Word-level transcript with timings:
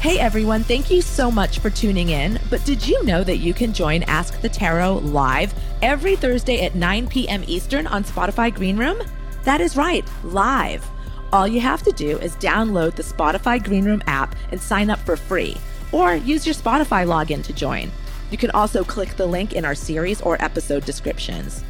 Hey 0.00 0.20
everyone, 0.20 0.62
thank 0.62 0.90
you 0.90 1.02
so 1.02 1.32
much 1.32 1.58
for 1.58 1.68
tuning 1.68 2.10
in. 2.10 2.38
But 2.48 2.64
did 2.64 2.86
you 2.86 3.02
know 3.04 3.24
that 3.24 3.38
you 3.38 3.52
can 3.52 3.72
join 3.72 4.04
Ask 4.04 4.40
the 4.40 4.48
Tarot 4.48 4.98
live 4.98 5.52
every 5.82 6.14
Thursday 6.14 6.64
at 6.64 6.76
9 6.76 7.08
p.m. 7.08 7.42
Eastern 7.48 7.88
on 7.88 8.04
Spotify 8.04 8.54
Green 8.54 8.76
Room? 8.76 9.02
That 9.42 9.60
is 9.60 9.76
right, 9.76 10.08
live. 10.22 10.86
All 11.32 11.48
you 11.48 11.60
have 11.60 11.82
to 11.82 11.92
do 11.92 12.18
is 12.18 12.36
download 12.36 12.94
the 12.94 13.02
Spotify 13.02 13.62
Green 13.62 13.84
Room 13.84 14.02
app 14.06 14.36
and 14.52 14.60
sign 14.60 14.90
up 14.90 15.00
for 15.00 15.16
free, 15.16 15.56
or 15.90 16.14
use 16.14 16.46
your 16.46 16.54
Spotify 16.54 17.04
login 17.04 17.42
to 17.42 17.52
join. 17.52 17.90
You 18.30 18.38
can 18.38 18.52
also 18.52 18.84
click 18.84 19.16
the 19.16 19.26
link 19.26 19.54
in 19.54 19.64
our 19.64 19.74
series 19.74 20.20
or 20.20 20.40
episode 20.40 20.84
descriptions. 20.84 21.64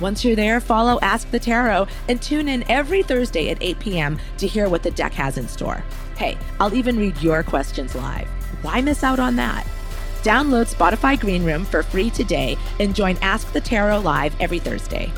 Once 0.00 0.24
you're 0.24 0.36
there, 0.36 0.60
follow 0.60 0.98
Ask 1.02 1.30
the 1.30 1.38
Tarot 1.38 1.86
and 2.08 2.20
tune 2.20 2.48
in 2.48 2.68
every 2.70 3.02
Thursday 3.02 3.50
at 3.50 3.58
8 3.60 3.78
p.m. 3.78 4.18
to 4.38 4.46
hear 4.46 4.68
what 4.68 4.82
the 4.82 4.90
deck 4.90 5.12
has 5.12 5.36
in 5.36 5.46
store. 5.46 5.84
Hey, 6.16 6.38
I'll 6.58 6.74
even 6.74 6.98
read 6.98 7.20
your 7.22 7.42
questions 7.42 7.94
live. 7.94 8.28
Why 8.62 8.80
miss 8.80 9.04
out 9.04 9.20
on 9.20 9.36
that? 9.36 9.66
Download 10.22 10.72
Spotify 10.72 11.18
Green 11.18 11.44
Room 11.44 11.64
for 11.64 11.82
free 11.82 12.10
today 12.10 12.56
and 12.78 12.94
join 12.94 13.16
Ask 13.20 13.52
the 13.52 13.60
Tarot 13.60 14.00
live 14.00 14.34
every 14.40 14.58
Thursday. 14.58 15.12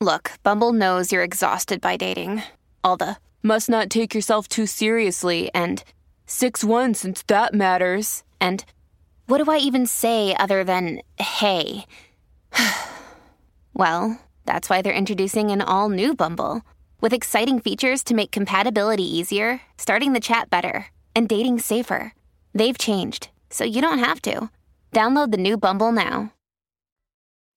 Look, 0.00 0.32
Bumble 0.42 0.72
knows 0.72 1.12
you're 1.12 1.22
exhausted 1.22 1.80
by 1.80 1.96
dating. 1.96 2.42
All 2.82 2.96
the 2.96 3.16
must 3.42 3.68
not 3.68 3.90
take 3.90 4.14
yourself 4.14 4.48
too 4.48 4.66
seriously 4.66 5.50
and 5.54 5.84
6 6.30 6.62
1 6.62 6.94
since 6.94 7.24
that 7.24 7.52
matters. 7.52 8.22
And 8.40 8.64
what 9.26 9.42
do 9.42 9.50
I 9.50 9.58
even 9.58 9.84
say 9.84 10.32
other 10.38 10.62
than 10.62 11.00
hey? 11.18 11.86
well, 13.74 14.20
that's 14.46 14.70
why 14.70 14.80
they're 14.80 14.92
introducing 14.92 15.50
an 15.50 15.60
all 15.60 15.88
new 15.88 16.14
Bumble 16.14 16.62
with 17.00 17.12
exciting 17.12 17.58
features 17.58 18.04
to 18.04 18.14
make 18.14 18.30
compatibility 18.30 19.02
easier, 19.02 19.60
starting 19.76 20.12
the 20.12 20.20
chat 20.20 20.50
better, 20.50 20.86
and 21.16 21.28
dating 21.28 21.58
safer. 21.58 22.14
They've 22.54 22.78
changed, 22.78 23.30
so 23.50 23.64
you 23.64 23.82
don't 23.82 23.98
have 23.98 24.22
to. 24.22 24.50
Download 24.92 25.32
the 25.32 25.36
new 25.36 25.56
Bumble 25.56 25.90
now. 25.90 26.32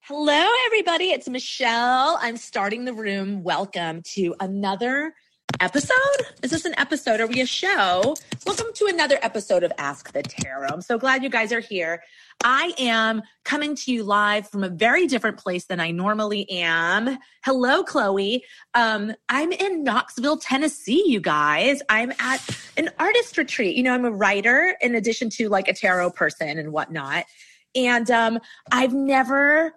Hello, 0.02 0.48
everybody. 0.66 1.12
It's 1.12 1.30
Michelle. 1.30 2.18
I'm 2.20 2.38
starting 2.38 2.86
the 2.86 2.94
room. 2.94 3.44
Welcome 3.44 4.02
to 4.14 4.34
another 4.40 5.14
episode. 5.60 6.26
Is 6.42 6.52
this 6.52 6.66
an 6.66 6.74
episode? 6.78 7.20
Are 7.20 7.28
we 7.28 7.42
a 7.42 7.46
show? 7.46 8.16
Welcome 8.46 8.68
to 8.76 8.86
another 8.88 9.18
episode 9.22 9.64
of 9.64 9.72
Ask 9.78 10.12
the 10.12 10.24
Tarot. 10.24 10.70
I'm 10.70 10.82
so 10.82 10.98
glad 10.98 11.24
you 11.24 11.30
guys 11.30 11.52
are 11.52 11.60
here. 11.60 12.04
I 12.44 12.74
am 12.78 13.22
coming 13.44 13.76
to 13.76 13.92
you 13.92 14.04
live 14.04 14.50
from 14.50 14.64
a 14.64 14.70
very 14.70 15.08
different 15.08 15.38
place 15.38 15.66
than 15.66 15.80
I 15.80 15.92
normally 15.92 16.50
am. 16.50 17.18
Hello, 17.46 17.84
Chloe. 17.84 18.44
Um, 18.74 19.14
I'm 19.30 19.52
in 19.52 19.84
Knoxville, 19.84 20.38
Tennessee, 20.38 21.04
you 21.08 21.20
guys. 21.20 21.82
I'm 21.90 22.12
at 22.20 22.42
an 22.78 22.90
artist 23.00 23.38
retreat. 23.38 23.76
You 23.76 23.84
know, 23.84 23.94
I'm 23.94 24.06
a 24.06 24.12
writer 24.12 24.76
in 24.82 24.96
addition 24.96 25.30
to 25.32 25.50
like 25.50 25.68
a 25.68 25.74
tarot 25.74 26.12
person 26.12 26.58
and 26.58 26.72
whatnot. 26.72 27.26
And 27.76 28.10
um, 28.12 28.40
I've 28.72 28.94
never 28.94 29.74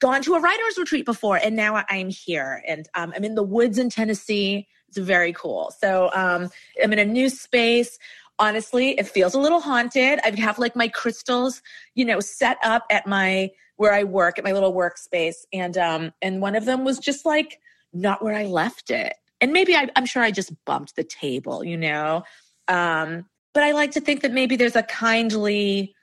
gone 0.00 0.22
to 0.22 0.34
a 0.34 0.40
writer's 0.40 0.78
retreat 0.78 1.04
before, 1.04 1.36
and 1.36 1.56
now 1.56 1.84
I'm 1.88 2.08
here, 2.08 2.62
and 2.66 2.88
um, 2.94 3.12
I'm 3.16 3.24
in 3.24 3.34
the 3.34 3.42
woods 3.42 3.78
in 3.78 3.90
Tennessee. 3.90 4.68
It's 4.88 4.98
very 4.98 5.32
cool. 5.32 5.72
So 5.78 6.10
um, 6.14 6.50
I'm 6.82 6.92
in 6.92 6.98
a 6.98 7.04
new 7.04 7.28
space. 7.28 7.98
Honestly, 8.38 8.90
it 8.98 9.08
feels 9.08 9.34
a 9.34 9.40
little 9.40 9.60
haunted. 9.60 10.20
I 10.24 10.30
have 10.38 10.58
like 10.58 10.76
my 10.76 10.88
crystals, 10.88 11.60
you 11.94 12.04
know, 12.04 12.20
set 12.20 12.56
up 12.62 12.84
at 12.90 13.06
my 13.06 13.50
where 13.76 13.92
I 13.92 14.04
work 14.04 14.38
at 14.38 14.44
my 14.44 14.52
little 14.52 14.72
workspace, 14.72 15.44
and 15.52 15.76
um, 15.78 16.12
and 16.22 16.40
one 16.40 16.56
of 16.56 16.64
them 16.64 16.84
was 16.84 16.98
just 16.98 17.24
like 17.24 17.60
not 17.92 18.22
where 18.22 18.34
I 18.34 18.44
left 18.44 18.90
it. 18.90 19.14
And 19.40 19.52
maybe 19.52 19.74
I, 19.74 19.88
I'm 19.94 20.06
sure 20.06 20.22
I 20.22 20.30
just 20.30 20.52
bumped 20.64 20.96
the 20.96 21.04
table, 21.04 21.64
you 21.64 21.76
know. 21.76 22.24
Um, 22.66 23.26
but 23.54 23.62
I 23.62 23.72
like 23.72 23.92
to 23.92 24.00
think 24.00 24.22
that 24.22 24.32
maybe 24.32 24.56
there's 24.56 24.76
a 24.76 24.82
kindly 24.82 25.94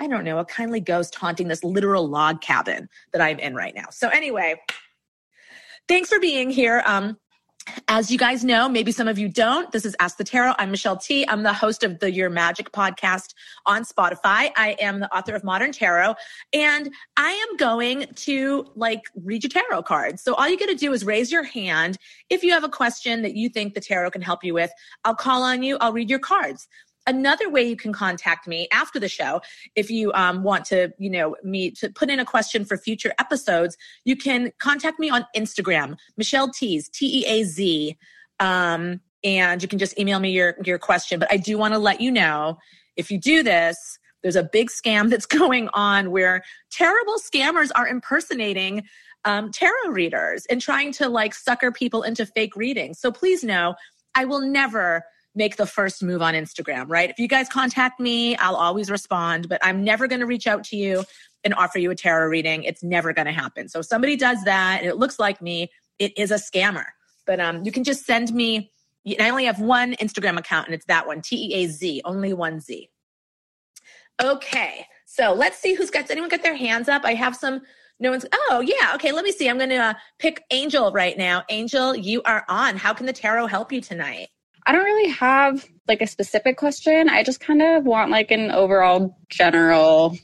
I 0.00 0.06
don't 0.06 0.24
know, 0.24 0.38
a 0.38 0.46
kindly 0.46 0.80
ghost 0.80 1.14
haunting 1.14 1.48
this 1.48 1.62
literal 1.62 2.08
log 2.08 2.40
cabin 2.40 2.88
that 3.12 3.20
I'm 3.20 3.38
in 3.38 3.54
right 3.54 3.74
now. 3.74 3.84
So, 3.90 4.08
anyway, 4.08 4.58
thanks 5.88 6.08
for 6.08 6.18
being 6.18 6.48
here. 6.48 6.82
Um, 6.86 7.18
as 7.88 8.10
you 8.10 8.18
guys 8.18 8.44
know, 8.44 8.68
maybe 8.68 8.92
some 8.92 9.08
of 9.08 9.18
you 9.18 9.28
don't, 9.28 9.70
this 9.72 9.84
is 9.84 9.94
Ask 10.00 10.16
the 10.16 10.24
Tarot. 10.24 10.54
I'm 10.58 10.70
Michelle 10.70 10.96
Tea. 10.96 11.26
I'm 11.28 11.42
the 11.42 11.52
host 11.52 11.82
of 11.82 11.98
the 11.98 12.10
Your 12.10 12.30
Magic 12.30 12.72
podcast 12.72 13.34
on 13.66 13.82
Spotify. 13.84 14.50
I 14.56 14.76
am 14.80 15.00
the 15.00 15.14
author 15.14 15.34
of 15.34 15.44
Modern 15.44 15.72
Tarot, 15.72 16.14
and 16.52 16.92
I 17.16 17.30
am 17.30 17.56
going 17.56 18.06
to 18.14 18.66
like 18.74 19.02
read 19.14 19.42
your 19.44 19.50
tarot 19.50 19.82
cards. 19.82 20.22
So 20.22 20.34
all 20.34 20.48
you 20.48 20.58
got 20.58 20.68
to 20.68 20.74
do 20.74 20.92
is 20.92 21.04
raise 21.04 21.30
your 21.30 21.42
hand 21.42 21.98
if 22.28 22.42
you 22.42 22.52
have 22.52 22.64
a 22.64 22.68
question 22.68 23.22
that 23.22 23.34
you 23.34 23.48
think 23.48 23.74
the 23.74 23.80
tarot 23.80 24.10
can 24.10 24.22
help 24.22 24.42
you 24.44 24.54
with. 24.54 24.70
I'll 25.04 25.14
call 25.14 25.42
on 25.42 25.62
you. 25.62 25.76
I'll 25.80 25.92
read 25.92 26.10
your 26.10 26.18
cards. 26.18 26.68
Another 27.06 27.50
way 27.50 27.62
you 27.62 27.76
can 27.76 27.92
contact 27.92 28.46
me 28.46 28.68
after 28.72 29.00
the 29.00 29.08
show, 29.08 29.40
if 29.74 29.90
you 29.90 30.12
um, 30.12 30.42
want 30.42 30.64
to, 30.66 30.92
you 30.98 31.10
know, 31.10 31.34
me 31.42 31.70
to 31.72 31.88
put 31.90 32.10
in 32.10 32.20
a 32.20 32.24
question 32.24 32.64
for 32.64 32.76
future 32.76 33.12
episodes, 33.18 33.76
you 34.04 34.16
can 34.16 34.52
contact 34.58 34.98
me 34.98 35.10
on 35.10 35.26
Instagram, 35.36 35.96
Michelle 36.16 36.48
Teaz, 36.48 36.90
T 36.90 37.22
E 37.22 37.26
A 37.26 37.44
Z, 37.44 37.96
um, 38.38 39.00
and 39.24 39.62
you 39.62 39.68
can 39.68 39.78
just 39.78 39.98
email 39.98 40.20
me 40.20 40.30
your 40.30 40.56
your 40.64 40.78
question. 40.78 41.18
But 41.18 41.32
I 41.32 41.36
do 41.36 41.56
want 41.58 41.74
to 41.74 41.78
let 41.78 42.00
you 42.00 42.10
know 42.10 42.58
if 42.96 43.10
you 43.10 43.18
do 43.18 43.42
this, 43.42 43.98
there's 44.22 44.36
a 44.36 44.42
big 44.42 44.70
scam 44.70 45.08
that's 45.10 45.26
going 45.40 45.68
on 45.72 46.10
where 46.10 46.42
terrible 46.70 47.16
scammers 47.16 47.70
are 47.74 47.88
impersonating 47.88 48.84
um, 49.24 49.50
tarot 49.50 49.90
readers 49.90 50.46
and 50.46 50.60
trying 50.60 50.92
to 50.92 51.08
like 51.08 51.34
sucker 51.34 51.70
people 51.72 52.02
into 52.02 52.24
fake 52.24 52.56
readings. 52.56 52.98
So 52.98 53.10
please 53.10 53.44
know, 53.44 53.74
I 54.14 54.24
will 54.24 54.40
never 54.40 55.02
make 55.40 55.56
the 55.56 55.64
first 55.64 56.02
move 56.02 56.20
on 56.20 56.34
Instagram, 56.34 56.84
right? 56.88 57.08
If 57.08 57.18
you 57.18 57.26
guys 57.26 57.48
contact 57.48 57.98
me, 57.98 58.36
I'll 58.36 58.56
always 58.56 58.90
respond, 58.90 59.48
but 59.48 59.58
I'm 59.64 59.82
never 59.82 60.06
going 60.06 60.20
to 60.20 60.26
reach 60.26 60.46
out 60.46 60.62
to 60.64 60.76
you 60.76 61.02
and 61.44 61.54
offer 61.54 61.78
you 61.78 61.90
a 61.90 61.94
tarot 61.94 62.28
reading. 62.28 62.62
It's 62.64 62.82
never 62.82 63.14
going 63.14 63.24
to 63.24 63.32
happen. 63.32 63.66
So 63.66 63.78
if 63.78 63.86
somebody 63.86 64.16
does 64.16 64.44
that 64.44 64.80
and 64.82 64.88
it 64.90 64.98
looks 64.98 65.18
like 65.18 65.40
me, 65.40 65.70
it 65.98 66.12
is 66.18 66.30
a 66.30 66.34
scammer. 66.34 66.84
But 67.24 67.40
um, 67.40 67.64
you 67.64 67.72
can 67.72 67.84
just 67.84 68.04
send 68.04 68.34
me. 68.34 68.70
I 69.18 69.30
only 69.30 69.46
have 69.46 69.60
one 69.60 69.94
Instagram 69.94 70.38
account, 70.38 70.66
and 70.66 70.74
it's 70.74 70.84
that 70.86 71.06
one, 71.06 71.22
T 71.22 71.36
E 71.36 71.64
A 71.64 71.68
Z, 71.68 72.02
only 72.04 72.34
one 72.34 72.60
Z. 72.60 72.90
Okay, 74.22 74.84
so 75.06 75.32
let's 75.32 75.58
see 75.58 75.72
who's 75.72 75.88
got. 75.88 76.10
Anyone 76.10 76.28
got 76.28 76.42
their 76.42 76.54
hands 76.54 76.90
up? 76.90 77.06
I 77.06 77.14
have 77.14 77.34
some. 77.34 77.62
No 77.98 78.10
one's. 78.10 78.26
Oh 78.34 78.60
yeah. 78.60 78.94
Okay, 78.96 79.10
let 79.10 79.24
me 79.24 79.32
see. 79.32 79.48
I'm 79.48 79.56
going 79.56 79.70
to 79.70 79.76
uh, 79.76 79.94
pick 80.18 80.42
Angel 80.50 80.92
right 80.92 81.16
now. 81.16 81.44
Angel, 81.48 81.96
you 81.96 82.20
are 82.24 82.44
on. 82.48 82.76
How 82.76 82.92
can 82.92 83.06
the 83.06 83.12
tarot 83.14 83.46
help 83.46 83.72
you 83.72 83.80
tonight? 83.80 84.28
I 84.66 84.72
don't 84.72 84.84
really 84.84 85.10
have 85.10 85.66
like 85.88 86.00
a 86.00 86.06
specific 86.06 86.56
question. 86.56 87.08
I 87.08 87.22
just 87.22 87.40
kind 87.40 87.62
of 87.62 87.84
want 87.84 88.10
like 88.10 88.30
an 88.30 88.50
overall 88.50 89.16
general 89.28 90.16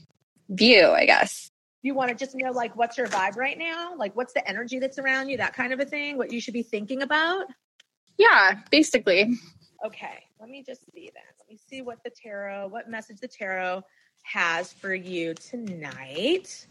view, 0.49 0.87
I 0.89 1.05
guess. 1.05 1.49
You 1.81 1.93
want 1.93 2.09
to 2.09 2.15
just 2.15 2.35
know 2.35 2.51
like 2.51 2.75
what's 2.75 2.97
your 2.97 3.07
vibe 3.07 3.35
right 3.35 3.57
now? 3.57 3.93
Like 3.97 4.15
what's 4.15 4.33
the 4.33 4.47
energy 4.47 4.79
that's 4.79 4.99
around 4.99 5.29
you, 5.29 5.37
that 5.37 5.53
kind 5.53 5.73
of 5.73 5.79
a 5.79 5.85
thing, 5.85 6.17
what 6.17 6.31
you 6.31 6.39
should 6.39 6.53
be 6.53 6.63
thinking 6.63 7.01
about? 7.01 7.45
Yeah, 8.17 8.59
basically. 8.71 9.33
Okay, 9.85 10.23
let 10.39 10.49
me 10.49 10.63
just 10.65 10.81
see 10.93 11.09
that. 11.13 11.35
Let 11.39 11.49
me 11.49 11.57
see 11.69 11.81
what 11.81 12.03
the 12.03 12.09
tarot, 12.09 12.67
what 12.67 12.89
message 12.89 13.19
the 13.19 13.27
tarot 13.27 13.83
has 14.23 14.73
for 14.73 14.93
you 14.93 15.33
tonight. 15.35 16.67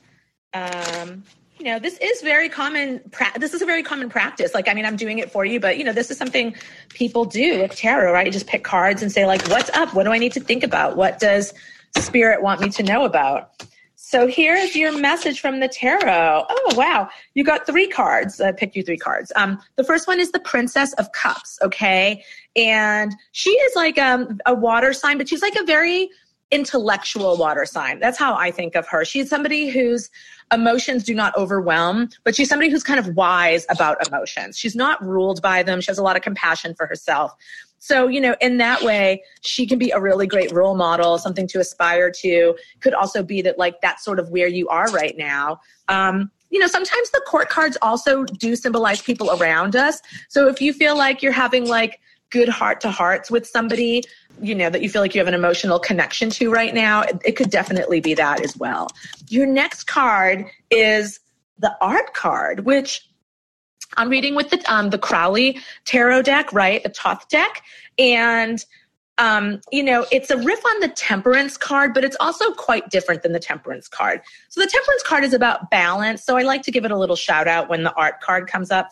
Um, 0.55 1.23
you 1.59 1.65
know 1.65 1.79
this 1.79 1.99
is 1.99 2.21
very 2.23 2.49
common 2.49 3.01
pra- 3.11 3.33
this 3.39 3.55
is 3.55 3.63
a 3.63 3.67
very 3.67 3.83
common 3.83 4.09
practice. 4.09 4.55
Like 4.55 4.69
i 4.69 4.75
mean 4.75 4.85
i'm 4.85 4.97
doing 4.97 5.19
it 5.19 5.31
for 5.31 5.45
you 5.45 5.59
but 5.61 5.79
you 5.79 5.85
know 5.85 5.93
this 5.93 6.11
is 6.11 6.19
something 6.19 6.55
people 6.91 7.25
do 7.25 7.61
with 7.61 7.75
tarot 7.75 8.13
right? 8.13 8.27
You 8.27 8.33
just 8.33 8.47
pick 8.47 8.65
cards 8.65 9.03
and 9.03 9.11
say 9.11 9.27
like 9.27 9.47
what's 9.49 9.71
up? 9.71 9.95
What 9.95 10.05
do 10.05 10.13
i 10.13 10.19
need 10.19 10.33
to 10.33 10.41
think 10.41 10.63
about? 10.63 10.97
What 10.97 11.19
does 11.19 11.55
spirit 11.99 12.43
want 12.43 12.61
me 12.61 12.69
to 12.71 12.83
know 12.83 13.05
about? 13.05 13.63
So 13.95 14.27
here's 14.27 14.77
your 14.77 14.97
message 14.97 15.41
from 15.41 15.59
the 15.59 15.69
tarot. 15.69 16.45
Oh 16.49 16.75
wow. 16.77 17.09
You 17.35 17.43
got 17.43 17.67
three 17.67 17.89
cards. 17.89 18.41
I 18.41 18.53
picked 18.53 18.77
you 18.77 18.83
three 18.83 18.99
cards. 18.99 19.33
Um 19.37 19.59
the 19.77 19.85
first 19.85 20.07
one 20.07 20.21
is 20.21 20.31
the 20.33 20.41
princess 20.41 20.93
of 20.95 21.11
cups 21.13 21.59
okay? 21.63 22.23
And 22.55 23.15
she 23.33 23.51
is 23.51 23.77
like 23.77 23.99
um, 23.99 24.39
a 24.47 24.55
water 24.55 24.93
sign 24.93 25.19
but 25.19 25.29
she's 25.29 25.43
like 25.43 25.57
a 25.57 25.65
very 25.65 26.11
intellectual 26.51 27.37
water 27.37 27.65
sign. 27.65 27.99
That's 27.99 28.19
how 28.19 28.35
I 28.35 28.51
think 28.51 28.75
of 28.77 28.87
her. 28.89 29.05
She's 29.05 29.29
somebody 29.29 29.69
whose 29.69 30.11
emotions 30.53 31.03
do 31.03 31.15
not 31.15 31.37
overwhelm, 31.37 32.09
but 32.25 32.37
she's 32.37 32.49
somebody 32.49 32.71
who's 32.71 32.85
kind 32.85 33.01
of 33.01 33.17
wise 33.17 33.67
about 33.69 34.07
emotions. 34.07 34.57
She's 34.57 34.77
not 34.77 35.03
ruled 35.05 35.43
by 35.43 35.63
them. 35.63 35.81
She 35.81 35.91
has 35.91 35.99
a 35.99 36.03
lot 36.03 36.17
of 36.17 36.23
compassion 36.23 36.75
for 36.75 36.87
herself. 36.87 37.35
So, 37.79 38.09
you 38.09 38.21
know, 38.21 38.35
in 38.41 38.59
that 38.59 38.83
way, 38.83 39.23
she 39.43 39.67
can 39.67 39.79
be 39.79 39.91
a 39.91 40.01
really 40.01 40.27
great 40.27 40.53
role 40.53 40.77
model, 40.77 41.19
something 41.19 41.47
to 41.49 41.61
aspire 41.61 42.11
to. 42.23 42.57
Could 42.81 42.95
also 42.95 43.23
be 43.23 43.43
that, 43.43 43.59
like, 43.59 43.81
that's 43.81 44.05
sort 44.05 44.19
of 44.19 44.31
where 44.31 44.49
you 44.49 44.69
are 44.69 44.91
right 44.93 45.17
now. 45.17 45.61
Um, 45.89 46.31
you 46.51 46.59
know, 46.59 46.69
sometimes 46.69 47.11
the 47.11 47.23
court 47.27 47.49
cards 47.49 47.77
also 47.83 48.25
do 48.25 48.57
symbolize 48.57 49.03
people 49.03 49.31
around 49.33 49.77
us. 49.77 50.01
So 50.29 50.49
if 50.49 50.61
you 50.61 50.73
feel 50.73 50.97
like 50.97 51.23
you're 51.23 51.33
having 51.33 51.67
like 51.67 52.01
good 52.37 52.49
heart 52.51 52.83
to 52.83 52.91
hearts 52.91 53.31
with 53.31 53.47
somebody, 53.47 54.03
you 54.43 54.55
know, 54.55 54.69
that 54.69 54.83
you 54.83 54.91
feel 54.91 55.01
like 55.01 55.15
you 55.15 55.21
have 55.21 55.29
an 55.29 55.35
emotional 55.35 55.79
connection 55.79 56.29
to 56.29 56.53
right 56.53 56.75
now, 56.75 57.03
it, 57.25 57.35
could 57.35 57.51
definitely 57.51 57.99
be 57.99 58.13
that 58.13 58.43
as 58.43 58.55
well. 58.59 58.89
Your 59.29 59.47
next 59.47 59.85
card 59.85 60.45
is 60.71 61.19
the 61.59 61.75
art 61.81 62.13
card, 62.13 62.67
which 62.67 63.09
I'm 63.97 64.11
reading 64.11 64.35
with 64.35 64.51
the 64.51 64.63
um, 64.71 64.91
the 64.91 64.99
Crowley 64.99 65.59
tarot 65.87 66.23
deck, 66.23 66.53
right? 66.53 66.83
The 66.83 66.91
Thoth 66.91 67.27
deck, 67.29 67.63
and 67.99 68.63
um, 69.17 69.63
you 69.73 69.83
know, 69.83 70.05
it's 70.13 70.31
a 70.31 70.37
riff 70.37 70.63
on 70.67 70.81
the 70.81 70.89
temperance 70.89 71.57
card, 71.57 71.95
but 71.95 72.05
it's 72.05 72.17
also 72.21 72.53
quite 72.53 72.91
different 72.91 73.23
than 73.23 73.33
the 73.33 73.41
temperance 73.41 73.89
card. 73.89 74.21
So 74.51 74.61
the 74.61 74.67
temperance 74.67 75.03
card 75.05 75.25
is 75.25 75.33
about 75.33 75.71
balance. 75.71 76.23
So 76.23 76.37
I 76.37 76.43
like 76.43 76.63
to 76.65 76.71
give 76.71 76.85
it 76.85 76.91
a 76.91 76.99
little 76.99 77.17
shout 77.17 77.49
out 77.49 77.71
when 77.71 77.83
the 77.83 77.95
art 77.95 78.21
card 78.21 78.47
comes 78.47 78.71
up. 78.71 78.91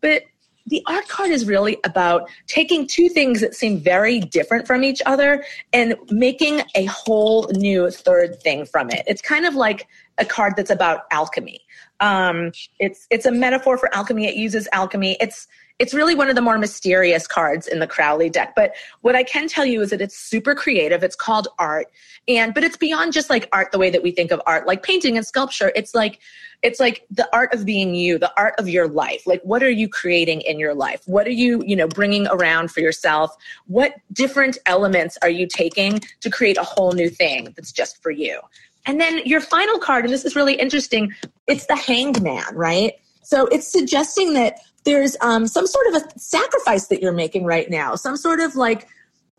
But 0.00 0.22
the 0.66 0.82
art 0.86 1.06
card 1.08 1.30
is 1.30 1.46
really 1.46 1.76
about 1.84 2.28
taking 2.46 2.86
two 2.86 3.08
things 3.08 3.40
that 3.40 3.54
seem 3.54 3.78
very 3.78 4.20
different 4.20 4.66
from 4.66 4.82
each 4.82 5.02
other 5.04 5.44
and 5.72 5.94
making 6.10 6.62
a 6.74 6.84
whole 6.86 7.48
new 7.54 7.90
third 7.90 8.40
thing 8.42 8.64
from 8.64 8.90
it. 8.90 9.02
It's 9.06 9.20
kind 9.20 9.44
of 9.44 9.54
like 9.54 9.86
a 10.18 10.24
card 10.24 10.54
that's 10.56 10.70
about 10.70 11.02
alchemy. 11.10 11.60
Um, 12.00 12.52
it's 12.78 13.06
it's 13.10 13.26
a 13.26 13.32
metaphor 13.32 13.76
for 13.76 13.94
alchemy. 13.94 14.26
It 14.26 14.36
uses 14.36 14.68
alchemy. 14.72 15.16
It's 15.20 15.48
it's 15.80 15.92
really 15.92 16.14
one 16.14 16.28
of 16.28 16.36
the 16.36 16.42
more 16.42 16.56
mysterious 16.56 17.26
cards 17.26 17.66
in 17.66 17.80
the 17.80 17.86
Crowley 17.86 18.30
deck. 18.30 18.54
But 18.54 18.74
what 19.00 19.16
I 19.16 19.24
can 19.24 19.48
tell 19.48 19.66
you 19.66 19.80
is 19.80 19.90
that 19.90 20.00
it's 20.00 20.16
super 20.16 20.54
creative. 20.54 21.02
It's 21.02 21.16
called 21.16 21.48
art. 21.58 21.88
And 22.28 22.54
but 22.54 22.62
it's 22.62 22.76
beyond 22.76 23.12
just 23.12 23.28
like 23.28 23.48
art 23.52 23.72
the 23.72 23.78
way 23.78 23.90
that 23.90 24.02
we 24.02 24.12
think 24.12 24.30
of 24.30 24.40
art, 24.46 24.66
like 24.66 24.82
painting 24.82 25.16
and 25.16 25.26
sculpture. 25.26 25.72
It's 25.74 25.94
like 25.94 26.20
it's 26.62 26.80
like 26.80 27.06
the 27.10 27.28
art 27.34 27.52
of 27.52 27.64
being 27.64 27.94
you, 27.94 28.18
the 28.18 28.32
art 28.36 28.54
of 28.58 28.68
your 28.68 28.88
life. 28.88 29.26
Like 29.26 29.42
what 29.42 29.62
are 29.62 29.70
you 29.70 29.88
creating 29.88 30.40
in 30.42 30.58
your 30.58 30.74
life? 30.74 31.02
What 31.06 31.26
are 31.26 31.32
you, 31.32 31.62
you 31.66 31.76
know, 31.76 31.88
bringing 31.88 32.26
around 32.28 32.70
for 32.70 32.80
yourself? 32.80 33.34
What 33.66 33.94
different 34.12 34.58
elements 34.66 35.18
are 35.22 35.30
you 35.30 35.46
taking 35.46 36.00
to 36.20 36.30
create 36.30 36.56
a 36.56 36.62
whole 36.62 36.92
new 36.92 37.10
thing 37.10 37.52
that's 37.56 37.72
just 37.72 38.02
for 38.02 38.10
you? 38.10 38.40
And 38.86 39.00
then 39.00 39.20
your 39.24 39.40
final 39.40 39.78
card, 39.78 40.04
and 40.04 40.12
this 40.12 40.24
is 40.24 40.36
really 40.36 40.54
interesting, 40.54 41.12
it's 41.46 41.66
the 41.66 41.76
hanged 41.76 42.22
man, 42.22 42.44
right? 42.52 42.94
So 43.22 43.46
it's 43.46 43.70
suggesting 43.70 44.34
that 44.34 44.58
there's 44.84 45.16
um, 45.22 45.46
some 45.46 45.66
sort 45.66 45.86
of 45.88 45.94
a 45.94 46.18
sacrifice 46.18 46.88
that 46.88 47.00
you're 47.00 47.12
making 47.12 47.44
right 47.44 47.70
now, 47.70 47.94
some 47.94 48.16
sort 48.16 48.40
of 48.40 48.54
like 48.54 48.86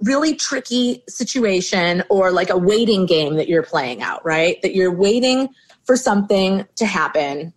really 0.02 0.36
tricky 0.36 1.04
situation 1.08 2.04
or 2.10 2.32
like 2.32 2.50
a 2.50 2.58
waiting 2.58 3.06
game 3.06 3.36
that 3.36 3.48
you're 3.48 3.64
playing 3.64 4.02
out, 4.02 4.26
right? 4.26 4.62
That 4.62 4.76
you're 4.76 4.94
waiting 4.94 5.50
for 5.86 5.96
something 5.96 6.66
to 6.76 6.86
happen. 6.86 7.54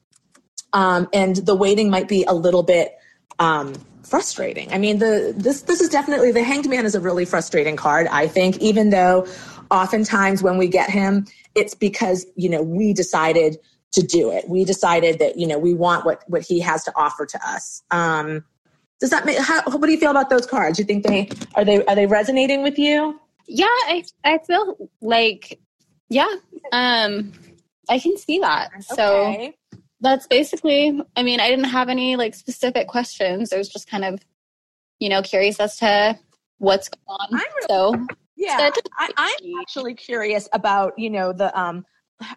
Um, 0.73 1.09
and 1.13 1.37
the 1.37 1.55
waiting 1.55 1.91
might 1.91 2.09
be 2.09 2.25
a 2.25 2.35
little 2.35 2.63
bit 2.63 2.95
um, 3.39 3.75
frustrating. 4.03 4.73
I 4.73 4.79
mean, 4.79 4.99
the 4.99 5.35
this 5.37 5.63
this 5.63 5.81
is 5.81 5.89
definitely 5.89 6.33
the 6.33 6.43
Hanged 6.43 6.69
Man 6.69 6.85
is 6.85 6.95
a 6.95 7.01
really 7.01 7.25
frustrating 7.25 7.77
card. 7.77 8.07
I 8.09 8.27
think, 8.27 8.59
even 8.59 8.91
though 8.91 9.27
oftentimes 9.71 10.43
when 10.43 10.59
we 10.59 10.69
get 10.69 10.91
him, 10.91 11.27
it's 11.55 11.75
because 11.75 12.27
you 12.37 12.49
know 12.49 12.63
we 12.63 12.93
decided 12.93 13.59
to 13.93 14.03
do 14.03 14.31
it. 14.31 14.49
We 14.49 14.65
decided 14.65 15.19
that 15.19 15.39
you 15.39 15.47
know 15.47 15.59
we 15.59 15.75
want 15.75 16.05
what 16.05 16.23
what 16.27 16.43
he 16.43 16.61
has 16.61 16.85
to 16.85 16.93
offer 16.97 17.27
to 17.27 17.41
us. 17.47 17.83
Um, 17.91 18.45
does 19.01 19.11
that 19.11 19.25
make? 19.25 19.39
How, 19.39 19.63
what 19.65 19.83
do 19.83 19.93
you 19.93 19.99
feel 19.99 20.11
about 20.11 20.31
those 20.31 20.47
cards? 20.47 20.79
You 20.79 20.85
think 20.85 21.07
they 21.07 21.31
are 21.55 21.65
they 21.65 21.85
are 21.87 21.95
they 21.95 22.07
resonating 22.07 22.63
with 22.63 22.79
you? 22.79 23.19
Yeah, 23.47 23.67
I 23.67 24.05
I 24.25 24.39
feel 24.39 24.91
like 25.01 25.59
yeah, 26.09 26.35
um, 26.73 27.33
I 27.89 27.99
can 27.99 28.17
see 28.17 28.39
that. 28.41 28.71
Okay. 28.75 28.83
So 28.95 29.79
that's 30.01 30.27
basically. 30.27 31.01
I 31.17 31.23
mean, 31.23 31.41
I 31.41 31.49
didn't 31.49 31.67
have 31.67 31.89
any 31.89 32.17
like 32.17 32.35
specific 32.35 32.89
questions. 32.89 33.53
I 33.53 33.59
was 33.59 33.69
just 33.69 33.89
kind 33.89 34.05
of, 34.05 34.21
you 34.99 35.09
know, 35.09 35.23
curious 35.23 35.59
as 35.61 35.77
to 35.79 36.19
what's 36.59 36.89
going 36.89 37.05
on. 37.09 37.29
Really, 37.33 37.67
so 37.69 38.07
yeah, 38.37 38.71
I, 38.99 39.11
I'm 39.17 39.61
actually 39.61 39.95
curious 39.95 40.49
about 40.53 40.99
you 40.99 41.11
know 41.11 41.33
the 41.33 41.57
um 41.59 41.85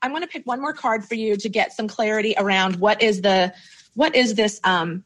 I'm 0.01 0.11
going 0.11 0.21
to 0.21 0.27
pick 0.27 0.45
one 0.45 0.61
more 0.61 0.73
card 0.73 1.05
for 1.05 1.15
you 1.15 1.35
to 1.37 1.49
get 1.49 1.73
some 1.73 1.87
clarity 1.87 2.35
around 2.37 2.77
what 2.77 3.01
is 3.01 3.21
the 3.21 3.53
what 3.95 4.15
is 4.15 4.35
this 4.35 4.59
um 4.63 5.03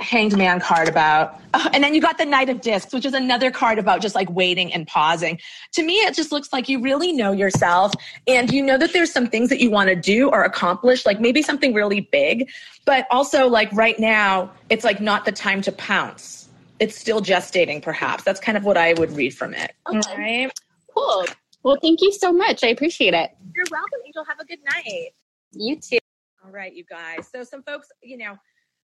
hanged 0.00 0.36
man 0.36 0.60
card 0.60 0.88
about 0.88 1.40
oh, 1.54 1.68
and 1.72 1.84
then 1.84 1.94
you 1.94 2.00
got 2.00 2.18
the 2.18 2.24
knight 2.24 2.48
of 2.48 2.60
discs 2.60 2.92
which 2.92 3.04
is 3.04 3.14
another 3.14 3.50
card 3.50 3.78
about 3.78 4.00
just 4.00 4.14
like 4.14 4.30
waiting 4.30 4.72
and 4.72 4.86
pausing 4.86 5.38
to 5.72 5.82
me 5.82 5.94
it 5.94 6.14
just 6.14 6.32
looks 6.32 6.52
like 6.52 6.68
you 6.68 6.80
really 6.80 7.12
know 7.12 7.32
yourself 7.32 7.92
and 8.26 8.52
you 8.52 8.62
know 8.62 8.78
that 8.78 8.92
there's 8.92 9.12
some 9.12 9.26
things 9.26 9.48
that 9.48 9.60
you 9.60 9.70
want 9.70 9.88
to 9.88 9.96
do 9.96 10.30
or 10.30 10.44
accomplish 10.44 11.04
like 11.06 11.20
maybe 11.20 11.42
something 11.42 11.74
really 11.74 12.00
big 12.12 12.48
but 12.84 13.06
also 13.10 13.46
like 13.46 13.70
right 13.72 13.98
now 13.98 14.50
it's 14.70 14.84
like 14.84 15.00
not 15.00 15.24
the 15.24 15.32
time 15.32 15.60
to 15.60 15.72
pounce 15.72 16.48
it's 16.78 16.98
still 16.98 17.20
gestating 17.20 17.82
perhaps 17.82 18.24
that's 18.24 18.40
kind 18.40 18.56
of 18.56 18.64
what 18.64 18.76
i 18.76 18.94
would 18.94 19.12
read 19.12 19.34
from 19.34 19.54
it 19.54 19.74
okay. 19.88 20.00
all 20.10 20.16
right 20.16 20.52
cool 20.94 21.24
well 21.62 21.76
thank 21.82 22.00
you 22.00 22.12
so 22.12 22.32
much 22.32 22.64
i 22.64 22.68
appreciate 22.68 23.14
it 23.14 23.30
you're 23.54 23.66
welcome, 23.70 23.98
Angel. 24.06 24.24
Have 24.24 24.40
a 24.40 24.44
good 24.44 24.60
night. 24.64 25.10
You 25.52 25.76
too. 25.76 25.98
All 26.44 26.50
right, 26.50 26.72
you 26.72 26.84
guys. 26.84 27.28
So 27.30 27.42
some 27.42 27.62
folks, 27.62 27.88
you 28.02 28.16
know, 28.16 28.36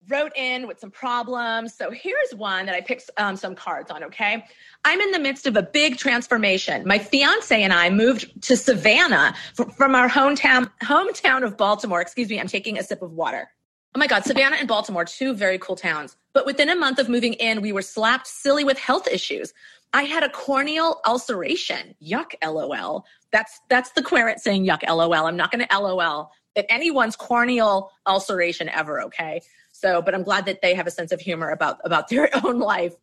wrote 0.09 0.31
in 0.35 0.67
with 0.67 0.79
some 0.79 0.91
problems. 0.91 1.75
So 1.75 1.91
here's 1.91 2.33
one 2.35 2.65
that 2.65 2.75
I 2.75 2.81
picked 2.81 3.09
um, 3.17 3.35
some 3.35 3.55
cards 3.55 3.91
on, 3.91 4.03
okay? 4.05 4.43
I'm 4.83 4.99
in 4.99 5.11
the 5.11 5.19
midst 5.19 5.45
of 5.45 5.55
a 5.55 5.63
big 5.63 5.97
transformation. 5.97 6.87
My 6.87 6.97
fiance 6.97 7.61
and 7.61 7.71
I 7.71 7.89
moved 7.89 8.41
to 8.43 8.57
Savannah 8.57 9.35
from 9.53 9.95
our 9.95 10.09
hometown, 10.09 10.71
hometown 10.83 11.43
of 11.43 11.55
Baltimore. 11.57 12.01
Excuse 12.01 12.29
me, 12.29 12.39
I'm 12.39 12.47
taking 12.47 12.79
a 12.79 12.83
sip 12.83 13.01
of 13.01 13.11
water. 13.11 13.49
Oh 13.93 13.99
my 13.99 14.07
God, 14.07 14.23
Savannah 14.23 14.55
and 14.57 14.67
Baltimore, 14.67 15.05
two 15.05 15.33
very 15.33 15.59
cool 15.59 15.75
towns. 15.75 16.15
But 16.33 16.45
within 16.45 16.69
a 16.69 16.75
month 16.75 16.97
of 16.97 17.09
moving 17.09 17.33
in, 17.33 17.61
we 17.61 17.73
were 17.73 17.81
slapped 17.81 18.25
silly 18.25 18.63
with 18.63 18.79
health 18.79 19.07
issues. 19.07 19.53
I 19.93 20.03
had 20.03 20.23
a 20.23 20.29
corneal 20.29 21.01
ulceration. 21.05 21.93
Yuck, 22.01 22.33
lol. 22.41 23.05
That's 23.33 23.59
that's 23.69 23.91
the 23.91 24.01
querent 24.01 24.39
saying 24.39 24.65
yuck, 24.65 24.87
lol. 24.87 25.13
I'm 25.13 25.35
not 25.35 25.51
going 25.51 25.67
to 25.67 25.77
lol 25.77 26.31
at 26.55 26.65
anyone's 26.69 27.15
corneal 27.15 27.91
ulceration 28.05 28.69
ever. 28.69 29.01
Okay. 29.01 29.41
So, 29.81 29.99
but 29.99 30.13
I'm 30.13 30.21
glad 30.21 30.45
that 30.45 30.61
they 30.61 30.75
have 30.75 30.85
a 30.85 30.91
sense 30.91 31.11
of 31.11 31.19
humor 31.19 31.49
about 31.49 31.79
about 31.83 32.07
their 32.07 32.29
own 32.45 32.59
life. 32.59 32.93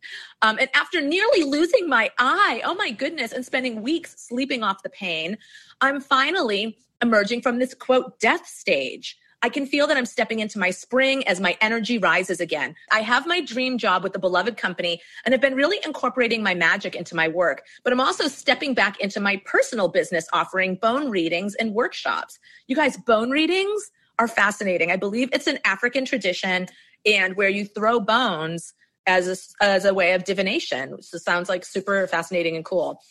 Um, 0.41 0.57
and 0.59 0.69
after 0.73 1.01
nearly 1.01 1.43
losing 1.43 1.89
my 1.89 2.09
eye, 2.17 2.61
oh 2.63 2.73
my 2.73 2.91
goodness, 2.91 3.33
and 3.33 3.45
spending 3.45 3.81
weeks 3.81 4.15
sleeping 4.17 4.63
off 4.63 4.81
the 4.81 4.89
pain, 4.89 5.37
I'm 5.81 5.99
finally 5.99 6.77
emerging 7.01 7.41
from 7.41 7.59
this 7.59 7.73
quote 7.73 8.19
death 8.19 8.47
stage. 8.47 9.17
I 9.41 9.47
can 9.47 9.65
feel 9.65 9.87
that 9.87 9.95
I'm 9.95 10.05
stepping 10.05 10.39
into 10.39 10.59
my 10.59 10.69
spring 10.69 11.25
as 11.25 11.39
my 11.39 11.57
energy 11.61 11.97
rises 11.97 12.41
again. 12.41 12.75
I 12.91 12.99
have 13.01 13.25
my 13.25 13.39
dream 13.39 13.77
job 13.77 14.03
with 14.03 14.11
the 14.11 14.19
beloved 14.19 14.57
company 14.57 15.01
and 15.23 15.33
have 15.33 15.39
been 15.39 15.55
really 15.55 15.79
incorporating 15.85 16.43
my 16.43 16.53
magic 16.53 16.93
into 16.93 17.15
my 17.15 17.29
work, 17.29 17.63
but 17.85 17.93
I'm 17.93 18.01
also 18.01 18.27
stepping 18.27 18.73
back 18.73 18.99
into 18.99 19.21
my 19.21 19.41
personal 19.45 19.87
business 19.87 20.27
offering 20.33 20.75
bone 20.75 21.09
readings 21.09 21.55
and 21.55 21.73
workshops. 21.73 22.37
You 22.67 22.75
guys, 22.75 22.97
bone 22.97 23.31
readings 23.31 23.91
are 24.19 24.27
fascinating. 24.27 24.91
I 24.91 24.97
believe 24.97 25.29
it's 25.33 25.47
an 25.47 25.57
African 25.65 26.05
tradition 26.05 26.67
and 27.05 27.35
where 27.35 27.49
you 27.49 27.65
throw 27.65 27.99
bones 27.99 28.73
as 29.07 29.55
a, 29.61 29.63
as 29.63 29.85
a 29.85 29.93
way 29.93 30.13
of 30.13 30.23
divination. 30.25 31.01
So 31.01 31.17
sounds 31.17 31.49
like 31.49 31.65
super 31.65 32.05
fascinating 32.05 32.55
and 32.55 32.63
cool. 32.63 33.01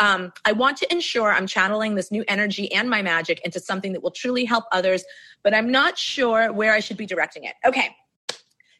Um, 0.00 0.32
I 0.44 0.52
want 0.52 0.76
to 0.78 0.92
ensure 0.92 1.32
I'm 1.32 1.48
channeling 1.48 1.96
this 1.96 2.12
new 2.12 2.24
energy 2.28 2.70
and 2.72 2.88
my 2.88 3.02
magic 3.02 3.40
into 3.44 3.58
something 3.58 3.92
that 3.94 4.02
will 4.02 4.12
truly 4.12 4.44
help 4.44 4.64
others, 4.70 5.04
but 5.42 5.54
I'm 5.54 5.72
not 5.72 5.98
sure 5.98 6.52
where 6.52 6.72
I 6.72 6.80
should 6.80 6.96
be 6.96 7.06
directing 7.06 7.44
it. 7.44 7.54
Okay. 7.66 7.96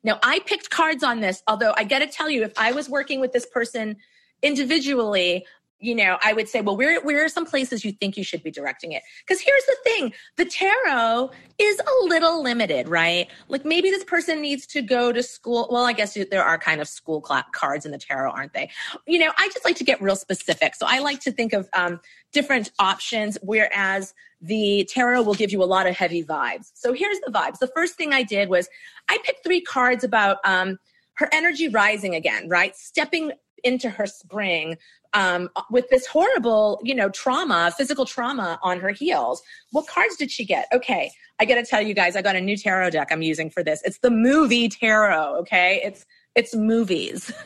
Now, 0.04 0.21
I 0.23 0.38
picked 0.40 0.71
cards 0.71 1.02
on 1.02 1.18
this, 1.21 1.42
although 1.49 1.75
I 1.76 1.83
got 1.83 2.00
to 2.00 2.07
tell 2.07 2.30
you, 2.30 2.45
if 2.45 2.52
I 2.57 2.71
was 2.71 2.88
working 2.88 3.18
with 3.18 3.33
this 3.33 3.47
person 3.47 3.97
individually, 4.42 5.45
you 5.80 5.94
know, 5.94 6.18
I 6.23 6.32
would 6.32 6.49
say, 6.49 6.61
well, 6.61 6.76
where 6.76 7.00
where 7.02 7.25
are 7.25 7.28
some 7.28 7.47
places 7.47 7.85
you 7.85 7.92
think 7.92 8.16
you 8.16 8.25
should 8.25 8.42
be 8.42 8.50
directing 8.50 8.92
it? 8.92 9.02
Because 9.26 9.40
here's 9.40 9.64
the 9.64 9.76
thing: 9.85 10.12
the 10.37 10.44
tarot 10.44 11.30
is 11.58 11.80
a 11.80 12.04
little 12.06 12.42
limited, 12.42 12.88
right? 12.88 13.28
Like 13.49 13.64
maybe 13.64 13.90
this 13.90 14.04
person 14.04 14.40
needs 14.40 14.66
to 14.68 14.82
go 14.82 15.12
to 15.12 15.23
school. 15.23 15.68
Well, 15.70 15.85
I 15.85 15.92
guess 15.92 16.16
there 16.30 16.44
are 16.44 16.58
kind 16.58 16.80
of 16.80 16.88
school 16.88 17.20
cards 17.20 17.87
in 17.87 17.92
the 17.92 17.99
tarot, 17.99 18.30
aren't 18.30 18.54
they? 18.54 18.70
You 19.06 19.20
know, 19.20 19.32
I 19.38 19.49
just 19.49 19.64
like 19.64 19.76
to 19.76 19.85
get 19.85 20.02
real 20.02 20.16
specific. 20.16 20.75
So 20.75 20.87
I 20.88 20.99
like 20.99 21.20
to 21.20 21.32
think 21.32 21.52
of 21.52 21.68
um, 21.75 22.00
different 22.32 22.73
options, 22.78 23.38
whereas 23.42 24.14
the 24.40 24.88
tarot 24.90 25.23
will 25.23 25.35
give 25.35 25.52
you 25.52 25.62
a 25.62 25.66
lot 25.66 25.87
of 25.87 25.97
heavy 25.97 26.25
vibes. 26.25 26.70
So 26.75 26.92
here's 26.92 27.18
the 27.20 27.32
vibes. 27.32 27.58
The 27.58 27.70
first 27.75 27.94
thing 27.94 28.12
I 28.12 28.23
did 28.23 28.49
was 28.49 28.68
I 29.08 29.18
picked 29.25 29.44
three 29.44 29.61
cards 29.61 30.04
about 30.04 30.38
um, 30.44 30.78
her 31.14 31.28
energy 31.32 31.68
rising 31.68 32.14
again, 32.14 32.49
right? 32.49 32.76
Stepping 32.76 33.32
into 33.64 33.90
her 33.90 34.06
spring 34.06 34.76
um, 35.15 35.49
with 35.71 35.88
this 35.91 36.07
horrible, 36.07 36.81
you 36.85 36.95
know, 36.95 37.09
trauma, 37.09 37.73
physical 37.77 38.05
trauma 38.05 38.59
on 38.62 38.81
her 38.81 38.91
heels. 38.91 39.43
What 39.73 39.87
cards 39.87 40.17
did 40.17 40.31
she 40.31 40.45
get? 40.45 40.69
Okay, 40.73 41.11
I 41.41 41.45
got 41.45 41.57
to 41.57 41.65
tell 41.65 41.81
you 41.81 41.95
guys, 41.95 42.17
I 42.17 42.23
got 42.23 42.37
a 42.37 42.41
new 42.41 42.57
tarot 42.57 42.91
deck 42.91 43.09
I'm 43.11 43.23
using 43.23 43.50
for 43.50 43.62
this. 43.62 43.83
It's 43.85 43.99
the 43.99 44.11
movie 44.11 44.69
tarot. 44.69 45.37
Okay, 45.41 45.81
it's 45.85 46.05
it's 46.35 46.55
movies. 46.55 47.33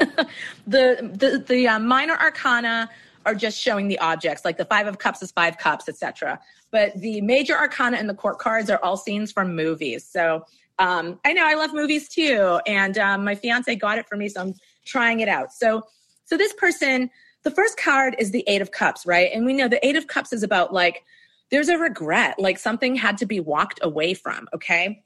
the 0.67 1.11
the 1.15 1.45
the 1.47 1.69
uh, 1.69 1.79
minor 1.79 2.15
arcana 2.15 2.91
are 3.25 3.35
just 3.35 3.59
showing 3.59 3.87
the 3.87 3.99
objects, 4.01 4.45
like 4.45 4.57
the 4.57 4.65
five 4.65 4.89
of 4.89 4.99
cups 4.99 5.23
is 5.23 5.31
five 5.31 5.57
cups, 5.57 5.89
etc. 5.89 6.41
But 6.73 6.95
the 7.01 7.21
major 7.21 7.57
arcana 7.57 7.97
and 7.97 8.09
the 8.09 8.15
court 8.15 8.39
cards 8.39 8.69
are 8.71 8.81
all 8.83 8.97
scenes 8.97 9.31
from 9.31 9.55
movies. 9.55 10.05
So 10.05 10.45
um, 10.81 11.21
I 11.25 11.33
know 11.33 11.47
I 11.47 11.55
love 11.55 11.73
movies 11.73 12.09
too, 12.09 12.61
and 12.67 12.99
um, 12.99 13.25
my 13.25 13.37
fiance 13.37 13.75
got 13.77 13.99
it 13.99 14.09
for 14.09 14.17
me, 14.17 14.29
so 14.29 14.41
I'm 14.41 14.55
trying 14.85 15.21
it 15.21 15.29
out. 15.29 15.53
So 15.53 15.85
so 16.25 16.37
this 16.37 16.53
person, 16.55 17.11
the 17.43 17.51
first 17.51 17.77
card 17.77 18.15
is 18.19 18.31
the 18.31 18.45
Eight 18.47 18.63
of 18.63 18.71
Cups, 18.71 19.05
right? 19.07 19.31
And 19.33 19.45
we 19.45 19.53
know 19.53 19.69
the 19.69 19.85
Eight 19.87 19.97
of 19.97 20.07
Cups 20.07 20.33
is 20.33 20.43
about 20.43 20.73
like 20.73 21.05
there's 21.51 21.69
a 21.69 21.79
regret, 21.79 22.39
like 22.39 22.59
something 22.59 22.95
had 22.95 23.19
to 23.19 23.27
be 23.27 23.41
walked 23.41 23.81
away 23.83 24.15
from. 24.15 24.49
Okay. 24.55 25.03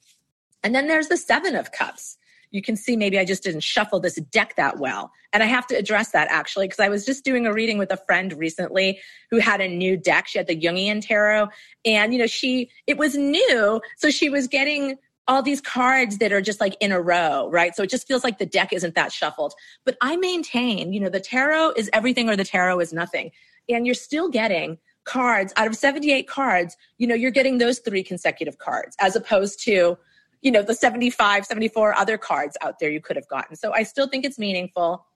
And 0.62 0.74
then 0.74 0.86
there's 0.86 1.08
the 1.08 1.16
seven 1.16 1.54
of 1.54 1.72
cups. 1.72 2.18
You 2.50 2.62
can 2.62 2.76
see 2.76 2.96
maybe 2.96 3.18
I 3.18 3.24
just 3.24 3.42
didn't 3.42 3.62
shuffle 3.62 4.00
this 4.00 4.14
deck 4.30 4.54
that 4.56 4.78
well. 4.78 5.10
And 5.32 5.42
I 5.42 5.46
have 5.46 5.66
to 5.66 5.76
address 5.76 6.12
that 6.12 6.28
actually, 6.30 6.66
because 6.66 6.80
I 6.80 6.88
was 6.88 7.04
just 7.04 7.24
doing 7.24 7.46
a 7.46 7.52
reading 7.52 7.78
with 7.78 7.90
a 7.90 7.96
friend 7.96 8.32
recently 8.32 9.00
who 9.30 9.38
had 9.38 9.60
a 9.60 9.68
new 9.68 9.96
deck. 9.96 10.28
She 10.28 10.38
had 10.38 10.46
the 10.46 10.58
Jungian 10.58 11.04
Tarot. 11.04 11.48
And, 11.84 12.12
you 12.12 12.18
know, 12.18 12.26
she, 12.26 12.70
it 12.86 12.96
was 12.96 13.16
new. 13.16 13.80
So 13.96 14.10
she 14.10 14.28
was 14.28 14.46
getting 14.46 14.96
all 15.28 15.42
these 15.42 15.60
cards 15.60 16.18
that 16.18 16.32
are 16.32 16.40
just 16.40 16.60
like 16.60 16.76
in 16.80 16.92
a 16.92 17.00
row, 17.00 17.48
right? 17.50 17.74
So 17.74 17.82
it 17.82 17.90
just 17.90 18.06
feels 18.06 18.22
like 18.22 18.38
the 18.38 18.46
deck 18.46 18.72
isn't 18.72 18.94
that 18.94 19.12
shuffled. 19.12 19.54
But 19.84 19.96
I 20.00 20.16
maintain, 20.16 20.92
you 20.92 21.00
know, 21.00 21.08
the 21.08 21.20
tarot 21.20 21.72
is 21.76 21.90
everything 21.92 22.28
or 22.28 22.36
the 22.36 22.44
tarot 22.44 22.80
is 22.80 22.92
nothing. 22.92 23.32
And 23.68 23.86
you're 23.86 23.94
still 23.94 24.28
getting 24.28 24.78
cards 25.04 25.52
out 25.56 25.66
of 25.66 25.76
78 25.76 26.28
cards, 26.28 26.76
you 26.98 27.06
know, 27.06 27.14
you're 27.14 27.30
getting 27.30 27.58
those 27.58 27.78
three 27.78 28.02
consecutive 28.02 28.58
cards 28.58 28.96
as 29.00 29.16
opposed 29.16 29.62
to, 29.64 29.96
you 30.42 30.50
know, 30.50 30.62
the 30.62 30.74
75, 30.74 31.46
74 31.46 31.94
other 31.94 32.18
cards 32.18 32.56
out 32.60 32.78
there 32.78 32.90
you 32.90 33.00
could 33.00 33.16
have 33.16 33.28
gotten. 33.28 33.56
So 33.56 33.72
I 33.72 33.84
still 33.84 34.08
think 34.08 34.24
it's 34.24 34.38
meaningful. 34.38 35.06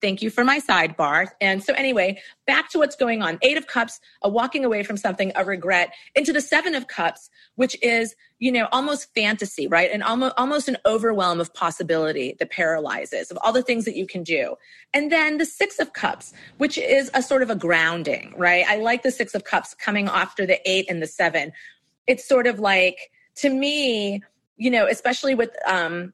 Thank 0.00 0.22
you 0.22 0.30
for 0.30 0.44
my 0.44 0.60
sidebar. 0.60 1.28
And 1.40 1.62
so, 1.62 1.72
anyway, 1.74 2.20
back 2.46 2.70
to 2.70 2.78
what's 2.78 2.94
going 2.94 3.20
on. 3.20 3.38
Eight 3.42 3.56
of 3.56 3.66
Cups, 3.66 3.98
a 4.22 4.28
walking 4.28 4.64
away 4.64 4.84
from 4.84 4.96
something, 4.96 5.32
a 5.34 5.44
regret, 5.44 5.92
into 6.14 6.32
the 6.32 6.40
Seven 6.40 6.76
of 6.76 6.86
Cups, 6.86 7.30
which 7.56 7.76
is, 7.82 8.14
you 8.38 8.52
know, 8.52 8.68
almost 8.70 9.12
fantasy, 9.14 9.66
right? 9.66 9.90
And 9.92 10.04
almost, 10.04 10.34
almost 10.36 10.68
an 10.68 10.76
overwhelm 10.86 11.40
of 11.40 11.52
possibility 11.52 12.36
that 12.38 12.50
paralyzes 12.50 13.32
of 13.32 13.38
all 13.42 13.52
the 13.52 13.62
things 13.62 13.84
that 13.86 13.96
you 13.96 14.06
can 14.06 14.22
do. 14.22 14.54
And 14.94 15.10
then 15.10 15.38
the 15.38 15.44
Six 15.46 15.80
of 15.80 15.92
Cups, 15.92 16.32
which 16.58 16.78
is 16.78 17.10
a 17.14 17.22
sort 17.22 17.42
of 17.42 17.50
a 17.50 17.56
grounding, 17.56 18.34
right? 18.36 18.64
I 18.68 18.76
like 18.76 19.02
the 19.02 19.10
Six 19.10 19.34
of 19.34 19.42
Cups 19.42 19.74
coming 19.74 20.06
after 20.06 20.46
the 20.46 20.60
eight 20.68 20.86
and 20.88 21.02
the 21.02 21.08
seven. 21.08 21.52
It's 22.06 22.26
sort 22.26 22.46
of 22.46 22.60
like, 22.60 23.10
to 23.36 23.50
me, 23.50 24.22
you 24.56 24.70
know, 24.70 24.86
especially 24.86 25.34
with 25.34 25.50
um, 25.66 26.12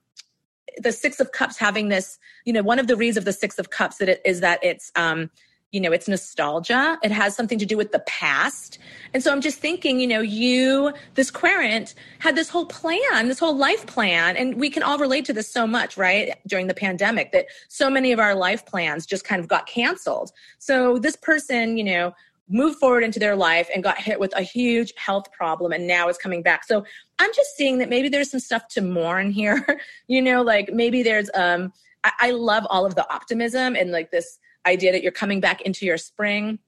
the 0.78 0.92
six 0.92 1.20
of 1.20 1.32
cups 1.32 1.56
having 1.56 1.88
this 1.88 2.18
you 2.44 2.52
know 2.52 2.62
one 2.62 2.78
of 2.78 2.86
the 2.86 2.96
reasons 2.96 3.18
of 3.18 3.24
the 3.24 3.32
six 3.32 3.58
of 3.58 3.70
cups 3.70 3.98
that 3.98 4.08
it 4.08 4.20
is 4.24 4.40
that 4.40 4.62
it's 4.62 4.90
um 4.96 5.30
you 5.74 5.80
know 5.80 5.90
it's 5.90 6.06
nostalgia. 6.06 6.96
It 7.02 7.10
has 7.10 7.34
something 7.34 7.58
to 7.58 7.66
do 7.66 7.76
with 7.76 7.90
the 7.90 7.98
past. 8.00 8.78
And 9.12 9.22
so 9.22 9.32
i'm 9.32 9.40
just 9.40 9.58
thinking 9.58 9.98
you 9.98 10.06
know 10.06 10.20
you 10.20 10.92
this 11.14 11.32
querent 11.32 11.94
had 12.20 12.36
this 12.36 12.48
whole 12.48 12.66
plan 12.66 13.26
this 13.26 13.40
whole 13.40 13.56
life 13.56 13.84
plan. 13.86 14.36
And 14.36 14.54
we 14.54 14.70
can 14.70 14.84
all 14.84 14.98
relate 14.98 15.24
to 15.26 15.32
this 15.32 15.50
so 15.50 15.66
much 15.66 15.96
right 15.96 16.34
during 16.46 16.68
the 16.68 16.74
pandemic 16.74 17.32
that 17.32 17.46
so 17.68 17.90
many 17.90 18.12
of 18.12 18.20
our 18.20 18.36
life 18.36 18.64
plans 18.64 19.04
just 19.04 19.24
kind 19.24 19.40
of 19.40 19.48
got 19.48 19.66
canceled. 19.66 20.30
So 20.58 20.98
this 20.98 21.16
person 21.16 21.76
you 21.76 21.84
know 21.84 22.14
moved 22.48 22.78
forward 22.78 23.02
into 23.02 23.18
their 23.18 23.34
life 23.34 23.68
and 23.74 23.82
got 23.82 23.98
hit 23.98 24.20
with 24.20 24.34
a 24.36 24.42
huge 24.42 24.92
health 24.96 25.32
problem 25.32 25.72
and 25.72 25.86
now 25.86 26.08
is 26.08 26.18
coming 26.18 26.42
back. 26.42 26.64
So 26.64 26.84
I'm 27.18 27.30
just 27.34 27.56
seeing 27.56 27.78
that 27.78 27.88
maybe 27.88 28.08
there's 28.08 28.30
some 28.30 28.40
stuff 28.40 28.68
to 28.68 28.80
mourn 28.80 29.30
here. 29.30 29.80
you 30.08 30.20
know, 30.20 30.42
like 30.42 30.70
maybe 30.72 31.02
there's 31.02 31.30
um 31.34 31.72
I, 32.02 32.12
I 32.20 32.30
love 32.32 32.66
all 32.70 32.84
of 32.86 32.94
the 32.94 33.10
optimism 33.12 33.76
and 33.76 33.90
like 33.90 34.10
this 34.10 34.38
idea 34.66 34.92
that 34.92 35.02
you're 35.02 35.12
coming 35.12 35.40
back 35.40 35.62
into 35.62 35.86
your 35.86 35.98
spring. 35.98 36.58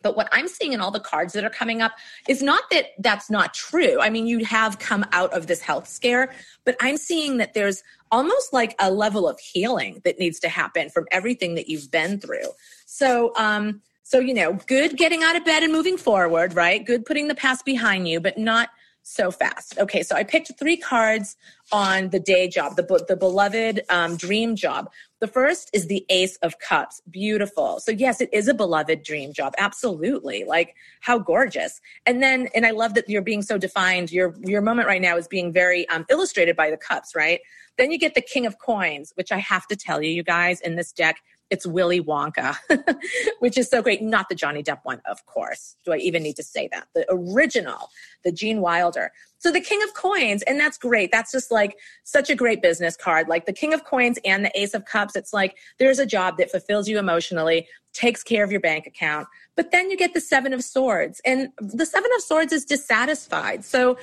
But 0.00 0.16
what 0.16 0.28
I'm 0.30 0.46
seeing 0.46 0.72
in 0.72 0.80
all 0.80 0.92
the 0.92 1.00
cards 1.00 1.32
that 1.32 1.44
are 1.44 1.50
coming 1.50 1.82
up 1.82 1.92
is 2.28 2.40
not 2.40 2.70
that 2.70 2.90
that's 3.00 3.30
not 3.30 3.52
true. 3.52 4.00
I 4.00 4.10
mean, 4.10 4.26
you 4.26 4.44
have 4.44 4.78
come 4.78 5.04
out 5.10 5.32
of 5.32 5.48
this 5.48 5.60
health 5.60 5.88
scare, 5.88 6.32
but 6.64 6.76
I'm 6.80 6.96
seeing 6.96 7.38
that 7.38 7.54
there's 7.54 7.82
almost 8.12 8.52
like 8.52 8.76
a 8.78 8.92
level 8.92 9.28
of 9.28 9.40
healing 9.40 10.00
that 10.04 10.18
needs 10.20 10.38
to 10.40 10.48
happen 10.48 10.88
from 10.88 11.06
everything 11.10 11.56
that 11.56 11.68
you've 11.68 11.90
been 11.90 12.20
through. 12.20 12.48
So, 12.86 13.32
um, 13.36 13.82
so, 14.04 14.20
you 14.20 14.32
know, 14.32 14.54
good 14.66 14.96
getting 14.96 15.22
out 15.22 15.36
of 15.36 15.44
bed 15.44 15.62
and 15.62 15.72
moving 15.72 15.98
forward, 15.98 16.54
right? 16.54 16.84
Good 16.86 17.04
putting 17.04 17.28
the 17.28 17.34
past 17.34 17.64
behind 17.64 18.08
you, 18.08 18.20
but 18.20 18.38
not 18.38 18.70
so 19.08 19.30
fast. 19.30 19.78
Okay, 19.78 20.02
so 20.02 20.14
I 20.14 20.22
picked 20.22 20.52
three 20.58 20.76
cards 20.76 21.36
on 21.72 22.10
the 22.10 22.20
day 22.20 22.48
job, 22.48 22.76
the, 22.76 23.04
the 23.08 23.16
beloved 23.16 23.82
um, 23.88 24.16
dream 24.16 24.56
job. 24.56 24.90
The 25.20 25.26
first 25.26 25.70
is 25.72 25.86
the 25.86 26.04
Ace 26.08 26.36
of 26.42 26.58
Cups. 26.58 27.02
Beautiful. 27.10 27.80
So, 27.80 27.90
yes, 27.90 28.20
it 28.20 28.28
is 28.32 28.48
a 28.48 28.54
beloved 28.54 29.02
dream 29.02 29.32
job. 29.32 29.54
Absolutely. 29.58 30.44
Like, 30.44 30.74
how 31.00 31.18
gorgeous. 31.18 31.80
And 32.06 32.22
then, 32.22 32.48
and 32.54 32.64
I 32.64 32.70
love 32.70 32.94
that 32.94 33.08
you're 33.08 33.22
being 33.22 33.42
so 33.42 33.58
defined. 33.58 34.12
Your, 34.12 34.34
your 34.44 34.60
moment 34.60 34.86
right 34.86 35.02
now 35.02 35.16
is 35.16 35.26
being 35.26 35.52
very 35.52 35.88
um, 35.88 36.06
illustrated 36.08 36.56
by 36.56 36.70
the 36.70 36.76
cups, 36.76 37.14
right? 37.16 37.40
Then 37.76 37.90
you 37.90 37.98
get 37.98 38.14
the 38.14 38.22
King 38.22 38.46
of 38.46 38.58
Coins, 38.58 39.12
which 39.16 39.32
I 39.32 39.38
have 39.38 39.66
to 39.68 39.76
tell 39.76 40.02
you, 40.02 40.10
you 40.10 40.22
guys, 40.22 40.60
in 40.60 40.76
this 40.76 40.92
deck, 40.92 41.20
it's 41.50 41.66
Willy 41.66 42.00
Wonka, 42.00 42.56
which 43.40 43.56
is 43.56 43.68
so 43.68 43.82
great. 43.82 44.02
Not 44.02 44.28
the 44.28 44.34
Johnny 44.34 44.62
Depp 44.62 44.80
one, 44.82 45.00
of 45.06 45.24
course. 45.26 45.76
Do 45.84 45.92
I 45.92 45.96
even 45.98 46.22
need 46.22 46.36
to 46.36 46.42
say 46.42 46.68
that? 46.72 46.88
The 46.94 47.06
original, 47.08 47.90
the 48.24 48.32
Gene 48.32 48.60
Wilder. 48.60 49.12
So 49.38 49.52
the 49.52 49.60
King 49.60 49.82
of 49.82 49.94
Coins, 49.94 50.42
and 50.42 50.58
that's 50.58 50.76
great. 50.76 51.12
That's 51.12 51.32
just 51.32 51.50
like 51.50 51.76
such 52.04 52.28
a 52.28 52.34
great 52.34 52.60
business 52.60 52.96
card. 52.96 53.28
Like 53.28 53.46
the 53.46 53.52
King 53.52 53.72
of 53.72 53.84
Coins 53.84 54.18
and 54.24 54.44
the 54.44 54.60
Ace 54.60 54.74
of 54.74 54.84
Cups, 54.84 55.16
it's 55.16 55.32
like 55.32 55.56
there's 55.78 55.98
a 55.98 56.06
job 56.06 56.38
that 56.38 56.50
fulfills 56.50 56.88
you 56.88 56.98
emotionally, 56.98 57.68
takes 57.92 58.22
care 58.22 58.44
of 58.44 58.50
your 58.50 58.60
bank 58.60 58.86
account. 58.86 59.28
But 59.54 59.70
then 59.70 59.90
you 59.90 59.96
get 59.96 60.12
the 60.12 60.20
Seven 60.20 60.52
of 60.52 60.62
Swords, 60.62 61.20
and 61.24 61.48
the 61.58 61.86
Seven 61.86 62.10
of 62.16 62.22
Swords 62.22 62.52
is 62.52 62.64
dissatisfied. 62.64 63.64
So 63.64 63.96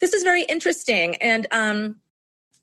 this 0.00 0.12
is 0.12 0.22
very 0.22 0.42
interesting. 0.44 1.16
And 1.16 1.46
um, 1.50 1.96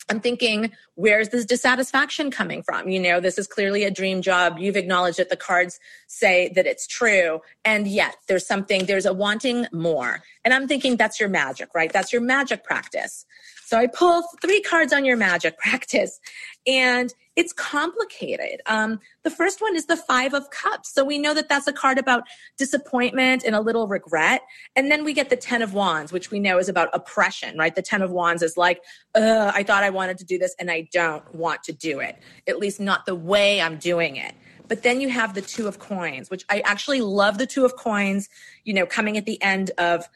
I'm 0.09 0.19
thinking, 0.19 0.71
where's 0.95 1.29
this 1.29 1.45
dissatisfaction 1.45 2.31
coming 2.31 2.63
from? 2.63 2.89
You 2.89 2.99
know, 2.99 3.19
this 3.19 3.37
is 3.37 3.47
clearly 3.47 3.83
a 3.83 3.91
dream 3.91 4.21
job. 4.21 4.57
You've 4.59 4.75
acknowledged 4.75 5.19
that 5.19 5.29
the 5.29 5.37
cards 5.37 5.79
say 6.07 6.51
that 6.55 6.65
it's 6.65 6.87
true. 6.87 7.41
And 7.63 7.87
yet 7.87 8.15
there's 8.27 8.45
something, 8.45 8.85
there's 8.85 9.05
a 9.05 9.13
wanting 9.13 9.67
more. 9.71 10.21
And 10.43 10.53
I'm 10.53 10.67
thinking 10.67 10.97
that's 10.97 11.19
your 11.19 11.29
magic, 11.29 11.69
right? 11.73 11.91
That's 11.93 12.11
your 12.11 12.21
magic 12.21 12.63
practice. 12.63 13.25
So 13.71 13.77
I 13.77 13.87
pull 13.87 14.23
three 14.41 14.59
cards 14.59 14.91
on 14.91 15.05
your 15.05 15.15
magic 15.15 15.57
practice. 15.57 16.19
And 16.67 17.13
it's 17.37 17.53
complicated. 17.53 18.59
Um, 18.65 18.99
the 19.23 19.29
first 19.29 19.61
one 19.61 19.77
is 19.77 19.85
the 19.85 19.95
Five 19.95 20.33
of 20.33 20.49
Cups. 20.49 20.93
So 20.93 21.05
we 21.05 21.17
know 21.17 21.33
that 21.33 21.47
that's 21.47 21.67
a 21.67 21.71
card 21.71 21.97
about 21.97 22.23
disappointment 22.57 23.45
and 23.45 23.55
a 23.55 23.61
little 23.61 23.87
regret. 23.87 24.41
And 24.75 24.91
then 24.91 25.05
we 25.05 25.13
get 25.13 25.29
the 25.29 25.37
Ten 25.37 25.61
of 25.61 25.73
Wands, 25.73 26.11
which 26.11 26.31
we 26.31 26.39
know 26.41 26.57
is 26.57 26.67
about 26.67 26.89
oppression, 26.91 27.57
right? 27.57 27.73
The 27.73 27.81
Ten 27.81 28.01
of 28.01 28.11
Wands 28.11 28.43
is 28.43 28.57
like, 28.57 28.81
I 29.15 29.63
thought 29.63 29.83
I 29.83 29.89
wanted 29.89 30.17
to 30.17 30.25
do 30.25 30.37
this 30.37 30.53
and 30.59 30.69
I 30.69 30.89
don't 30.91 31.33
want 31.33 31.63
to 31.63 31.71
do 31.71 32.01
it, 32.01 32.19
at 32.49 32.59
least 32.59 32.81
not 32.81 33.05
the 33.05 33.15
way 33.15 33.61
I'm 33.61 33.77
doing 33.77 34.17
it. 34.17 34.33
But 34.67 34.83
then 34.83 34.99
you 34.99 35.07
have 35.09 35.33
the 35.33 35.41
Two 35.41 35.67
of 35.67 35.79
Coins, 35.79 36.29
which 36.29 36.43
I 36.49 36.59
actually 36.65 36.99
love 36.99 37.37
the 37.37 37.47
Two 37.47 37.63
of 37.63 37.77
Coins, 37.77 38.27
you 38.65 38.73
know, 38.73 38.85
coming 38.85 39.15
at 39.15 39.25
the 39.25 39.41
end 39.41 39.71
of 39.77 40.09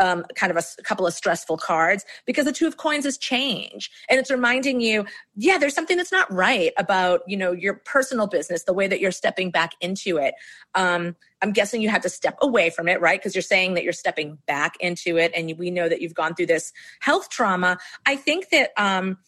um, 0.00 0.24
kind 0.34 0.50
of 0.50 0.56
a, 0.56 0.64
a, 0.78 0.82
couple 0.82 1.06
of 1.06 1.12
stressful 1.12 1.58
cards 1.58 2.04
because 2.26 2.46
the 2.46 2.52
two 2.52 2.66
of 2.66 2.76
coins 2.76 3.04
is 3.04 3.18
change 3.18 3.90
and 4.08 4.18
it's 4.18 4.30
reminding 4.30 4.80
you 4.80 5.04
yeah 5.36 5.58
there's 5.58 5.74
something 5.74 5.96
that's 5.96 6.10
not 6.10 6.30
right 6.32 6.72
about 6.78 7.20
you 7.26 7.36
know 7.36 7.52
your 7.52 7.74
personal 7.84 8.26
business 8.26 8.64
the 8.64 8.72
way 8.72 8.88
that 8.88 9.00
you're 9.00 9.12
stepping 9.12 9.50
back 9.50 9.72
into 9.80 10.16
it. 10.16 10.34
Um, 10.74 11.16
i'm 11.42 11.52
guessing 11.52 11.80
you 11.80 11.88
had 11.88 12.02
to 12.02 12.08
step 12.08 12.36
away 12.40 12.70
from 12.70 12.88
it 12.88 13.00
right? 13.00 13.18
Because 13.18 13.34
you're 13.34 13.42
saying 13.42 13.74
that 13.74 13.84
you're 13.84 13.92
stepping 13.92 14.38
back 14.46 14.74
into 14.80 15.16
it 15.16 15.32
and 15.34 15.52
we 15.58 15.70
know 15.70 15.88
that 15.88 16.00
you've 16.00 16.14
gone 16.14 16.34
through 16.34 16.46
this 16.46 16.72
health 17.00 17.28
trauma. 17.28 17.78
I 18.06 18.16
think 18.16 18.50
that 18.50 18.70
um, 18.76 19.18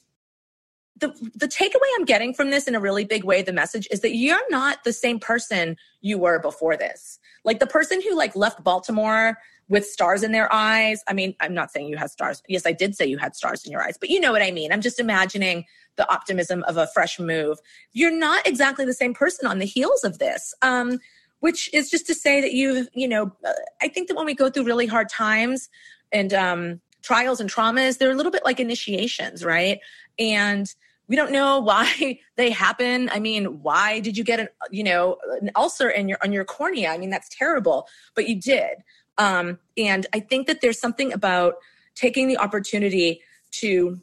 the 0.99 1.09
the 1.35 1.49
takeaway 1.49 1.89
I'm 1.99 2.05
getting 2.05 2.35
from 2.35 2.51
this 2.51 2.69
in 2.69 2.75
a 2.75 2.81
really 2.81 3.05
big 3.05 3.25
way, 3.25 3.43
the 3.43 3.53
message 3.53 3.89
is 3.91 4.01
that 4.01 4.15
you're 4.15 4.49
not 4.51 4.85
the 4.85 4.93
same 4.93 5.19
person 5.19 5.77
you 6.01 6.19
were 6.19 6.39
before 6.39 6.77
this. 6.77 7.19
Like 7.45 7.61
the 7.61 7.67
person 7.67 8.01
who 8.01 8.17
like 8.17 8.37
left 8.37 8.63
Baltimore 8.63 9.39
with 9.73 9.87
stars 9.87 10.23
in 10.23 10.33
their 10.33 10.53
eyes. 10.53 11.03
I 11.09 11.15
mean, 11.15 11.35
I'm 11.41 11.55
not 11.55 11.73
saying 11.73 11.89
you 11.89 11.97
had 11.97 12.11
stars. 12.11 12.43
Yes, 12.47 12.67
I 12.67 12.73
did 12.73 12.95
say 12.95 13.07
you 13.07 13.17
had 13.17 13.35
stars 13.35 13.65
in 13.65 13.73
your 13.73 13.83
eyes, 13.83 13.97
but 13.99 14.11
you 14.11 14.21
know 14.21 14.31
what 14.31 14.43
I 14.43 14.51
mean. 14.51 14.71
I'm 14.71 14.83
just 14.83 15.01
imagining 15.01 15.65
the 15.97 16.07
optimism 16.13 16.63
of 16.65 16.77
a 16.77 16.87
fresh 16.89 17.19
move. 17.19 17.59
You're 17.95 18.15
not 18.15 18.47
exactly 18.47 18.85
the 18.85 18.93
same 18.93 19.15
person 19.15 19.49
on 19.49 19.61
the 19.61 19.65
heels 19.65 20.05
of 20.05 20.19
this. 20.19 20.55
Um, 20.61 21.01
which 21.41 21.73
is 21.73 21.91
just 21.91 22.07
to 22.07 22.15
say 22.15 22.43
that 22.43 22.53
you've, 22.53 22.87
you 22.93 23.09
know, 23.09 23.33
I 23.81 23.89
think 23.89 24.09
that 24.09 24.15
when 24.15 24.27
we 24.27 24.35
go 24.35 24.51
through 24.51 24.65
really 24.65 24.87
hard 24.87 25.09
times 25.09 25.71
and 26.13 26.35
um, 26.35 26.81
trials 27.01 27.41
and 27.41 27.51
traumas, 27.51 27.97
they're 27.97 28.13
a 28.13 28.15
little 28.15 28.31
bit 28.31 28.45
like 28.45 28.61
initiations, 28.61 29.43
right? 29.43 29.81
And 30.19 30.73
we 31.09 31.17
don't 31.17 31.33
know 31.33 31.59
why 31.71 32.21
they 32.37 32.51
happen. 32.51 33.09
I 33.11 33.21
mean, 33.21 33.63
why 33.63 34.01
did 34.01 34.17
you 34.19 34.23
get 34.23 34.39
an, 34.39 34.49
you 34.71 34.85
know, 34.85 35.17
an 35.41 35.51
ulcer 35.57 35.89
in 35.89 36.09
your 36.09 36.19
on 36.23 36.31
your 36.31 36.45
cornea? 36.45 36.91
I 36.91 36.99
mean, 36.99 37.11
that's 37.11 37.29
terrible, 37.31 37.89
but 38.15 38.29
you 38.29 38.41
did. 38.41 38.77
Um, 39.19 39.59
and 39.77 40.07
I 40.13 40.21
think 40.21 40.47
that 40.47 40.61
there's 40.61 40.81
something 40.81 41.13
about 41.13 41.55
taking 41.95 42.29
the 42.29 42.39
opportunity 42.39 43.21
to 43.53 44.01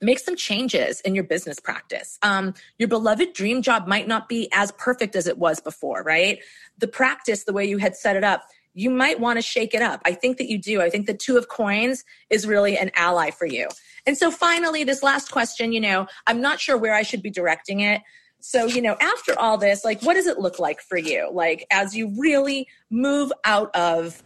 make 0.00 0.18
some 0.18 0.34
changes 0.34 1.00
in 1.02 1.14
your 1.14 1.24
business 1.24 1.60
practice. 1.60 2.18
Um, 2.22 2.54
your 2.78 2.88
beloved 2.88 3.34
dream 3.34 3.60
job 3.60 3.86
might 3.86 4.08
not 4.08 4.28
be 4.28 4.48
as 4.52 4.72
perfect 4.72 5.14
as 5.14 5.26
it 5.26 5.38
was 5.38 5.60
before, 5.60 6.02
right? 6.02 6.38
The 6.78 6.88
practice, 6.88 7.44
the 7.44 7.52
way 7.52 7.66
you 7.66 7.78
had 7.78 7.96
set 7.96 8.16
it 8.16 8.24
up, 8.24 8.44
you 8.72 8.88
might 8.88 9.20
want 9.20 9.36
to 9.36 9.42
shake 9.42 9.74
it 9.74 9.82
up. 9.82 10.00
I 10.04 10.12
think 10.12 10.38
that 10.38 10.48
you 10.48 10.56
do. 10.56 10.80
I 10.80 10.88
think 10.88 11.06
the 11.06 11.14
two 11.14 11.36
of 11.36 11.48
coins 11.48 12.04
is 12.30 12.46
really 12.46 12.78
an 12.78 12.90
ally 12.94 13.30
for 13.30 13.44
you. 13.44 13.68
And 14.06 14.16
so 14.16 14.30
finally, 14.30 14.84
this 14.84 15.02
last 15.02 15.30
question, 15.30 15.72
you 15.72 15.80
know, 15.80 16.06
I'm 16.26 16.40
not 16.40 16.60
sure 16.60 16.78
where 16.78 16.94
I 16.94 17.02
should 17.02 17.22
be 17.22 17.30
directing 17.30 17.80
it. 17.80 18.00
So, 18.40 18.66
you 18.66 18.82
know, 18.82 18.96
after 19.00 19.38
all 19.38 19.58
this, 19.58 19.84
like, 19.84 20.02
what 20.02 20.14
does 20.14 20.26
it 20.26 20.38
look 20.38 20.58
like 20.58 20.80
for 20.80 20.96
you? 20.96 21.30
Like, 21.32 21.66
as 21.70 21.94
you 21.94 22.12
really 22.18 22.66
move 22.90 23.32
out 23.44 23.74
of 23.74 24.22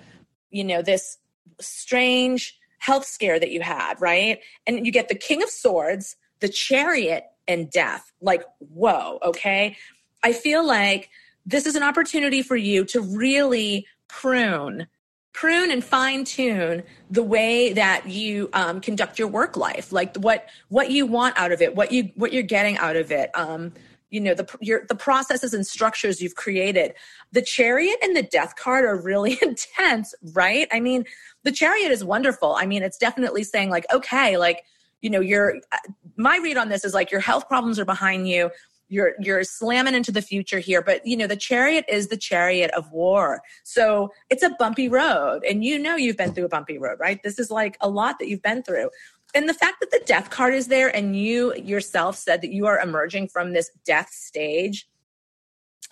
you 0.54 0.62
know, 0.62 0.80
this 0.80 1.18
strange 1.60 2.56
health 2.78 3.04
scare 3.04 3.40
that 3.40 3.50
you 3.50 3.60
had, 3.60 4.00
right? 4.00 4.38
And 4.66 4.86
you 4.86 4.92
get 4.92 5.08
the 5.08 5.14
King 5.14 5.42
of 5.42 5.50
Swords, 5.50 6.16
the 6.40 6.48
Chariot, 6.48 7.24
and 7.48 7.68
Death. 7.70 8.12
Like, 8.20 8.44
whoa, 8.60 9.18
okay? 9.22 9.76
I 10.22 10.32
feel 10.32 10.64
like 10.64 11.10
this 11.44 11.66
is 11.66 11.74
an 11.74 11.82
opportunity 11.82 12.40
for 12.40 12.56
you 12.56 12.84
to 12.86 13.00
really 13.02 13.86
prune 14.08 14.86
prune 15.32 15.72
and 15.72 15.82
fine 15.82 16.24
tune 16.24 16.80
the 17.10 17.22
way 17.22 17.72
that 17.72 18.06
you 18.06 18.48
um, 18.52 18.80
conduct 18.80 19.18
your 19.18 19.26
work 19.26 19.56
life 19.56 19.90
like 19.90 20.16
what 20.18 20.48
what 20.68 20.92
you 20.92 21.06
want 21.06 21.36
out 21.36 21.50
of 21.50 21.60
it 21.60 21.74
what 21.74 21.90
you 21.90 22.08
what 22.14 22.32
you're 22.32 22.44
getting 22.44 22.78
out 22.78 22.94
of 22.94 23.10
it 23.10 23.30
um, 23.34 23.72
you 24.14 24.20
know 24.20 24.32
the 24.32 24.46
your 24.60 24.86
the 24.88 24.94
processes 24.94 25.52
and 25.52 25.66
structures 25.66 26.22
you've 26.22 26.36
created. 26.36 26.94
The 27.32 27.42
chariot 27.42 27.96
and 28.00 28.16
the 28.16 28.22
death 28.22 28.54
card 28.54 28.84
are 28.84 28.96
really 28.96 29.36
intense 29.42 30.14
right? 30.32 30.68
I 30.72 30.78
mean 30.78 31.04
the 31.42 31.50
chariot 31.50 31.90
is 31.90 32.04
wonderful. 32.04 32.54
I 32.56 32.64
mean 32.64 32.84
it's 32.84 32.96
definitely 32.96 33.42
saying 33.42 33.70
like 33.70 33.86
okay 33.92 34.38
like 34.38 34.62
you 35.00 35.10
know 35.10 35.20
your 35.20 35.56
uh, 35.72 35.78
my 36.16 36.38
read 36.38 36.56
on 36.56 36.68
this 36.68 36.84
is 36.84 36.94
like 36.94 37.10
your 37.10 37.20
health 37.20 37.48
problems 37.48 37.80
are 37.80 37.84
behind 37.84 38.28
you. 38.28 38.50
You're 38.88 39.14
you're 39.18 39.42
slamming 39.42 39.94
into 39.94 40.12
the 40.12 40.22
future 40.22 40.60
here. 40.60 40.80
But 40.80 41.04
you 41.04 41.16
know 41.16 41.26
the 41.26 41.36
chariot 41.36 41.84
is 41.88 42.06
the 42.06 42.16
chariot 42.16 42.70
of 42.70 42.92
war. 42.92 43.42
So 43.64 44.12
it's 44.30 44.44
a 44.44 44.50
bumpy 44.60 44.88
road. 44.88 45.42
And 45.42 45.64
you 45.64 45.76
know 45.76 45.96
you've 45.96 46.16
been 46.16 46.32
through 46.32 46.44
a 46.44 46.48
bumpy 46.48 46.78
road 46.78 47.00
right? 47.00 47.20
This 47.24 47.40
is 47.40 47.50
like 47.50 47.76
a 47.80 47.88
lot 47.88 48.20
that 48.20 48.28
you've 48.28 48.42
been 48.42 48.62
through 48.62 48.90
and 49.34 49.48
the 49.48 49.54
fact 49.54 49.80
that 49.80 49.90
the 49.90 50.02
death 50.06 50.30
card 50.30 50.54
is 50.54 50.68
there 50.68 50.94
and 50.94 51.16
you 51.16 51.54
yourself 51.54 52.16
said 52.16 52.42
that 52.42 52.52
you 52.52 52.66
are 52.66 52.80
emerging 52.80 53.28
from 53.28 53.52
this 53.52 53.70
death 53.84 54.10
stage 54.10 54.88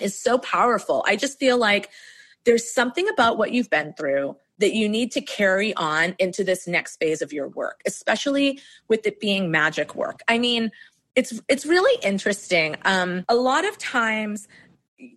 is 0.01 0.19
so 0.19 0.39
powerful 0.39 1.05
i 1.07 1.17
just 1.17 1.39
feel 1.39 1.59
like 1.59 1.91
there's 2.45 2.73
something 2.73 3.09
about 3.09 3.39
what 3.39 3.53
you've 3.53 3.71
been 3.71 3.93
through 3.95 4.37
that 4.59 4.75
you 4.75 4.89
need 4.89 5.11
to 5.13 5.21
carry 5.21 5.75
on 5.75 6.15
into 6.19 6.45
this 6.45 6.67
next 6.67 6.97
phase 6.97 7.23
of 7.23 7.33
your 7.33 7.49
work 7.49 7.81
especially 7.87 8.61
with 8.89 9.07
it 9.07 9.21
being 9.21 9.51
magic 9.51 9.95
work 9.95 10.21
i 10.29 10.39
mean 10.39 10.71
it's 11.15 11.41
it's 11.49 11.67
really 11.67 11.99
interesting. 12.03 12.77
Um, 12.85 13.25
a 13.29 13.35
lot 13.35 13.67
of 13.67 13.79
times, 13.79 14.49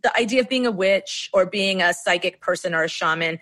the 0.03 0.15
idea 0.17 0.41
of 0.41 0.49
being 0.49 0.65
a 0.65 0.71
witch 0.71 1.29
or 1.33 1.45
being 1.45 1.81
a 1.81 1.93
psychic 1.93 2.41
person 2.41 2.73
or 2.73 2.83
a 2.83 2.89
shaman 2.89 3.39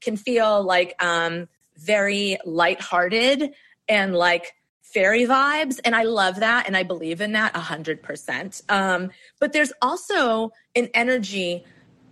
can 0.00 0.16
feel 0.16 0.62
like 0.62 0.94
um, 1.02 1.48
very 1.76 2.36
lighthearted 2.44 3.54
and 3.88 4.14
like 4.14 4.54
fairy 4.82 5.24
vibes 5.24 5.80
and 5.84 5.94
i 5.94 6.02
love 6.02 6.36
that 6.36 6.66
and 6.66 6.76
i 6.76 6.82
believe 6.82 7.20
in 7.20 7.32
that 7.32 7.52
100% 7.54 8.70
um, 8.70 9.10
but 9.40 9.52
there's 9.52 9.72
also 9.82 10.50
an 10.76 10.88
energy 10.94 11.64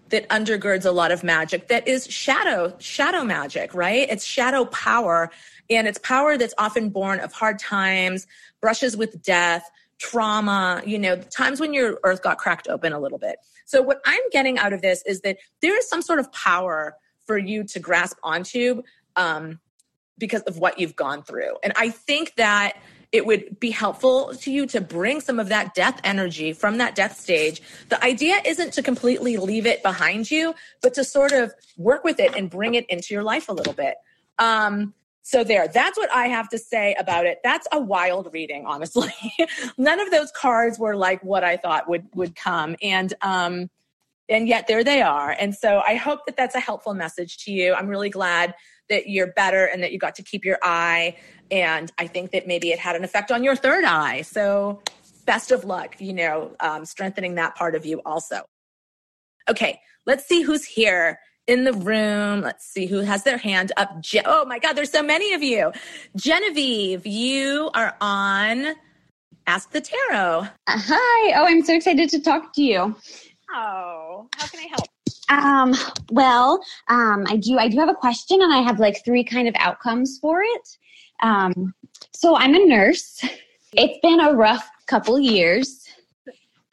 that 0.08 0.28
undergirds 0.28 0.84
a 0.84 0.90
lot 0.90 1.10
of 1.10 1.22
magic 1.22 1.68
that 1.68 1.86
is 1.86 2.06
shadow 2.10 2.74
shadow 2.78 3.24
magic 3.24 3.74
right 3.74 4.08
it's 4.10 4.24
shadow 4.24 4.64
power 4.66 5.30
and 5.70 5.86
it's 5.86 5.98
power 5.98 6.36
that's 6.36 6.54
often 6.58 6.90
born 6.90 7.20
of 7.20 7.32
hard 7.32 7.58
times 7.58 8.26
brushes 8.60 8.96
with 8.96 9.22
death 9.22 9.70
trauma, 10.02 10.82
you 10.84 10.98
know, 10.98 11.16
times 11.16 11.60
when 11.60 11.72
your 11.72 12.00
earth 12.02 12.22
got 12.22 12.36
cracked 12.36 12.66
open 12.66 12.92
a 12.92 12.98
little 12.98 13.18
bit. 13.18 13.36
So, 13.66 13.80
what 13.80 14.00
I'm 14.04 14.22
getting 14.32 14.58
out 14.58 14.72
of 14.72 14.82
this 14.82 15.02
is 15.06 15.20
that 15.20 15.38
there 15.60 15.78
is 15.78 15.88
some 15.88 16.02
sort 16.02 16.18
of 16.18 16.30
power 16.32 16.96
for 17.24 17.38
you 17.38 17.62
to 17.64 17.78
grasp 17.78 18.18
onto 18.24 18.82
um, 19.14 19.60
because 20.18 20.42
of 20.42 20.58
what 20.58 20.78
you've 20.78 20.96
gone 20.96 21.22
through. 21.22 21.56
And 21.62 21.72
I 21.76 21.90
think 21.90 22.34
that 22.36 22.76
it 23.12 23.26
would 23.26 23.60
be 23.60 23.70
helpful 23.70 24.34
to 24.34 24.50
you 24.50 24.66
to 24.66 24.80
bring 24.80 25.20
some 25.20 25.38
of 25.38 25.48
that 25.50 25.74
death 25.74 26.00
energy 26.02 26.54
from 26.54 26.78
that 26.78 26.94
death 26.94 27.20
stage. 27.20 27.60
The 27.90 28.02
idea 28.02 28.40
isn't 28.44 28.72
to 28.72 28.82
completely 28.82 29.36
leave 29.36 29.66
it 29.66 29.82
behind 29.82 30.30
you, 30.30 30.54
but 30.80 30.94
to 30.94 31.04
sort 31.04 31.32
of 31.32 31.52
work 31.76 32.04
with 32.04 32.18
it 32.18 32.34
and 32.34 32.48
bring 32.48 32.74
it 32.74 32.86
into 32.86 33.12
your 33.12 33.22
life 33.22 33.50
a 33.50 33.52
little 33.52 33.74
bit. 33.74 33.96
Um, 34.38 34.94
so 35.22 35.44
there, 35.44 35.68
that's 35.68 35.98
what 35.98 36.12
I 36.12 36.28
have 36.28 36.48
to 36.48 36.58
say 36.58 36.96
about 36.98 37.26
it. 37.26 37.40
That's 37.44 37.68
a 37.70 37.78
wild 37.78 38.30
reading, 38.32 38.64
honestly. 38.66 39.12
None 39.78 40.00
of 40.00 40.10
those 40.10 40.32
cards 40.32 40.78
were 40.78 40.96
like 40.96 41.22
what 41.22 41.44
I 41.44 41.56
thought 41.56 41.88
would 41.88 42.08
would 42.14 42.34
come, 42.34 42.74
and 42.82 43.14
um, 43.22 43.70
and 44.28 44.48
yet 44.48 44.66
there 44.66 44.82
they 44.82 45.00
are. 45.00 45.30
And 45.30 45.54
so 45.54 45.80
I 45.86 45.94
hope 45.94 46.26
that 46.26 46.36
that's 46.36 46.56
a 46.56 46.60
helpful 46.60 46.94
message 46.94 47.44
to 47.44 47.52
you. 47.52 47.74
I'm 47.74 47.86
really 47.86 48.10
glad 48.10 48.54
that 48.92 49.08
you're 49.08 49.32
better 49.32 49.64
and 49.64 49.82
that 49.82 49.90
you 49.90 49.98
got 49.98 50.14
to 50.16 50.22
keep 50.22 50.44
your 50.44 50.58
eye. 50.62 51.16
And 51.50 51.90
I 51.98 52.06
think 52.06 52.30
that 52.32 52.46
maybe 52.46 52.70
it 52.70 52.78
had 52.78 52.94
an 52.94 53.04
effect 53.04 53.32
on 53.32 53.42
your 53.42 53.56
third 53.56 53.84
eye. 53.84 54.22
So 54.22 54.82
best 55.24 55.50
of 55.50 55.64
luck, 55.64 55.96
you 55.98 56.12
know, 56.12 56.54
um, 56.60 56.84
strengthening 56.84 57.34
that 57.36 57.54
part 57.56 57.74
of 57.74 57.86
you 57.86 58.02
also. 58.04 58.42
Okay, 59.48 59.80
let's 60.06 60.26
see 60.26 60.42
who's 60.42 60.64
here 60.64 61.18
in 61.46 61.64
the 61.64 61.72
room. 61.72 62.42
Let's 62.42 62.66
see 62.66 62.86
who 62.86 62.98
has 62.98 63.24
their 63.24 63.38
hand 63.38 63.72
up. 63.76 64.00
Je- 64.00 64.22
oh 64.26 64.44
my 64.44 64.58
God, 64.58 64.74
there's 64.74 64.92
so 64.92 65.02
many 65.02 65.32
of 65.32 65.42
you. 65.42 65.72
Genevieve, 66.16 67.06
you 67.06 67.70
are 67.74 67.96
on 68.00 68.74
Ask 69.46 69.70
the 69.70 69.80
Tarot. 69.80 70.40
Uh, 70.40 70.46
hi. 70.66 71.32
Oh, 71.34 71.46
I'm 71.46 71.64
so 71.64 71.74
excited 71.74 72.10
to 72.10 72.20
talk 72.20 72.52
to 72.54 72.62
you. 72.62 72.94
Oh, 73.54 74.28
how 74.36 74.46
can 74.46 74.60
I 74.60 74.68
help? 74.70 74.91
Um, 75.28 75.74
well, 76.10 76.62
um, 76.88 77.24
I 77.28 77.36
do 77.36 77.58
I 77.58 77.68
do 77.68 77.78
have 77.78 77.88
a 77.88 77.94
question 77.94 78.42
and 78.42 78.52
I 78.52 78.58
have 78.58 78.80
like 78.80 79.04
three 79.04 79.24
kind 79.24 79.48
of 79.48 79.54
outcomes 79.58 80.18
for 80.18 80.42
it. 80.42 80.78
Um, 81.22 81.74
so 82.12 82.36
I'm 82.36 82.54
a 82.54 82.64
nurse. 82.66 83.24
It's 83.74 83.98
been 84.02 84.20
a 84.20 84.34
rough 84.34 84.68
couple 84.86 85.18
years. 85.18 85.88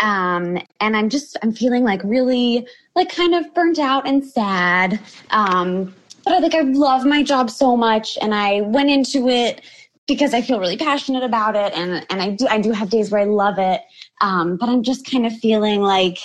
Um, 0.02 0.58
and 0.80 0.96
I'm 0.98 1.10
just 1.10 1.38
I'm 1.44 1.54
feeling 1.54 1.84
like 1.84 2.02
really 2.04 2.68
like 2.96 3.10
kind 3.10 3.36
of 3.36 3.54
burnt 3.54 3.80
out 3.80 4.08
and 4.08 4.26
sad. 4.26 5.00
Um, 5.30 5.94
but 6.24 6.34
I 6.34 6.40
like 6.40 6.56
I 6.56 6.62
love 6.62 7.06
my 7.06 7.24
job 7.24 7.50
so 7.50 7.76
much, 7.78 8.18
and 8.22 8.36
I 8.36 8.62
went 8.62 8.90
into 8.90 9.30
it 9.30 9.62
because 10.08 10.34
I 10.34 10.42
feel 10.42 10.60
really 10.60 10.78
passionate 10.78 11.24
about 11.24 11.56
it, 11.56 11.74
and 11.74 12.06
and 12.10 12.22
I 12.22 12.32
do 12.32 12.48
I 12.48 12.60
do 12.60 12.72
have 12.72 12.90
days 12.90 13.12
where 13.12 13.22
I 13.22 13.26
love 13.26 13.58
it. 13.58 13.82
Um, 14.22 14.58
but 14.58 14.70
I'm 14.70 14.84
just 14.84 15.10
kind 15.10 15.26
of 15.26 15.34
feeling 15.38 15.82
like, 15.82 16.18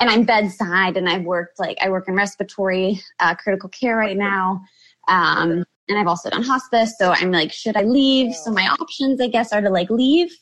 and 0.00 0.10
I'm 0.10 0.24
bedside, 0.24 0.96
and 0.96 1.08
I've 1.08 1.24
worked 1.24 1.60
like 1.60 1.78
I 1.80 1.90
work 1.90 2.08
in 2.08 2.14
respiratory 2.14 3.00
uh, 3.20 3.34
critical 3.34 3.68
care 3.68 3.96
right 3.96 4.16
now. 4.16 4.62
Um, 5.08 5.64
and 5.88 5.98
I've 5.98 6.06
also 6.06 6.30
done 6.30 6.42
hospice. 6.42 6.96
So 6.98 7.12
I'm 7.12 7.30
like, 7.32 7.52
should 7.52 7.76
I 7.76 7.82
leave? 7.82 8.34
So 8.34 8.50
my 8.50 8.66
options, 8.80 9.20
I 9.20 9.26
guess, 9.26 9.52
are 9.52 9.60
to 9.60 9.70
like 9.70 9.90
leave 9.90 10.32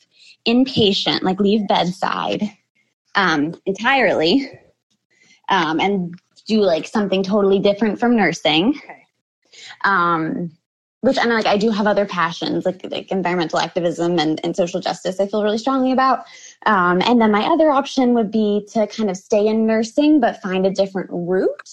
inpatient, 0.47 1.23
like 1.23 1.39
leave 1.39 1.67
bedside 1.67 2.43
um, 3.15 3.55
entirely 3.65 4.49
um, 5.49 5.79
and 5.79 6.15
do 6.47 6.61
like 6.61 6.87
something 6.87 7.23
totally 7.23 7.59
different 7.59 7.99
from 7.99 8.15
nursing. 8.15 8.75
Okay. 8.77 9.05
Um, 9.83 10.51
which 11.01 11.17
I'm 11.17 11.29
like, 11.29 11.45
I 11.45 11.57
do 11.57 11.69
have 11.71 11.87
other 11.87 12.05
passions 12.05 12.65
like 12.65 12.85
like 12.89 13.11
environmental 13.11 13.59
activism 13.59 14.19
and, 14.19 14.39
and 14.43 14.55
social 14.55 14.81
justice. 14.81 15.19
I 15.19 15.27
feel 15.27 15.43
really 15.43 15.57
strongly 15.57 15.91
about. 15.91 16.25
Um, 16.65 17.01
and 17.01 17.21
then 17.21 17.31
my 17.31 17.43
other 17.45 17.71
option 17.71 18.13
would 18.13 18.31
be 18.31 18.67
to 18.73 18.85
kind 18.87 19.09
of 19.09 19.17
stay 19.17 19.47
in 19.47 19.65
nursing 19.65 20.19
but 20.19 20.41
find 20.41 20.65
a 20.65 20.71
different 20.71 21.09
route. 21.11 21.69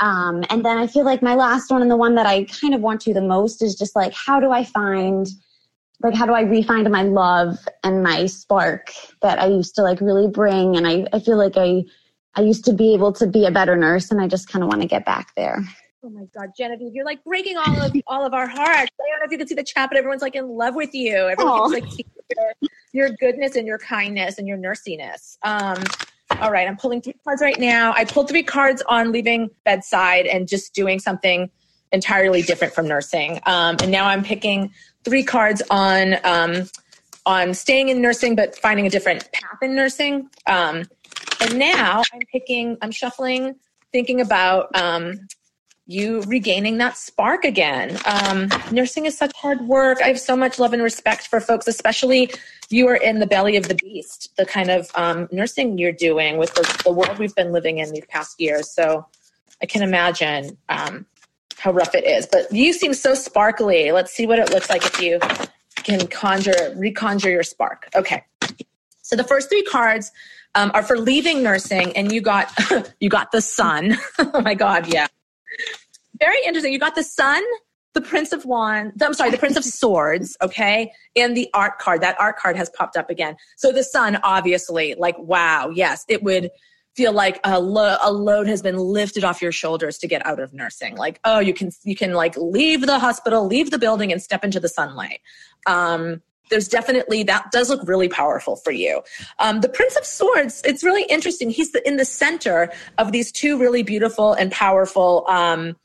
Um, 0.00 0.44
and 0.50 0.64
then 0.64 0.78
I 0.78 0.86
feel 0.86 1.04
like 1.04 1.22
my 1.22 1.34
last 1.34 1.70
one 1.70 1.82
and 1.82 1.90
the 1.90 1.96
one 1.96 2.14
that 2.16 2.26
I 2.26 2.44
kind 2.44 2.74
of 2.74 2.80
want 2.80 3.00
to 3.02 3.14
the 3.14 3.20
most 3.20 3.62
is 3.62 3.74
just 3.76 3.96
like, 3.96 4.12
how 4.12 4.40
do 4.40 4.50
I 4.50 4.64
find 4.64 5.28
like 6.00 6.14
how 6.14 6.26
do 6.26 6.32
I 6.32 6.44
refind 6.44 6.90
my 6.90 7.02
love 7.02 7.58
and 7.82 8.02
my 8.02 8.26
spark 8.26 8.92
that 9.22 9.40
I 9.40 9.46
used 9.46 9.74
to 9.76 9.82
like 9.82 10.00
really 10.00 10.28
bring 10.28 10.76
and 10.76 10.86
I, 10.86 11.06
I 11.12 11.18
feel 11.18 11.36
like 11.36 11.56
I 11.56 11.84
I 12.34 12.42
used 12.42 12.64
to 12.66 12.72
be 12.72 12.94
able 12.94 13.12
to 13.14 13.26
be 13.26 13.46
a 13.46 13.50
better 13.50 13.76
nurse 13.76 14.10
and 14.10 14.20
I 14.20 14.28
just 14.28 14.48
kind 14.48 14.62
of 14.62 14.68
want 14.68 14.82
to 14.82 14.86
get 14.86 15.04
back 15.04 15.34
there. 15.34 15.64
Oh 16.04 16.10
my 16.10 16.24
God, 16.32 16.50
Genevieve, 16.56 16.94
you're 16.94 17.04
like 17.04 17.22
breaking 17.24 17.56
all 17.56 17.82
of 17.82 17.92
all 18.06 18.24
of 18.24 18.32
our 18.32 18.46
hearts. 18.46 18.92
I 19.00 19.10
don't 19.10 19.18
know 19.18 19.24
if 19.24 19.32
you 19.32 19.38
can 19.38 19.48
see 19.48 19.56
the 19.56 19.64
chat, 19.64 19.90
but 19.90 19.98
everyone's 19.98 20.22
like 20.22 20.36
in 20.36 20.48
love 20.48 20.76
with 20.76 20.94
you. 20.94 21.16
Everyone's 21.16 21.72
like 21.72 21.84
your, 22.92 23.10
goodness 23.10 23.56
and 23.56 23.66
your 23.66 23.78
kindness 23.78 24.38
and 24.38 24.46
your 24.46 24.58
nursiness. 24.58 25.36
Um, 25.42 25.82
all 26.40 26.52
right, 26.52 26.68
I'm 26.68 26.76
pulling 26.76 27.00
three 27.00 27.14
cards 27.24 27.42
right 27.42 27.58
now. 27.58 27.92
I 27.96 28.04
pulled 28.04 28.28
three 28.28 28.42
cards 28.42 28.82
on 28.86 29.12
leaving 29.12 29.50
bedside 29.64 30.26
and 30.26 30.46
just 30.46 30.74
doing 30.74 30.98
something 30.98 31.50
entirely 31.92 32.42
different 32.42 32.74
from 32.74 32.86
nursing. 32.86 33.40
Um, 33.46 33.76
and 33.80 33.90
now 33.90 34.06
I'm 34.06 34.22
picking 34.22 34.72
three 35.04 35.22
cards 35.24 35.62
on 35.70 36.16
um, 36.24 36.68
on 37.24 37.52
staying 37.54 37.90
in 37.90 38.00
nursing 38.00 38.34
but 38.34 38.56
finding 38.56 38.86
a 38.86 38.90
different 38.90 39.30
path 39.32 39.58
in 39.62 39.74
nursing. 39.74 40.28
Um, 40.46 40.84
and 41.40 41.58
now 41.58 42.02
I'm 42.12 42.20
picking, 42.32 42.76
I'm 42.82 42.90
shuffling, 42.90 43.54
thinking 43.92 44.20
about 44.20 44.74
um, 44.74 45.26
you 45.88 46.20
regaining 46.22 46.76
that 46.76 46.98
spark 46.98 47.44
again. 47.44 47.98
Um, 48.04 48.50
nursing 48.70 49.06
is 49.06 49.16
such 49.16 49.32
hard 49.34 49.62
work. 49.62 50.02
I 50.02 50.08
have 50.08 50.20
so 50.20 50.36
much 50.36 50.58
love 50.58 50.74
and 50.74 50.82
respect 50.82 51.26
for 51.26 51.40
folks, 51.40 51.66
especially 51.66 52.30
you 52.68 52.86
are 52.88 52.96
in 52.96 53.20
the 53.20 53.26
belly 53.26 53.56
of 53.56 53.68
the 53.68 53.74
beast, 53.74 54.36
the 54.36 54.44
kind 54.44 54.70
of 54.70 54.90
um, 54.94 55.28
nursing 55.32 55.78
you're 55.78 55.90
doing 55.90 56.36
with 56.36 56.52
the, 56.52 56.82
the, 56.84 56.92
world 56.92 57.18
we've 57.18 57.34
been 57.34 57.52
living 57.52 57.78
in 57.78 57.90
these 57.90 58.04
past 58.10 58.38
years. 58.38 58.70
So 58.70 59.06
I 59.62 59.66
can 59.66 59.80
imagine 59.82 60.58
um, 60.68 61.06
how 61.56 61.72
rough 61.72 61.94
it 61.94 62.04
is. 62.04 62.28
But 62.30 62.52
you 62.52 62.74
seem 62.74 62.92
so 62.92 63.14
sparkly. 63.14 63.90
Let's 63.90 64.12
see 64.12 64.26
what 64.26 64.38
it 64.38 64.50
looks 64.50 64.68
like 64.68 64.84
if 64.84 65.00
you 65.00 65.18
can 65.76 66.06
conjure, 66.08 66.74
reconjure 66.76 67.32
your 67.32 67.42
spark. 67.42 67.88
Okay. 67.94 68.22
So 69.00 69.16
the 69.16 69.24
first 69.24 69.48
three 69.48 69.62
cards 69.62 70.12
um, 70.54 70.70
are 70.74 70.82
for 70.82 70.98
leaving 70.98 71.42
nursing, 71.42 71.96
and 71.96 72.12
you 72.12 72.20
got 72.20 72.52
you 73.00 73.08
got 73.08 73.32
the 73.32 73.40
sun. 73.40 73.96
oh 74.18 74.42
my 74.42 74.54
God, 74.54 74.92
yeah. 74.92 75.06
Very 76.20 76.38
interesting. 76.46 76.72
You 76.72 76.78
got 76.78 76.94
the 76.94 77.02
sun, 77.02 77.42
the 77.94 78.00
Prince 78.00 78.32
of 78.32 78.44
Wands, 78.44 79.02
I'm 79.02 79.14
sorry, 79.14 79.30
the 79.30 79.38
Prince 79.38 79.56
of 79.56 79.64
Swords, 79.80 80.36
okay, 80.42 80.92
and 81.16 81.36
the 81.36 81.48
art 81.54 81.78
card. 81.78 82.00
That 82.00 82.18
art 82.20 82.36
card 82.36 82.56
has 82.56 82.70
popped 82.70 82.96
up 82.96 83.10
again. 83.10 83.36
So 83.56 83.72
the 83.72 83.84
sun, 83.84 84.18
obviously, 84.22 84.94
like, 84.98 85.18
wow, 85.18 85.70
yes, 85.70 86.04
it 86.08 86.22
would 86.22 86.50
feel 86.94 87.12
like 87.12 87.38
a, 87.44 87.60
lo- 87.60 87.96
a 88.02 88.10
load 88.10 88.48
has 88.48 88.60
been 88.60 88.76
lifted 88.76 89.22
off 89.22 89.40
your 89.40 89.52
shoulders 89.52 89.98
to 89.98 90.08
get 90.08 90.24
out 90.26 90.40
of 90.40 90.52
nursing. 90.52 90.96
Like, 90.96 91.20
oh, 91.24 91.38
you 91.38 91.54
can 91.54 91.70
you 91.84 91.94
can 91.94 92.12
like 92.12 92.36
leave 92.36 92.86
the 92.86 92.98
hospital, 92.98 93.46
leave 93.46 93.70
the 93.70 93.78
building, 93.78 94.10
and 94.12 94.20
step 94.20 94.44
into 94.44 94.58
the 94.60 94.68
sunlight. 94.68 95.20
Um, 95.66 96.22
there's 96.50 96.68
definitely 96.68 97.22
that 97.24 97.50
does 97.52 97.68
look 97.68 97.86
really 97.86 98.08
powerful 98.08 98.56
for 98.56 98.72
you. 98.72 99.02
Um, 99.38 99.60
the 99.60 99.68
Prince 99.68 99.96
of 99.96 100.04
Swords, 100.04 100.62
it's 100.64 100.82
really 100.82 101.04
interesting. 101.04 101.50
He's 101.50 101.72
the, 101.72 101.86
in 101.86 101.96
the 101.96 102.04
center 102.04 102.72
of 102.96 103.12
these 103.12 103.30
two 103.30 103.58
really 103.58 103.82
beautiful 103.82 104.32
and 104.32 104.50
powerful. 104.50 105.24
Um, 105.28 105.76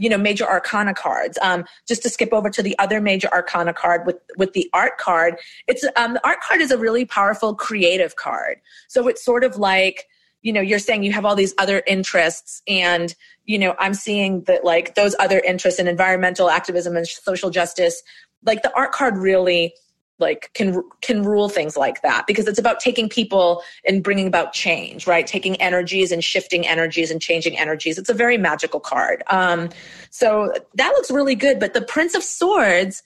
you 0.00 0.08
know 0.08 0.18
major 0.18 0.44
arcana 0.44 0.94
cards. 0.94 1.38
Um, 1.42 1.64
just 1.86 2.02
to 2.02 2.08
skip 2.08 2.32
over 2.32 2.50
to 2.50 2.62
the 2.62 2.76
other 2.78 3.00
major 3.00 3.28
arcana 3.32 3.72
card 3.72 4.06
with 4.06 4.16
with 4.36 4.52
the 4.54 4.68
art 4.72 4.98
card 4.98 5.36
it's 5.66 5.84
um, 5.96 6.14
the 6.14 6.26
art 6.26 6.40
card 6.40 6.60
is 6.60 6.70
a 6.70 6.78
really 6.78 7.04
powerful 7.04 7.54
creative 7.54 8.16
card. 8.16 8.60
So 8.88 9.08
it's 9.08 9.24
sort 9.24 9.44
of 9.44 9.56
like 9.56 10.08
you 10.42 10.52
know 10.52 10.60
you're 10.60 10.78
saying 10.78 11.02
you 11.02 11.12
have 11.12 11.24
all 11.24 11.36
these 11.36 11.54
other 11.58 11.82
interests 11.86 12.62
and 12.66 13.14
you 13.44 13.58
know 13.58 13.74
i'm 13.78 13.92
seeing 13.92 14.42
that 14.44 14.64
like 14.64 14.94
those 14.94 15.14
other 15.20 15.40
interests 15.40 15.78
in 15.78 15.86
environmental 15.86 16.48
activism 16.48 16.96
and 16.96 17.06
social 17.06 17.50
justice 17.50 18.02
like 18.44 18.62
the 18.62 18.74
art 18.74 18.90
card 18.90 19.18
really 19.18 19.74
like 20.20 20.50
can 20.54 20.82
can 21.00 21.22
rule 21.22 21.48
things 21.48 21.76
like 21.76 22.02
that 22.02 22.26
because 22.26 22.46
it's 22.46 22.58
about 22.58 22.80
taking 22.80 23.08
people 23.08 23.62
and 23.86 24.02
bringing 24.02 24.26
about 24.26 24.52
change 24.52 25.06
right? 25.06 25.26
Taking 25.26 25.56
energies 25.56 26.12
and 26.12 26.22
shifting 26.22 26.66
energies 26.66 27.10
and 27.10 27.20
changing 27.20 27.58
energies. 27.58 27.98
It's 27.98 28.10
a 28.10 28.14
very 28.14 28.38
magical 28.38 28.80
card. 28.80 29.22
Um, 29.28 29.70
so 30.10 30.52
that 30.74 30.90
looks 30.90 31.10
really 31.10 31.34
good 31.34 31.58
but 31.58 31.74
the 31.74 31.82
prince 31.82 32.14
of 32.14 32.22
swords 32.22 33.02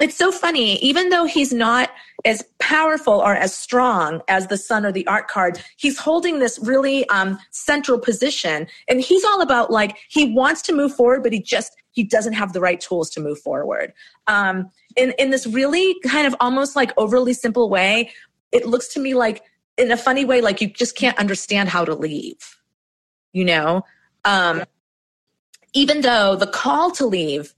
it's 0.00 0.16
so 0.16 0.32
funny 0.32 0.76
even 0.76 1.08
though 1.10 1.24
he's 1.24 1.52
not 1.52 1.90
as 2.24 2.42
powerful 2.58 3.14
or 3.14 3.34
as 3.34 3.56
strong 3.56 4.20
as 4.28 4.48
the 4.48 4.56
sun 4.56 4.84
or 4.84 4.90
the 4.90 5.06
art 5.06 5.28
card 5.28 5.62
he's 5.76 5.98
holding 5.98 6.38
this 6.38 6.58
really 6.62 7.08
um, 7.10 7.38
central 7.50 7.98
position 7.98 8.66
and 8.88 9.00
he's 9.00 9.24
all 9.24 9.40
about 9.40 9.70
like 9.70 9.96
he 10.08 10.32
wants 10.34 10.62
to 10.62 10.72
move 10.72 10.94
forward 10.94 11.22
but 11.22 11.32
he 11.32 11.40
just 11.40 11.76
he 11.94 12.02
doesn't 12.02 12.32
have 12.32 12.52
the 12.52 12.60
right 12.60 12.80
tools 12.80 13.08
to 13.10 13.20
move 13.20 13.38
forward. 13.38 13.92
Um, 14.26 14.70
in, 14.96 15.12
in 15.18 15.30
this 15.30 15.46
really 15.46 15.94
kind 16.04 16.26
of 16.26 16.34
almost 16.40 16.76
like 16.76 16.92
overly 16.96 17.32
simple 17.32 17.68
way 17.68 18.10
it 18.52 18.66
looks 18.66 18.88
to 18.88 19.00
me 19.00 19.14
like 19.14 19.42
in 19.76 19.90
a 19.90 19.96
funny 19.96 20.24
way 20.24 20.40
like 20.40 20.60
you 20.60 20.68
just 20.68 20.96
can't 20.96 21.18
understand 21.18 21.68
how 21.68 21.84
to 21.84 21.94
leave 21.94 22.54
you 23.34 23.44
know? 23.44 23.82
Um, 24.24 24.62
even 25.74 26.00
though 26.00 26.36
the 26.36 26.46
call 26.46 26.90
to 26.92 27.04
leave 27.04 27.52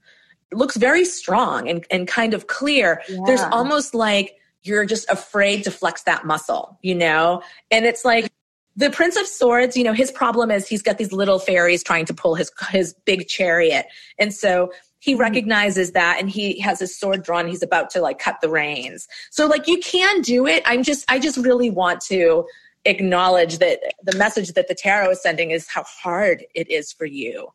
looks 0.51 0.75
very 0.75 1.05
strong 1.05 1.69
and, 1.69 1.85
and 1.89 2.07
kind 2.07 2.33
of 2.33 2.47
clear 2.47 3.01
yeah. 3.07 3.19
there's 3.25 3.41
almost 3.51 3.93
like 3.93 4.35
you're 4.63 4.85
just 4.85 5.09
afraid 5.09 5.63
to 5.63 5.71
flex 5.71 6.03
that 6.03 6.25
muscle 6.25 6.77
you 6.81 6.95
know? 6.95 7.41
And 7.71 7.85
it's 7.85 8.03
like 8.03 8.29
the 8.75 8.89
prince 8.89 9.15
of 9.15 9.27
swords 9.27 9.77
you 9.77 9.83
know 9.83 9.93
his 9.93 10.11
problem 10.11 10.51
is 10.51 10.67
he's 10.67 10.81
got 10.81 10.97
these 10.97 11.11
little 11.11 11.39
fairies 11.39 11.83
trying 11.83 12.05
to 12.05 12.13
pull 12.13 12.35
his 12.35 12.51
his 12.69 12.93
big 13.05 13.27
chariot. 13.27 13.85
And 14.19 14.33
so 14.33 14.71
he 14.99 15.13
mm-hmm. 15.13 15.21
recognizes 15.21 15.91
that 15.91 16.17
and 16.19 16.29
he 16.29 16.59
has 16.59 16.79
his 16.79 16.97
sword 16.97 17.23
drawn 17.23 17.47
he's 17.47 17.63
about 17.63 17.89
to 17.89 18.01
like 18.01 18.19
cut 18.19 18.37
the 18.41 18.49
reins 18.49 19.07
so 19.31 19.47
like 19.47 19.67
you 19.67 19.79
can 19.79 20.21
do 20.21 20.45
it 20.45 20.63
i'm 20.65 20.83
just 20.83 21.05
i 21.09 21.19
just 21.19 21.37
really 21.37 21.69
want 21.69 22.01
to 22.01 22.45
acknowledge 22.85 23.57
that 23.57 23.79
the 24.03 24.17
message 24.17 24.53
that 24.53 24.67
the 24.67 24.75
tarot 24.75 25.11
is 25.11 25.21
sending 25.21 25.51
is 25.51 25.67
how 25.67 25.83
hard 25.83 26.45
it 26.55 26.69
is 26.69 26.91
for 26.91 27.05
you 27.05 27.47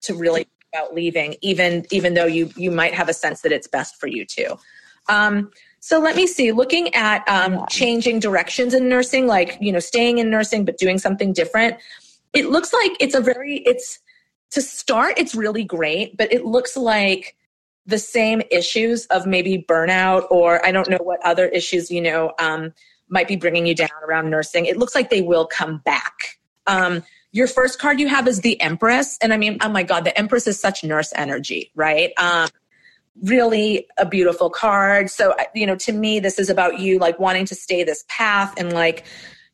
to 0.00 0.14
really 0.14 0.46
about 0.74 0.94
leaving 0.94 1.34
even 1.42 1.84
even 1.90 2.14
though 2.14 2.26
you 2.26 2.50
you 2.56 2.70
might 2.70 2.94
have 2.94 3.08
a 3.08 3.14
sense 3.14 3.40
that 3.42 3.52
it's 3.52 3.66
best 3.66 3.96
for 4.00 4.06
you 4.06 4.24
to 4.24 4.56
um, 5.08 5.50
so 5.80 5.98
let 5.98 6.14
me 6.14 6.28
see, 6.28 6.52
looking 6.52 6.94
at 6.94 7.28
um, 7.28 7.64
changing 7.68 8.20
directions 8.20 8.72
in 8.72 8.88
nursing, 8.88 9.26
like, 9.26 9.58
you 9.60 9.72
know, 9.72 9.80
staying 9.80 10.18
in 10.18 10.30
nursing, 10.30 10.64
but 10.64 10.78
doing 10.78 10.96
something 10.98 11.32
different. 11.32 11.76
It 12.32 12.46
looks 12.46 12.72
like 12.72 12.92
it's 13.00 13.16
a 13.16 13.20
very, 13.20 13.58
it's, 13.66 13.98
to 14.52 14.62
start, 14.62 15.14
it's 15.18 15.34
really 15.34 15.64
great, 15.64 16.16
but 16.16 16.32
it 16.32 16.44
looks 16.44 16.76
like 16.76 17.36
the 17.86 17.98
same 17.98 18.42
issues 18.50 19.06
of 19.06 19.26
maybe 19.26 19.64
burnout 19.68 20.26
or 20.30 20.64
I 20.64 20.70
don't 20.70 20.88
know 20.88 21.00
what 21.02 21.24
other 21.24 21.48
issues, 21.48 21.90
you 21.90 22.00
know, 22.00 22.32
um, 22.38 22.72
might 23.08 23.28
be 23.28 23.36
bringing 23.36 23.66
you 23.66 23.74
down 23.74 23.90
around 24.06 24.30
nursing. 24.30 24.66
It 24.66 24.76
looks 24.76 24.94
like 24.94 25.10
they 25.10 25.20
will 25.20 25.46
come 25.46 25.78
back. 25.78 26.38
Um, 26.66 27.02
your 27.32 27.46
first 27.46 27.78
card 27.78 27.98
you 27.98 28.08
have 28.08 28.28
is 28.28 28.40
the 28.40 28.60
Empress. 28.60 29.18
And 29.20 29.32
I 29.32 29.36
mean, 29.36 29.58
oh 29.62 29.68
my 29.68 29.82
God, 29.82 30.04
the 30.04 30.16
Empress 30.16 30.46
is 30.46 30.60
such 30.60 30.84
nurse 30.84 31.12
energy, 31.16 31.72
right? 31.74 32.12
Um, 32.18 32.48
really 33.22 33.86
a 33.96 34.06
beautiful 34.06 34.50
card. 34.50 35.10
So, 35.10 35.34
you 35.54 35.66
know, 35.66 35.76
to 35.76 35.92
me, 35.92 36.20
this 36.20 36.38
is 36.38 36.50
about 36.50 36.78
you 36.78 36.98
like 36.98 37.18
wanting 37.18 37.46
to 37.46 37.54
stay 37.54 37.84
this 37.84 38.04
path 38.08 38.54
and 38.58 38.72
like, 38.72 39.04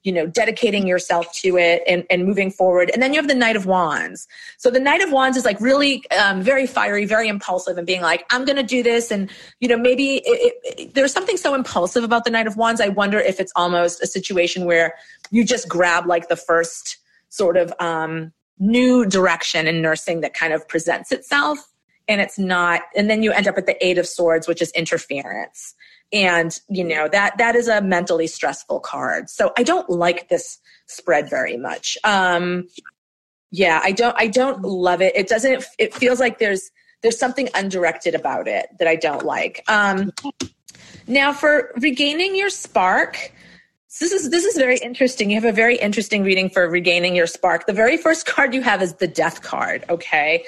you 0.05 0.13
know, 0.13 0.27
dedicating 0.27 0.87
yourself 0.87 1.33
to 1.33 1.59
it 1.59 1.83
and, 1.87 2.05
and 2.09 2.25
moving 2.25 2.51
forward. 2.51 2.91
And 2.95 3.03
then 3.03 3.13
you 3.13 3.19
have 3.19 3.29
the 3.29 3.35
Knight 3.35 3.57
of 3.57 3.67
Wands. 3.67 4.29
So 4.57 4.71
the 4.71 4.81
Knight 4.81 5.03
of 5.03 5.13
Wands 5.13 5.37
is 5.37 5.45
like 5.45 5.61
really 5.61 6.09
um, 6.11 6.41
very 6.41 6.67
fiery, 6.67 7.05
very 7.05 7.29
impulsive, 7.29 7.77
and 7.77 7.87
being 7.87 8.01
like, 8.01 8.25
I'm 8.31 8.45
to 8.47 8.63
do 8.63 8.83
this. 8.83 9.11
And, 9.11 9.31
you 9.61 9.69
know, 9.69 9.77
maybe 9.77 10.23
it, 10.25 10.55
it, 10.65 10.95
there's 10.95 11.13
something 11.13 11.37
so 11.37 11.55
impulsive 11.55 12.05
about 12.05 12.25
the 12.25 12.31
Knight 12.31 12.47
of 12.47 12.57
Wands. 12.57 12.81
I 12.81 12.89
wonder 12.89 13.19
if 13.19 13.41
it's 13.41 13.53
almost 13.57 14.03
a 14.03 14.07
situation 14.07 14.65
where 14.65 14.95
you 15.31 15.45
just 15.45 15.69
grab 15.69 16.07
like 16.07 16.29
the 16.29 16.37
first 16.37 16.99
sort 17.29 17.57
of 17.57 17.73
um, 17.81 18.33
new 18.59 19.05
direction 19.05 19.67
in 19.67 19.83
nursing 19.83 20.21
that 20.21 20.33
kind 20.33 20.53
of 20.53 20.67
presents 20.69 21.13
itself 21.13 21.59
and 22.09 22.21
it's 22.21 22.39
not 22.39 22.81
and 22.97 23.09
then 23.09 23.23
you 23.23 23.31
end 23.31 23.47
up 23.47 23.57
at 23.57 23.67
the 23.67 23.87
eight 23.87 23.99
of 23.99 24.07
swords 24.07 24.49
which 24.49 24.61
is 24.61 24.71
interference 24.73 25.75
and 26.13 26.61
you 26.69 26.85
know 26.85 27.09
that 27.09 27.37
that 27.39 27.55
is 27.55 27.69
a 27.69 27.81
mentally 27.83 28.27
stressful 28.27 28.81
card 28.81 29.29
so 29.29 29.53
i 29.57 29.63
don't 29.63 29.91
like 29.91 30.29
this 30.29 30.59
spread 30.87 31.29
very 31.29 31.57
much 31.57 31.99
um 32.05 32.67
yeah 33.51 33.81
i 33.83 33.93
don't 33.93 34.15
i 34.19 34.27
don't 34.27 34.63
love 34.63 35.03
it 35.03 35.15
it 35.17 35.29
doesn't 35.29 35.65
it 35.79 35.95
feels 35.95 36.19
like 36.21 36.39
there's 36.39 36.71
there's 37.03 37.19
something 37.19 37.49
undirected 37.55 38.15
about 38.15 38.49
it 38.49 38.69
that 38.79 38.89
i 38.89 38.97
don't 38.97 39.25
like 39.25 39.63
um 39.69 40.11
now 41.07 41.33
for 41.33 41.73
regaining 41.77 42.35
your 42.35 42.51
spark 42.51 43.33
this 44.01 44.13
is 44.13 44.31
this 44.31 44.45
is 44.45 44.57
very 44.57 44.79
interesting. 44.79 45.31
You 45.31 45.37
have 45.37 45.45
a 45.45 45.53
very 45.53 45.77
interesting 45.77 46.23
reading 46.23 46.51
for 46.51 46.69
regaining 46.69 47.17
your 47.17 47.27
spark. 47.27 47.67
The 47.67 47.73
very 47.73 47.97
first 47.97 48.27
card 48.35 48.55
you 48.55 48.63
have 48.63 48.83
is 48.83 48.95
the 48.95 49.09
death 49.09 49.43
card. 49.43 49.85
Okay, 49.89 50.45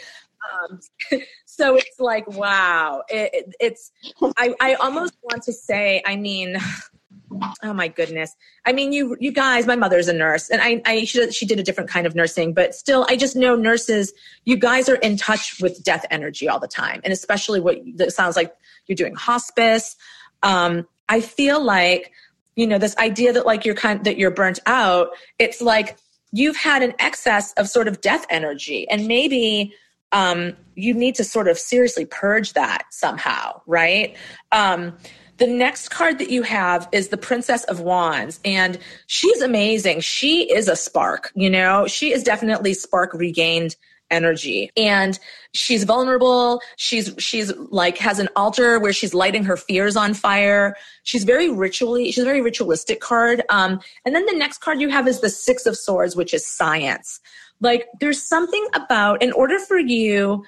um, 0.71 0.81
so 1.51 1.75
it's 1.75 1.99
like 1.99 2.27
wow 2.29 3.03
it, 3.09 3.31
it, 3.33 3.55
it's 3.61 3.91
I, 4.37 4.55
I 4.61 4.75
almost 4.75 5.15
want 5.23 5.43
to 5.45 5.53
say 5.53 6.03
i 6.07 6.17
mean 6.17 6.57
oh 7.63 7.73
my 7.73 7.87
goodness. 7.87 8.35
I 8.67 8.73
mean 8.73 8.93
you 8.93 9.17
you 9.21 9.33
guys 9.33 9.67
my 9.67 9.77
mother's 9.77 10.09
a 10.09 10.13
nurse 10.13 10.51
and 10.51 10.61
i, 10.63 10.83
I 10.85 11.05
she, 11.05 11.31
she 11.31 11.47
did 11.47 11.59
a 11.59 11.63
different 11.63 11.89
kind 11.89 12.07
of 12.07 12.15
nursing 12.15 12.53
but 12.53 12.75
still 12.75 13.07
i 13.09 13.17
just 13.17 13.37
know 13.37 13.55
nurses 13.57 14.13
you 14.45 14.57
guys 14.57 14.89
are 14.89 14.97
in 14.97 15.17
touch 15.17 15.61
with 15.61 15.83
death 15.83 16.05
energy 16.11 16.49
all 16.49 16.61
the 16.61 16.69
time 16.69 17.01
and 17.05 17.13
especially 17.13 17.61
what 17.61 17.79
it 17.85 18.13
sounds 18.13 18.37
like 18.37 18.55
you're 18.87 18.97
doing 18.97 19.15
hospice. 19.15 19.97
Um, 20.43 20.87
i 21.09 21.21
feel 21.21 21.63
like 21.63 22.13
you 22.57 22.67
know 22.67 22.79
this 22.79 22.97
idea 22.97 23.33
that 23.33 23.47
like 23.47 23.65
you're 23.65 23.75
kind 23.75 24.05
that 24.05 24.19
you're 24.19 24.31
burnt 24.31 24.59
out 24.67 25.09
it's 25.39 25.61
like 25.61 25.97
you've 26.33 26.57
had 26.57 26.83
an 26.83 26.95
excess 26.99 27.53
of 27.55 27.69
sort 27.69 27.89
of 27.89 28.01
death 28.01 28.25
energy 28.31 28.89
and 28.89 29.07
maybe 29.07 29.75
um, 30.13 30.57
you 30.75 30.95
need 30.95 31.15
to 31.17 31.25
sort 31.25 31.49
of 31.49 31.59
seriously 31.59 32.05
purge 32.05 32.53
that 32.55 32.85
somehow, 32.91 33.61
right? 33.67 34.17
Um, 34.53 34.97
the 35.37 35.47
next 35.47 35.89
card 35.89 36.19
that 36.19 36.31
you 36.31 36.43
have 36.43 36.89
is 36.93 37.09
the 37.09 37.17
Princess 37.17 37.65
of 37.65 37.81
Wands, 37.81 38.41
and 38.45 38.79
she's 39.07 39.41
amazing. 39.41 40.01
She 40.01 40.53
is 40.53 40.69
a 40.69 40.77
spark, 40.77 41.33
you 41.35 41.49
know, 41.49 41.87
she 41.87 42.13
is 42.13 42.23
definitely 42.23 42.75
spark 42.75 43.15
regained 43.15 43.77
energy. 44.11 44.71
And 44.77 45.19
she's 45.53 45.85
vulnerable. 45.85 46.61
She's 46.77 47.15
she's 47.19 47.53
like 47.57 47.99
has 47.99 48.19
an 48.19 48.29
altar 48.37 48.79
where 48.79 48.93
she's 48.93 49.15
lighting 49.15 49.45
her 49.45 49.57
fears 49.57 49.97
on 49.97 50.15
fire. 50.15 50.77
She's 51.03 51.25
very 51.25 51.49
ritually 51.49 52.07
she's 52.07 52.23
a 52.23 52.25
very 52.25 52.41
ritualistic 52.41 53.01
card. 53.01 53.43
Um, 53.49 53.81
and 54.05 54.15
then 54.15 54.27
the 54.27 54.37
next 54.37 54.59
card 54.59 54.81
you 54.81 54.89
have 54.89 55.09
is 55.09 55.21
the 55.21 55.31
six 55.31 55.67
of 55.67 55.77
swords 55.77 56.17
which 56.17 56.35
is 56.35 56.47
science. 56.47 57.21
Like 57.61 57.87
there's 58.01 58.23
something 58.23 58.67
about 58.75 59.23
in 59.23 59.33
order 59.33 59.59
for 59.59 59.79
you 59.79 60.45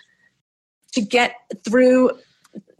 to 0.92 1.00
get 1.00 1.34
through 1.64 2.10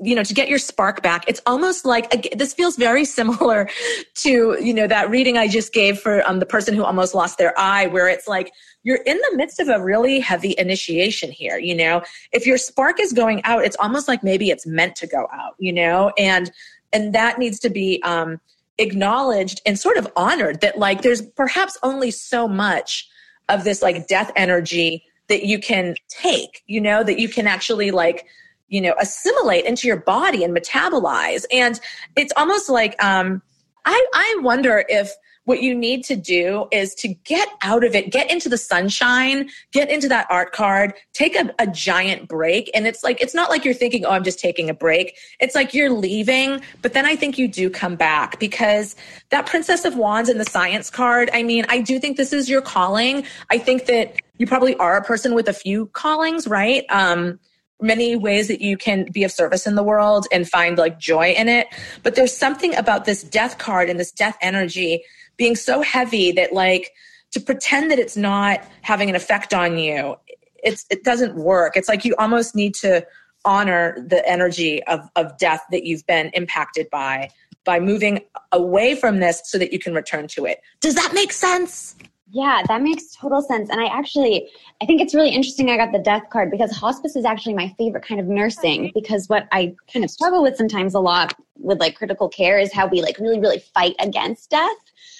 you 0.02 0.14
know 0.14 0.24
to 0.24 0.34
get 0.34 0.48
your 0.48 0.58
spark 0.58 1.02
back. 1.02 1.24
It's 1.28 1.40
almost 1.46 1.84
like 1.84 2.34
this 2.36 2.52
feels 2.52 2.76
very 2.76 3.04
similar 3.04 3.68
to 4.16 4.56
you 4.60 4.74
know 4.74 4.86
that 4.86 5.08
reading 5.10 5.38
i 5.38 5.48
just 5.48 5.72
gave 5.72 5.98
for 5.98 6.26
um, 6.28 6.40
the 6.40 6.46
person 6.46 6.74
who 6.74 6.84
almost 6.84 7.14
lost 7.14 7.38
their 7.38 7.58
eye 7.58 7.86
where 7.86 8.08
it's 8.08 8.28
like 8.28 8.52
you're 8.82 9.02
in 9.06 9.16
the 9.16 9.36
midst 9.36 9.60
of 9.60 9.68
a 9.68 9.82
really 9.82 10.18
heavy 10.18 10.54
initiation 10.58 11.30
here 11.30 11.58
you 11.58 11.74
know? 11.74 12.02
If 12.32 12.46
your 12.46 12.58
spark 12.58 13.00
is 13.00 13.12
going 13.12 13.42
out 13.44 13.64
it's 13.64 13.76
almost 13.78 14.08
like 14.08 14.22
maybe 14.22 14.50
it's 14.50 14.66
meant 14.66 14.96
to 14.96 15.06
go 15.06 15.28
out 15.32 15.54
you 15.58 15.72
know? 15.72 16.12
And 16.18 16.50
and 16.92 17.14
that 17.14 17.38
needs 17.38 17.58
to 17.60 17.70
be 17.70 18.02
um 18.02 18.40
acknowledged 18.78 19.60
and 19.64 19.78
sort 19.78 19.96
of 19.96 20.08
honored 20.16 20.60
that 20.60 20.78
like 20.78 21.02
there's 21.02 21.22
perhaps 21.22 21.78
only 21.82 22.10
so 22.10 22.48
much 22.48 23.08
of 23.48 23.64
this 23.64 23.82
like 23.82 24.08
death 24.08 24.32
energy 24.34 25.04
that 25.28 25.44
you 25.44 25.58
can 25.58 25.94
take, 26.08 26.62
you 26.66 26.80
know, 26.80 27.02
that 27.02 27.18
you 27.18 27.28
can 27.28 27.46
actually 27.46 27.90
like, 27.90 28.26
you 28.72 28.80
know, 28.80 28.94
assimilate 28.98 29.66
into 29.66 29.86
your 29.86 29.98
body 29.98 30.42
and 30.42 30.56
metabolize. 30.56 31.44
And 31.52 31.78
it's 32.16 32.32
almost 32.38 32.70
like, 32.70 33.00
um, 33.04 33.42
I, 33.84 34.06
I 34.14 34.38
wonder 34.40 34.84
if 34.88 35.12
what 35.44 35.60
you 35.60 35.74
need 35.74 36.04
to 36.04 36.16
do 36.16 36.68
is 36.70 36.94
to 36.94 37.08
get 37.08 37.48
out 37.62 37.84
of 37.84 37.94
it, 37.94 38.12
get 38.12 38.30
into 38.30 38.48
the 38.48 38.56
sunshine, 38.56 39.50
get 39.72 39.90
into 39.90 40.08
that 40.08 40.26
art 40.30 40.52
card, 40.52 40.94
take 41.12 41.34
a, 41.34 41.52
a, 41.58 41.66
giant 41.66 42.28
break. 42.28 42.70
And 42.74 42.86
it's 42.86 43.02
like, 43.02 43.20
it's 43.20 43.34
not 43.34 43.50
like 43.50 43.64
you're 43.64 43.74
thinking, 43.74 44.04
oh, 44.04 44.10
I'm 44.10 44.22
just 44.22 44.38
taking 44.38 44.70
a 44.70 44.74
break. 44.74 45.18
It's 45.40 45.56
like 45.56 45.74
you're 45.74 45.90
leaving, 45.90 46.62
but 46.80 46.92
then 46.92 47.04
I 47.04 47.16
think 47.16 47.38
you 47.38 47.48
do 47.48 47.68
come 47.68 47.96
back 47.96 48.38
because 48.38 48.94
that 49.30 49.46
Princess 49.46 49.84
of 49.84 49.96
Wands 49.96 50.28
and 50.28 50.38
the 50.38 50.44
science 50.44 50.90
card, 50.90 51.28
I 51.34 51.42
mean, 51.42 51.66
I 51.68 51.80
do 51.80 51.98
think 51.98 52.16
this 52.16 52.32
is 52.32 52.48
your 52.48 52.62
calling. 52.62 53.26
I 53.50 53.58
think 53.58 53.86
that 53.86 54.14
you 54.38 54.46
probably 54.46 54.76
are 54.76 54.96
a 54.96 55.02
person 55.02 55.34
with 55.34 55.48
a 55.48 55.52
few 55.52 55.86
callings, 55.86 56.46
right? 56.46 56.84
Um, 56.88 57.40
many 57.82 58.16
ways 58.16 58.48
that 58.48 58.60
you 58.60 58.76
can 58.76 59.08
be 59.12 59.24
of 59.24 59.32
service 59.32 59.66
in 59.66 59.74
the 59.74 59.82
world 59.82 60.26
and 60.32 60.48
find 60.48 60.78
like 60.78 60.98
joy 60.98 61.32
in 61.32 61.48
it. 61.48 61.66
But 62.02 62.14
there's 62.14 62.36
something 62.36 62.74
about 62.76 63.04
this 63.04 63.22
death 63.22 63.58
card 63.58 63.90
and 63.90 63.98
this 63.98 64.12
death 64.12 64.36
energy 64.40 65.04
being 65.36 65.56
so 65.56 65.82
heavy 65.82 66.32
that 66.32 66.52
like 66.52 66.92
to 67.32 67.40
pretend 67.40 67.90
that 67.90 67.98
it's 67.98 68.16
not 68.16 68.62
having 68.82 69.08
an 69.08 69.16
effect 69.16 69.54
on 69.54 69.78
you 69.78 70.16
it's 70.62 70.86
it 70.90 71.04
doesn't 71.04 71.34
work. 71.36 71.76
It's 71.76 71.88
like 71.88 72.04
you 72.04 72.14
almost 72.18 72.54
need 72.54 72.74
to 72.76 73.04
honor 73.44 73.96
the 74.08 74.26
energy 74.28 74.82
of 74.84 75.08
of 75.16 75.36
death 75.38 75.62
that 75.70 75.84
you've 75.84 76.06
been 76.06 76.30
impacted 76.34 76.88
by 76.90 77.28
by 77.64 77.78
moving 77.78 78.20
away 78.50 78.94
from 78.94 79.20
this 79.20 79.42
so 79.44 79.58
that 79.58 79.72
you 79.72 79.78
can 79.78 79.94
return 79.94 80.26
to 80.28 80.46
it. 80.46 80.60
Does 80.80 80.94
that 80.94 81.12
make 81.14 81.32
sense 81.32 81.94
yeah, 82.34 82.62
that 82.66 82.80
makes 82.80 83.14
total 83.14 83.42
sense. 83.42 83.68
And 83.68 83.78
I 83.78 83.86
actually, 83.86 84.48
I 84.80 84.86
think 84.86 85.02
it's 85.02 85.14
really 85.14 85.28
interesting 85.30 85.68
I 85.68 85.76
got 85.76 85.92
the 85.92 85.98
death 85.98 86.22
card 86.30 86.50
because 86.50 86.70
hospice 86.70 87.14
is 87.14 87.26
actually 87.26 87.52
my 87.52 87.68
favorite 87.76 88.04
kind 88.04 88.18
of 88.18 88.26
nursing 88.26 88.90
because 88.94 89.28
what 89.28 89.46
I 89.52 89.74
kind 89.92 90.02
of 90.02 90.10
struggle 90.10 90.42
with 90.42 90.56
sometimes 90.56 90.94
a 90.94 90.98
lot 90.98 91.34
with 91.58 91.78
like 91.78 91.94
critical 91.94 92.30
care 92.30 92.58
is 92.58 92.72
how 92.72 92.86
we 92.86 93.02
like 93.02 93.18
really, 93.18 93.38
really 93.38 93.58
fight 93.58 93.94
against 93.98 94.48
death. 94.48 94.78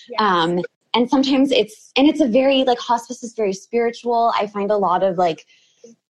Yes. 0.09 0.21
Um, 0.21 0.63
and 0.95 1.09
sometimes 1.09 1.53
it's, 1.53 1.93
and 1.97 2.09
it's 2.09 2.23
a 2.23 2.27
very 2.27 2.65
like 2.65 2.79
hospice 2.79 3.23
is 3.23 3.35
very 3.35 3.53
spiritual. 3.53 4.33
I 4.35 4.47
find 4.47 4.71
a 4.71 4.79
lot 4.79 5.03
of 5.03 5.19
like, 5.19 5.47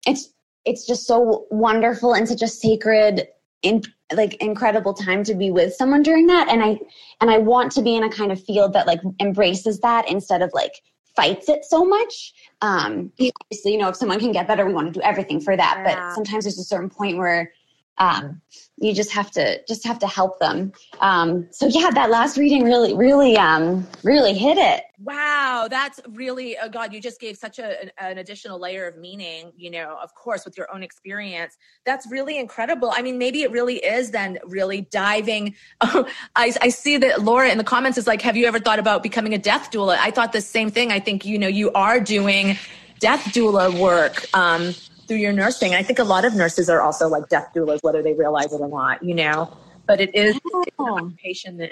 it's, 0.07 0.33
it's 0.65 0.87
just 0.87 1.05
so 1.05 1.45
wonderful 1.51 2.15
and 2.15 2.27
such 2.27 2.41
a 2.41 2.47
sacred 2.47 3.27
in 3.63 3.81
like 4.13 4.35
incredible 4.35 4.93
time 4.93 5.23
to 5.23 5.35
be 5.35 5.51
with 5.51 5.73
someone 5.73 6.03
during 6.03 6.27
that. 6.27 6.47
And 6.49 6.63
i 6.63 6.79
and 7.21 7.29
i 7.29 7.37
want 7.37 7.71
to 7.73 7.81
be 7.81 7.95
in 7.95 8.03
a 8.03 8.09
kind 8.09 8.31
of 8.31 8.43
field 8.43 8.73
that 8.73 8.87
like 8.87 9.01
embraces 9.19 9.79
that 9.79 10.09
instead 10.09 10.41
of 10.41 10.51
like 10.53 10.81
fights 11.15 11.49
it 11.49 11.65
so 11.65 11.83
much. 11.83 12.33
Um 12.61 13.11
obviously 13.41 13.73
you 13.73 13.77
know 13.77 13.89
if 13.89 13.95
someone 13.95 14.19
can 14.19 14.31
get 14.31 14.47
better 14.47 14.65
we 14.65 14.73
want 14.73 14.93
to 14.93 14.99
do 14.99 15.03
everything 15.03 15.41
for 15.41 15.57
that. 15.57 15.83
Yeah. 15.85 15.95
but 15.95 16.15
sometimes 16.15 16.45
there's 16.45 16.59
a 16.59 16.63
certain 16.63 16.89
point 16.89 17.17
where 17.17 17.51
um, 17.97 18.41
you 18.77 18.93
just 18.93 19.11
have 19.11 19.31
to 19.31 19.59
just 19.67 19.85
have 19.85 19.99
to 19.99 20.07
help 20.07 20.39
them. 20.39 20.71
Um, 20.99 21.47
so 21.51 21.67
yeah 21.67 21.89
that 21.91 22.09
last 22.09 22.37
reading 22.37 22.63
really 22.63 22.93
really 22.93 23.37
um, 23.37 23.87
really 24.03 24.33
hit 24.33 24.57
it. 24.57 24.83
Wow 24.99 25.67
that's 25.69 25.99
really 26.09 26.57
oh 26.61 26.69
god 26.69 26.93
you 26.93 27.01
just 27.01 27.19
gave 27.19 27.37
such 27.37 27.59
a, 27.59 27.81
an, 27.81 27.91
an, 27.97 28.17
additional 28.17 28.59
layer 28.59 28.87
of 28.87 28.97
meaning 28.97 29.51
you 29.55 29.69
know 29.69 29.97
of 30.01 30.13
course 30.15 30.45
with 30.45 30.57
your 30.57 30.71
own 30.73 30.83
experience. 30.83 31.57
That's 31.85 32.09
really 32.11 32.37
incredible. 32.37 32.91
I 32.95 33.01
mean 33.01 33.17
maybe 33.17 33.41
it 33.41 33.51
really 33.51 33.77
is 33.77 34.11
then 34.11 34.37
really 34.45 34.81
diving 34.81 35.55
oh, 35.81 36.07
I, 36.35 36.53
I 36.61 36.69
see 36.69 36.97
that 36.97 37.23
laura 37.23 37.49
in 37.49 37.57
the 37.57 37.63
comments 37.63 37.97
is 37.97 38.07
like 38.07 38.21
have 38.21 38.37
you 38.37 38.45
ever 38.45 38.59
thought 38.59 38.79
about 38.79 39.01
becoming 39.03 39.33
a 39.33 39.39
death 39.39 39.71
doula? 39.71 39.97
I 39.97 40.11
thought 40.11 40.33
the 40.33 40.41
same 40.41 40.69
thing. 40.69 40.91
I 40.91 40.99
think 40.99 41.25
you 41.25 41.39
know 41.39 41.47
you 41.47 41.71
are 41.73 41.99
doing 41.99 42.57
death 42.99 43.23
doula 43.25 43.79
work 43.79 44.25
um, 44.33 44.73
through 45.07 45.17
your 45.17 45.33
nursing. 45.33 45.73
And 45.73 45.79
I 45.79 45.83
think 45.83 45.99
a 45.99 46.03
lot 46.03 46.25
of 46.25 46.35
nurses 46.35 46.69
are 46.69 46.81
also 46.81 47.07
like 47.07 47.29
death 47.29 47.51
doulas, 47.55 47.81
whether 47.81 48.01
they 48.01 48.13
realize 48.13 48.53
it 48.53 48.61
or 48.61 48.67
not, 48.67 49.03
you 49.03 49.15
know. 49.15 49.55
But 49.85 50.01
it 50.01 50.13
is 50.13 50.39
oh. 50.53 50.63
it's 50.67 50.75
an 50.79 50.85
occupation 50.85 51.57
that 51.57 51.71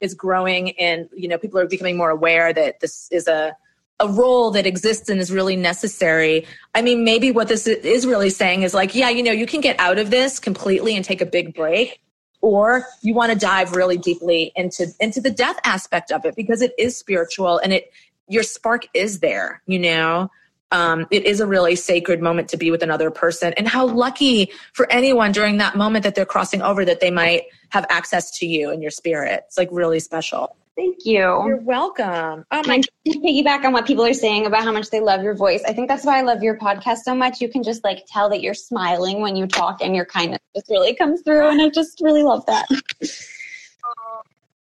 is 0.00 0.14
growing, 0.14 0.72
and 0.78 1.08
you 1.14 1.28
know, 1.28 1.38
people 1.38 1.60
are 1.60 1.66
becoming 1.66 1.96
more 1.96 2.10
aware 2.10 2.52
that 2.52 2.80
this 2.80 3.08
is 3.12 3.28
a 3.28 3.56
a 4.00 4.08
role 4.08 4.50
that 4.50 4.66
exists 4.66 5.08
and 5.08 5.20
is 5.20 5.30
really 5.30 5.54
necessary. 5.54 6.44
I 6.74 6.82
mean, 6.82 7.04
maybe 7.04 7.30
what 7.30 7.46
this 7.46 7.68
is 7.68 8.04
really 8.04 8.30
saying 8.30 8.62
is 8.62 8.74
like, 8.74 8.96
yeah, 8.96 9.10
you 9.10 9.22
know, 9.22 9.30
you 9.30 9.46
can 9.46 9.60
get 9.60 9.78
out 9.78 9.98
of 9.98 10.10
this 10.10 10.40
completely 10.40 10.96
and 10.96 11.04
take 11.04 11.20
a 11.20 11.26
big 11.26 11.54
break, 11.54 12.00
or 12.40 12.84
you 13.02 13.14
want 13.14 13.32
to 13.32 13.38
dive 13.38 13.76
really 13.76 13.96
deeply 13.96 14.50
into 14.56 14.88
into 14.98 15.20
the 15.20 15.30
death 15.30 15.58
aspect 15.64 16.10
of 16.10 16.24
it 16.24 16.34
because 16.34 16.62
it 16.62 16.72
is 16.78 16.96
spiritual 16.96 17.58
and 17.58 17.72
it 17.72 17.92
your 18.28 18.42
spark 18.42 18.86
is 18.94 19.20
there, 19.20 19.62
you 19.66 19.78
know 19.78 20.28
um, 20.72 21.06
it 21.10 21.24
is 21.24 21.38
a 21.38 21.46
really 21.46 21.76
sacred 21.76 22.20
moment 22.20 22.48
to 22.48 22.56
be 22.56 22.70
with 22.70 22.82
another 22.82 23.10
person. 23.10 23.52
And 23.56 23.68
how 23.68 23.86
lucky 23.86 24.50
for 24.72 24.90
anyone 24.90 25.30
during 25.30 25.58
that 25.58 25.76
moment 25.76 26.02
that 26.02 26.14
they're 26.14 26.26
crossing 26.26 26.62
over 26.62 26.84
that 26.84 27.00
they 27.00 27.10
might 27.10 27.44
have 27.68 27.86
access 27.90 28.36
to 28.38 28.46
you 28.46 28.70
and 28.70 28.82
your 28.82 28.90
spirit. 28.90 29.44
It's 29.46 29.58
like 29.58 29.68
really 29.70 30.00
special. 30.00 30.56
Thank 30.74 31.04
you. 31.04 31.18
You're 31.18 31.60
welcome. 31.60 32.46
Oh 32.50 32.62
my 32.66 32.80
to 32.80 32.90
piggyback 33.06 33.64
on 33.64 33.72
what 33.74 33.86
people 33.86 34.06
are 34.06 34.14
saying 34.14 34.46
about 34.46 34.64
how 34.64 34.72
much 34.72 34.88
they 34.88 35.00
love 35.00 35.22
your 35.22 35.34
voice 35.34 35.62
i 35.66 35.72
think 35.72 35.88
that's 35.88 36.04
why 36.04 36.18
i 36.18 36.22
love 36.22 36.42
your 36.42 36.56
podcast 36.56 36.98
so 36.98 37.14
much. 37.14 37.40
You 37.40 37.48
can 37.48 37.62
just 37.62 37.84
like 37.84 38.04
tell 38.06 38.30
that 38.30 38.40
you're 38.40 38.54
smiling 38.54 39.20
when 39.20 39.36
you 39.36 39.46
talk 39.46 39.82
and 39.82 39.94
your 39.94 40.06
kindness 40.06 40.38
just 40.54 40.70
really 40.70 40.94
comes 40.94 41.20
through 41.22 41.48
and 41.48 41.60
i 41.60 41.68
just 41.68 42.00
really 42.00 42.22
love 42.22 42.46
that 42.46 42.66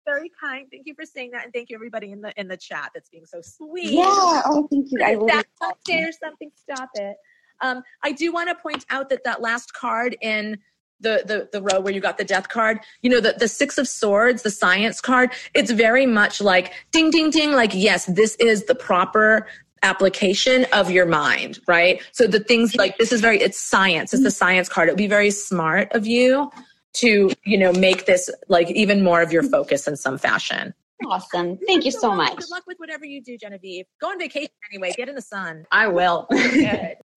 very 0.07 0.31
kind. 0.39 0.67
Thank 0.71 0.87
you 0.87 0.95
for 0.95 1.05
saying 1.05 1.31
that, 1.31 1.43
and 1.43 1.53
thank 1.53 1.69
you 1.69 1.75
everybody 1.75 2.11
in 2.11 2.21
the 2.21 2.33
in 2.39 2.47
the 2.47 2.57
chat 2.57 2.91
that's 2.93 3.09
being 3.09 3.25
so 3.25 3.41
sweet. 3.41 3.91
Yeah. 3.91 4.41
Oh, 4.45 4.67
thank 4.71 4.87
you. 4.89 5.03
I 5.03 5.11
really 5.11 5.43
say 5.85 6.11
something. 6.23 6.51
Stop 6.55 6.89
it. 6.95 7.17
Um, 7.61 7.83
I 8.03 8.11
do 8.11 8.31
want 8.31 8.49
to 8.49 8.55
point 8.55 8.85
out 8.89 9.09
that 9.09 9.23
that 9.25 9.41
last 9.41 9.73
card 9.73 10.15
in 10.21 10.57
the, 10.99 11.23
the 11.25 11.49
the 11.51 11.61
row 11.61 11.79
where 11.79 11.93
you 11.93 11.99
got 11.99 12.17
the 12.17 12.23
death 12.23 12.49
card 12.49 12.79
you 13.03 13.09
know 13.09 13.21
the 13.21 13.35
the 13.37 13.47
six 13.47 13.77
of 13.77 13.87
swords 13.87 14.41
the 14.41 14.49
science 14.49 14.99
card 14.99 15.31
it's 15.53 15.69
very 15.69 16.07
much 16.07 16.41
like 16.41 16.73
ding 16.91 17.11
ding 17.11 17.29
ding 17.29 17.51
like 17.51 17.69
yes 17.73 18.05
this 18.07 18.35
is 18.37 18.65
the 18.65 18.73
proper 18.73 19.45
application 19.83 20.65
of 20.73 20.89
your 20.89 21.05
mind 21.05 21.59
right 21.67 22.01
so 22.13 22.25
the 22.25 22.39
things 22.39 22.75
like 22.75 22.97
this 22.97 23.11
is 23.11 23.21
very 23.21 23.39
it's 23.39 23.59
science 23.59 24.11
it's 24.11 24.23
the 24.23 24.31
science 24.31 24.67
card 24.67 24.89
it 24.89 24.91
would 24.93 24.97
be 24.97 25.05
very 25.05 25.29
smart 25.29 25.87
of 25.91 26.07
you 26.07 26.49
to 26.99 27.29
you 27.43 27.57
know 27.57 27.71
make 27.73 28.05
this 28.05 28.29
like 28.47 28.69
even 28.71 29.03
more 29.03 29.21
of 29.21 29.31
your 29.31 29.43
focus 29.43 29.87
in 29.87 29.95
some 29.95 30.17
fashion. 30.17 30.73
Awesome. 31.05 31.59
Thank 31.67 31.85
you 31.85 31.91
so 31.91 32.13
much. 32.13 32.37
Good 32.37 32.49
luck 32.49 32.63
with 32.65 32.77
whatever 32.79 33.05
you 33.05 33.21
do 33.21 33.37
genevieve. 33.37 33.85
Go 34.01 34.09
on 34.09 34.17
vacation 34.17 34.49
anyway. 34.71 34.93
Get 34.97 35.07
in 35.07 35.15
the 35.15 35.21
sun. 35.21 35.65
I 35.71 35.87
will. 35.87 36.27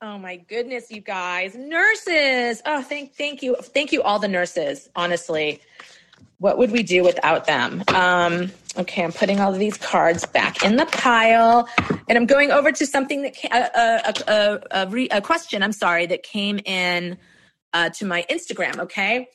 Oh 0.02 0.16
my 0.16 0.36
goodness 0.36 0.90
you 0.90 1.02
guys. 1.02 1.54
Nurses. 1.54 2.62
Oh 2.64 2.80
thank 2.80 3.14
thank 3.16 3.42
you. 3.42 3.54
Thank 3.56 3.92
you 3.92 4.02
all 4.02 4.18
the 4.18 4.28
nurses 4.28 4.88
honestly. 4.96 5.60
What 6.38 6.56
would 6.56 6.70
we 6.70 6.82
do 6.82 7.04
without 7.04 7.44
them? 7.44 7.84
Um, 7.88 8.50
okay 8.78 9.02
i'm 9.02 9.12
putting 9.12 9.40
all 9.40 9.52
of 9.52 9.58
these 9.58 9.76
cards 9.76 10.24
back 10.26 10.64
in 10.64 10.76
the 10.76 10.86
pile. 10.86 11.68
And 12.08 12.16
i'm 12.16 12.26
going 12.26 12.50
over 12.50 12.72
to 12.72 12.86
something 12.86 13.22
that 13.22 13.34
came, 13.34 13.50
a, 13.52 14.14
a, 14.28 14.60
a, 14.70 15.08
a, 15.10 15.20
question 15.20 15.62
i'm 15.62 15.72
sorry 15.72 16.06
that 16.06 16.22
came 16.22 16.60
in 16.64 17.18
uh, 17.72 17.90
to 17.90 18.04
my 18.04 18.24
instagram 18.30 18.78
okay 18.78 19.28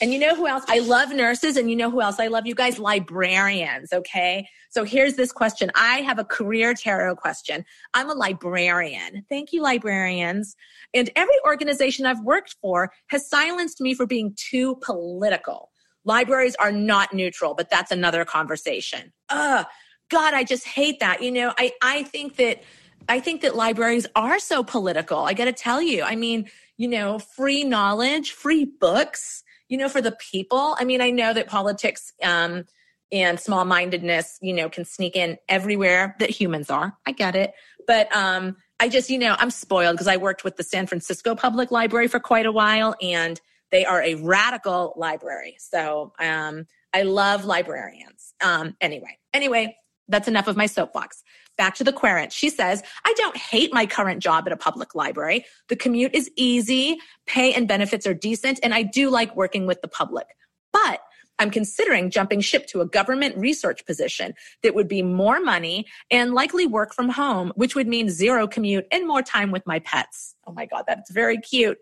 and 0.00 0.12
you 0.12 0.18
know 0.18 0.34
who 0.34 0.46
else? 0.46 0.64
I 0.68 0.80
love 0.80 1.10
nurses, 1.10 1.56
and 1.56 1.70
you 1.70 1.76
know 1.76 1.90
who 1.90 2.00
else 2.00 2.20
I 2.20 2.26
love? 2.26 2.46
You 2.46 2.54
guys, 2.54 2.78
librarians, 2.78 3.92
okay? 3.92 4.46
So 4.70 4.84
here's 4.84 5.14
this 5.14 5.32
question. 5.32 5.70
I 5.74 5.98
have 5.98 6.18
a 6.18 6.24
career 6.24 6.74
tarot 6.74 7.16
question. 7.16 7.64
I'm 7.94 8.10
a 8.10 8.14
librarian. 8.14 9.24
Thank 9.28 9.52
you, 9.52 9.62
librarians. 9.62 10.54
And 10.92 11.10
every 11.16 11.36
organization 11.46 12.04
I've 12.04 12.20
worked 12.20 12.56
for 12.60 12.92
has 13.08 13.28
silenced 13.28 13.80
me 13.80 13.94
for 13.94 14.06
being 14.06 14.34
too 14.36 14.76
political. 14.82 15.70
Libraries 16.04 16.54
are 16.56 16.72
not 16.72 17.14
neutral, 17.14 17.54
but 17.54 17.70
that's 17.70 17.90
another 17.90 18.24
conversation. 18.24 19.12
Ugh, 19.30 19.66
God, 20.10 20.34
I 20.34 20.44
just 20.44 20.66
hate 20.66 21.00
that. 21.00 21.22
You 21.22 21.32
know, 21.32 21.54
I, 21.58 21.72
I 21.82 22.02
think 22.04 22.36
that 22.36 22.62
I 23.08 23.20
think 23.20 23.42
that 23.42 23.54
libraries 23.54 24.06
are 24.16 24.38
so 24.38 24.64
political. 24.64 25.18
I 25.18 25.32
gotta 25.32 25.52
tell 25.52 25.80
you. 25.80 26.02
I 26.02 26.16
mean, 26.16 26.50
you 26.76 26.88
know, 26.88 27.18
free 27.18 27.64
knowledge, 27.64 28.32
free 28.32 28.64
books 28.64 29.44
you 29.68 29.78
know, 29.78 29.88
for 29.88 30.00
the 30.00 30.12
people. 30.12 30.76
I 30.78 30.84
mean, 30.84 31.00
I 31.00 31.10
know 31.10 31.32
that 31.32 31.48
politics 31.48 32.12
um, 32.22 32.64
and 33.12 33.38
small 33.38 33.64
mindedness, 33.64 34.38
you 34.40 34.52
know, 34.52 34.68
can 34.68 34.84
sneak 34.84 35.16
in 35.16 35.38
everywhere 35.48 36.16
that 36.18 36.30
humans 36.30 36.70
are. 36.70 36.96
I 37.06 37.12
get 37.12 37.36
it. 37.36 37.52
But 37.86 38.14
um, 38.14 38.56
I 38.80 38.88
just, 38.88 39.10
you 39.10 39.18
know, 39.18 39.36
I'm 39.38 39.50
spoiled 39.50 39.94
because 39.94 40.08
I 40.08 40.16
worked 40.16 40.44
with 40.44 40.56
the 40.56 40.62
San 40.62 40.86
Francisco 40.86 41.34
Public 41.34 41.70
Library 41.70 42.08
for 42.08 42.20
quite 42.20 42.46
a 42.46 42.52
while 42.52 42.94
and 43.00 43.40
they 43.70 43.84
are 43.84 44.02
a 44.02 44.14
radical 44.16 44.94
library. 44.96 45.56
So 45.58 46.12
um, 46.20 46.66
I 46.92 47.02
love 47.02 47.44
librarians. 47.44 48.34
Um, 48.42 48.76
anyway, 48.80 49.18
anyway, 49.32 49.76
that's 50.08 50.28
enough 50.28 50.48
of 50.48 50.56
my 50.56 50.66
soapbox. 50.66 51.22
Back 51.56 51.74
to 51.76 51.84
the 51.84 51.92
querent. 51.92 52.32
She 52.32 52.50
says, 52.50 52.82
I 53.04 53.14
don't 53.16 53.36
hate 53.36 53.72
my 53.72 53.86
current 53.86 54.22
job 54.22 54.44
at 54.46 54.52
a 54.52 54.56
public 54.56 54.94
library. 54.94 55.46
The 55.68 55.76
commute 55.76 56.14
is 56.14 56.30
easy, 56.36 56.98
pay 57.26 57.52
and 57.54 57.66
benefits 57.66 58.06
are 58.06 58.14
decent, 58.14 58.60
and 58.62 58.74
I 58.74 58.82
do 58.82 59.10
like 59.10 59.34
working 59.34 59.66
with 59.66 59.80
the 59.80 59.88
public. 59.88 60.26
But 60.72 61.00
I'm 61.38 61.50
considering 61.50 62.10
jumping 62.10 62.40
ship 62.40 62.66
to 62.68 62.80
a 62.80 62.86
government 62.86 63.36
research 63.36 63.84
position 63.84 64.34
that 64.62 64.74
would 64.74 64.88
be 64.88 65.02
more 65.02 65.40
money 65.40 65.86
and 66.10 66.34
likely 66.34 66.66
work 66.66 66.94
from 66.94 67.10
home, 67.10 67.52
which 67.56 67.74
would 67.74 67.86
mean 67.86 68.08
zero 68.08 68.46
commute 68.46 68.86
and 68.90 69.06
more 69.06 69.22
time 69.22 69.50
with 69.50 69.66
my 69.66 69.78
pets. 69.80 70.34
Oh 70.46 70.52
my 70.52 70.66
God, 70.66 70.84
that's 70.86 71.10
very 71.10 71.38
cute. 71.38 71.78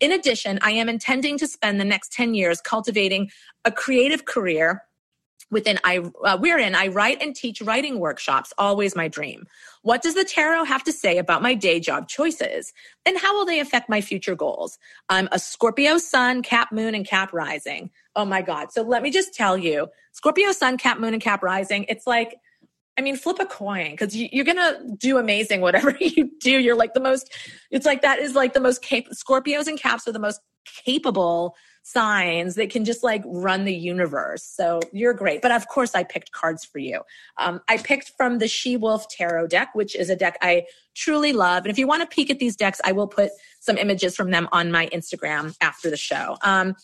In 0.00 0.12
addition, 0.12 0.58
I 0.62 0.70
am 0.72 0.88
intending 0.88 1.38
to 1.38 1.46
spend 1.46 1.80
the 1.80 1.84
next 1.84 2.12
10 2.12 2.34
years 2.34 2.60
cultivating 2.60 3.30
a 3.64 3.72
creative 3.72 4.24
career 4.24 4.82
within 5.50 5.78
I 5.84 5.98
uh, 6.24 6.38
in 6.42 6.74
I 6.74 6.88
write 6.88 7.22
and 7.22 7.34
teach 7.34 7.60
writing 7.62 7.98
workshops, 7.98 8.52
always 8.58 8.94
my 8.94 9.08
dream. 9.08 9.46
What 9.82 10.02
does 10.02 10.14
the 10.14 10.24
tarot 10.24 10.64
have 10.64 10.84
to 10.84 10.92
say 10.92 11.18
about 11.18 11.42
my 11.42 11.54
day 11.54 11.80
job 11.80 12.08
choices? 12.08 12.72
And 13.06 13.18
how 13.18 13.36
will 13.36 13.46
they 13.46 13.60
affect 13.60 13.88
my 13.88 14.00
future 14.00 14.34
goals? 14.34 14.78
I'm 15.08 15.28
a 15.32 15.38
Scorpio 15.38 15.98
sun, 15.98 16.42
cap 16.42 16.72
moon, 16.72 16.94
and 16.94 17.06
cap 17.06 17.32
rising. 17.32 17.90
Oh 18.16 18.24
my 18.24 18.42
God. 18.42 18.72
So 18.72 18.82
let 18.82 19.02
me 19.02 19.10
just 19.10 19.34
tell 19.34 19.56
you 19.56 19.88
Scorpio 20.12 20.52
sun, 20.52 20.76
cap 20.76 20.98
moon, 20.98 21.14
and 21.14 21.22
cap 21.22 21.42
rising. 21.42 21.84
It's 21.88 22.06
like, 22.06 22.36
I 22.98 23.00
mean, 23.00 23.16
flip 23.16 23.38
a 23.38 23.46
coin 23.46 23.92
because 23.92 24.16
you, 24.16 24.42
are 24.42 24.44
to 24.44 24.96
do 24.98 25.18
amazing 25.18 25.60
whatever 25.60 25.96
you 26.00 26.30
do. 26.40 26.58
You're 26.58 26.76
like 26.76 26.94
the 26.94 27.00
most, 27.00 27.32
it's 27.70 27.86
like 27.86 28.02
that 28.02 28.18
is 28.18 28.34
like 28.34 28.54
the 28.54 28.60
most 28.60 28.82
cap- 28.82 29.04
Scorpios 29.12 29.68
and 29.68 29.78
caps 29.78 30.08
are 30.08 30.12
the 30.12 30.18
most 30.18 30.40
capable 30.84 31.54
signs 31.92 32.54
that 32.56 32.70
can 32.70 32.84
just 32.84 33.02
like 33.02 33.22
run 33.24 33.64
the 33.64 33.74
universe. 33.74 34.44
So 34.44 34.80
you're 34.92 35.14
great. 35.14 35.40
But 35.40 35.52
of 35.52 35.66
course, 35.68 35.94
I 35.94 36.04
picked 36.04 36.32
cards 36.32 36.64
for 36.64 36.78
you. 36.78 37.00
Um, 37.38 37.60
I 37.68 37.78
picked 37.78 38.12
from 38.16 38.38
the 38.38 38.48
She 38.48 38.76
Wolf 38.76 39.08
Tarot 39.08 39.46
deck, 39.46 39.70
which 39.74 39.96
is 39.96 40.10
a 40.10 40.16
deck 40.16 40.36
I 40.42 40.64
truly 40.94 41.32
love. 41.32 41.64
And 41.64 41.70
if 41.70 41.78
you 41.78 41.86
want 41.86 42.02
to 42.02 42.14
peek 42.14 42.30
at 42.30 42.38
these 42.38 42.56
decks, 42.56 42.80
I 42.84 42.92
will 42.92 43.08
put 43.08 43.30
some 43.60 43.78
images 43.78 44.14
from 44.14 44.30
them 44.30 44.48
on 44.52 44.70
my 44.70 44.86
Instagram 44.88 45.56
after 45.60 45.88
the 45.88 45.96
show. 45.96 46.36
Um, 46.42 46.74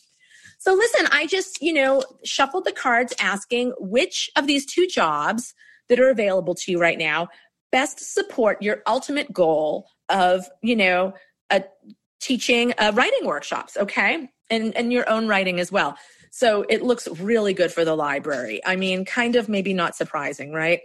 so 0.59 0.73
listen, 0.73 1.07
I 1.13 1.27
just, 1.27 1.61
you 1.61 1.75
know, 1.75 2.03
shuffled 2.25 2.65
the 2.65 2.73
cards 2.73 3.13
asking 3.21 3.75
which 3.79 4.31
of 4.37 4.47
these 4.47 4.65
two 4.65 4.87
jobs 4.87 5.53
that 5.91 6.01
are 6.01 6.09
available 6.09 6.55
to 6.55 6.73
you 6.73 6.81
right 6.81 6.99
now 6.99 7.29
best 7.71 8.15
support 8.15 8.63
your 8.63 8.83
ultimate 8.87 9.33
goal 9.33 9.89
of, 10.09 10.49
you 10.63 10.77
know, 10.77 11.13
a 11.51 11.65
teaching 12.25 12.73
uh, 12.79 12.91
writing 12.95 13.27
workshops, 13.27 13.77
okay? 13.77 14.29
And, 14.51 14.75
and 14.77 14.93
your 14.93 15.09
own 15.09 15.29
writing 15.29 15.61
as 15.61 15.71
well. 15.71 15.97
So 16.31 16.65
it 16.69 16.83
looks 16.83 17.07
really 17.07 17.53
good 17.53 17.71
for 17.71 17.85
the 17.85 17.95
library. 17.95 18.61
I 18.65 18.77
mean, 18.77 19.05
kind 19.05 19.37
of 19.37 19.49
maybe 19.49 19.75
not 19.75 19.95
surprising, 19.95 20.53
right? 20.53 20.81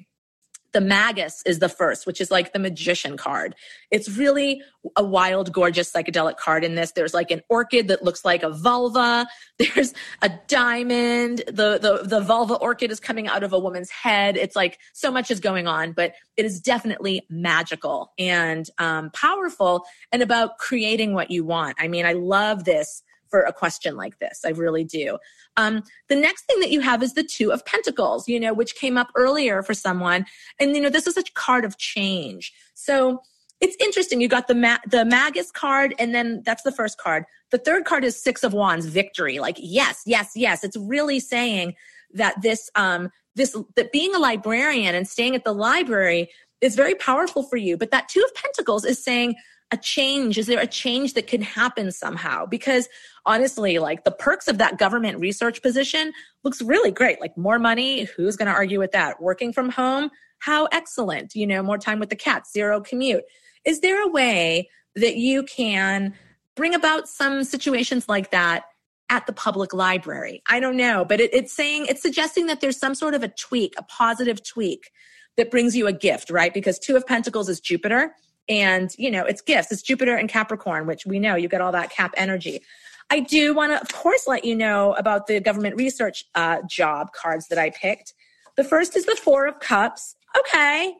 The 0.73 0.81
Magus 0.81 1.41
is 1.45 1.59
the 1.59 1.69
first, 1.69 2.05
which 2.05 2.21
is 2.21 2.31
like 2.31 2.53
the 2.53 2.59
magician 2.59 3.17
card. 3.17 3.55
It's 3.91 4.09
really 4.09 4.61
a 4.95 5.03
wild, 5.03 5.51
gorgeous 5.51 5.91
psychedelic 5.91 6.37
card 6.37 6.63
in 6.63 6.75
this. 6.75 6.91
There's 6.91 7.13
like 7.13 7.31
an 7.31 7.41
orchid 7.49 7.87
that 7.87 8.03
looks 8.03 8.23
like 8.23 8.43
a 8.43 8.49
vulva. 8.49 9.27
There's 9.59 9.93
a 10.21 10.31
diamond. 10.47 11.43
The, 11.47 11.79
the, 11.79 12.03
the 12.03 12.21
vulva 12.21 12.55
orchid 12.55 12.91
is 12.91 12.99
coming 12.99 13.27
out 13.27 13.43
of 13.43 13.53
a 13.53 13.59
woman's 13.59 13.89
head. 13.89 14.37
It's 14.37 14.55
like 14.55 14.79
so 14.93 15.11
much 15.11 15.31
is 15.31 15.39
going 15.39 15.67
on, 15.67 15.91
but 15.91 16.13
it 16.37 16.45
is 16.45 16.61
definitely 16.61 17.25
magical 17.29 18.13
and 18.17 18.69
um, 18.77 19.11
powerful 19.11 19.85
and 20.11 20.21
about 20.21 20.57
creating 20.57 21.13
what 21.13 21.31
you 21.31 21.43
want. 21.43 21.75
I 21.79 21.87
mean, 21.87 22.05
I 22.05 22.13
love 22.13 22.63
this 22.63 23.03
for 23.29 23.41
a 23.41 23.53
question 23.53 23.95
like 23.95 24.19
this. 24.19 24.41
I 24.45 24.49
really 24.49 24.83
do. 24.83 25.17
Um, 25.57 25.83
the 26.07 26.15
next 26.15 26.45
thing 26.45 26.59
that 26.59 26.71
you 26.71 26.81
have 26.81 27.03
is 27.03 27.13
the 27.13 27.23
Two 27.23 27.51
of 27.51 27.65
Pentacles, 27.65 28.27
you 28.27 28.39
know, 28.39 28.53
which 28.53 28.75
came 28.75 28.97
up 28.97 29.09
earlier 29.15 29.61
for 29.61 29.73
someone. 29.73 30.25
And, 30.59 30.75
you 30.75 30.81
know, 30.81 30.89
this 30.89 31.07
is 31.07 31.17
a 31.17 31.23
card 31.33 31.65
of 31.65 31.77
change. 31.77 32.53
So 32.73 33.21
it's 33.61 33.75
interesting. 33.79 34.21
You 34.21 34.27
got 34.27 34.47
the, 34.47 34.55
ma- 34.55 34.77
the 34.89 35.05
Magus 35.05 35.51
card, 35.51 35.93
and 35.99 36.15
then 36.15 36.41
that's 36.45 36.63
the 36.63 36.71
first 36.71 36.97
card. 36.97 37.25
The 37.51 37.57
third 37.57 37.85
card 37.85 38.03
is 38.03 38.21
Six 38.21 38.43
of 38.43 38.53
Wands, 38.53 38.85
victory. 38.85 39.39
Like, 39.39 39.57
yes, 39.59 40.01
yes, 40.05 40.31
yes. 40.35 40.63
It's 40.63 40.77
really 40.77 41.19
saying 41.19 41.75
that 42.13 42.41
this, 42.41 42.69
um, 42.75 43.09
this, 43.35 43.55
that 43.75 43.91
being 43.91 44.15
a 44.15 44.19
librarian 44.19 44.95
and 44.95 45.07
staying 45.07 45.35
at 45.35 45.43
the 45.43 45.53
library 45.53 46.29
is 46.61 46.75
very 46.75 46.95
powerful 46.95 47.43
for 47.43 47.57
you. 47.57 47.77
But 47.77 47.91
that 47.91 48.09
Two 48.09 48.21
of 48.21 48.33
Pentacles 48.33 48.85
is 48.85 49.03
saying, 49.03 49.35
a 49.71 49.77
change? 49.77 50.37
Is 50.37 50.47
there 50.47 50.59
a 50.59 50.67
change 50.67 51.13
that 51.13 51.27
could 51.27 51.43
happen 51.43 51.91
somehow? 51.91 52.45
Because 52.45 52.89
honestly, 53.25 53.77
like 53.79 54.03
the 54.03 54.11
perks 54.11 54.47
of 54.47 54.57
that 54.57 54.77
government 54.77 55.19
research 55.19 55.61
position 55.61 56.11
looks 56.43 56.61
really 56.61 56.91
great. 56.91 57.21
Like 57.21 57.37
more 57.37 57.59
money, 57.59 58.05
who's 58.05 58.35
going 58.35 58.47
to 58.47 58.53
argue 58.53 58.79
with 58.79 58.91
that? 58.93 59.21
Working 59.21 59.53
from 59.53 59.69
home, 59.69 60.09
how 60.39 60.67
excellent. 60.71 61.35
You 61.35 61.45
know, 61.45 61.61
more 61.61 61.77
time 61.77 61.99
with 61.99 62.09
the 62.09 62.15
cats, 62.15 62.51
zero 62.51 62.81
commute. 62.81 63.23
Is 63.65 63.81
there 63.81 64.03
a 64.03 64.07
way 64.07 64.69
that 64.95 65.17
you 65.17 65.43
can 65.43 66.13
bring 66.55 66.73
about 66.73 67.07
some 67.07 67.43
situations 67.43 68.09
like 68.09 68.31
that 68.31 68.63
at 69.09 69.27
the 69.27 69.33
public 69.33 69.73
library? 69.73 70.41
I 70.47 70.59
don't 70.59 70.77
know, 70.77 71.05
but 71.05 71.19
it, 71.19 71.33
it's 71.33 71.53
saying, 71.53 71.85
it's 71.87 72.01
suggesting 72.01 72.47
that 72.47 72.61
there's 72.61 72.77
some 72.77 72.95
sort 72.95 73.13
of 73.13 73.21
a 73.21 73.27
tweak, 73.27 73.75
a 73.77 73.83
positive 73.83 74.43
tweak 74.43 74.89
that 75.37 75.51
brings 75.51 75.75
you 75.75 75.85
a 75.87 75.93
gift, 75.93 76.31
right? 76.31 76.53
Because 76.53 76.79
Two 76.79 76.95
of 76.95 77.05
Pentacles 77.05 77.49
is 77.49 77.59
Jupiter 77.59 78.15
and, 78.49 78.93
you 78.97 79.11
know, 79.11 79.23
it's 79.23 79.41
gifts. 79.41 79.71
It's 79.71 79.81
Jupiter 79.81 80.15
and 80.15 80.27
Capricorn, 80.27 80.87
which 80.87 81.05
we 81.05 81.19
know 81.19 81.35
you 81.35 81.47
get 81.47 81.61
all 81.61 81.71
that 81.71 81.91
cap 81.91 82.13
energy. 82.17 82.61
I 83.11 83.21
do 83.21 83.53
want 83.53 83.71
to, 83.71 83.81
of 83.81 83.89
course, 83.93 84.27
let 84.27 84.43
you 84.43 84.55
know 84.55 84.93
about 84.93 85.27
the 85.27 85.39
government 85.39 85.75
research 85.75 86.25
uh, 86.35 86.57
job 86.67 87.13
cards 87.13 87.47
that 87.47 87.57
I 87.57 87.69
picked. 87.69 88.13
The 88.57 88.63
first 88.63 88.95
is 88.95 89.05
the 89.05 89.15
Four 89.15 89.47
of 89.47 89.59
Cups. 89.59 90.15
Okay. 90.37 90.93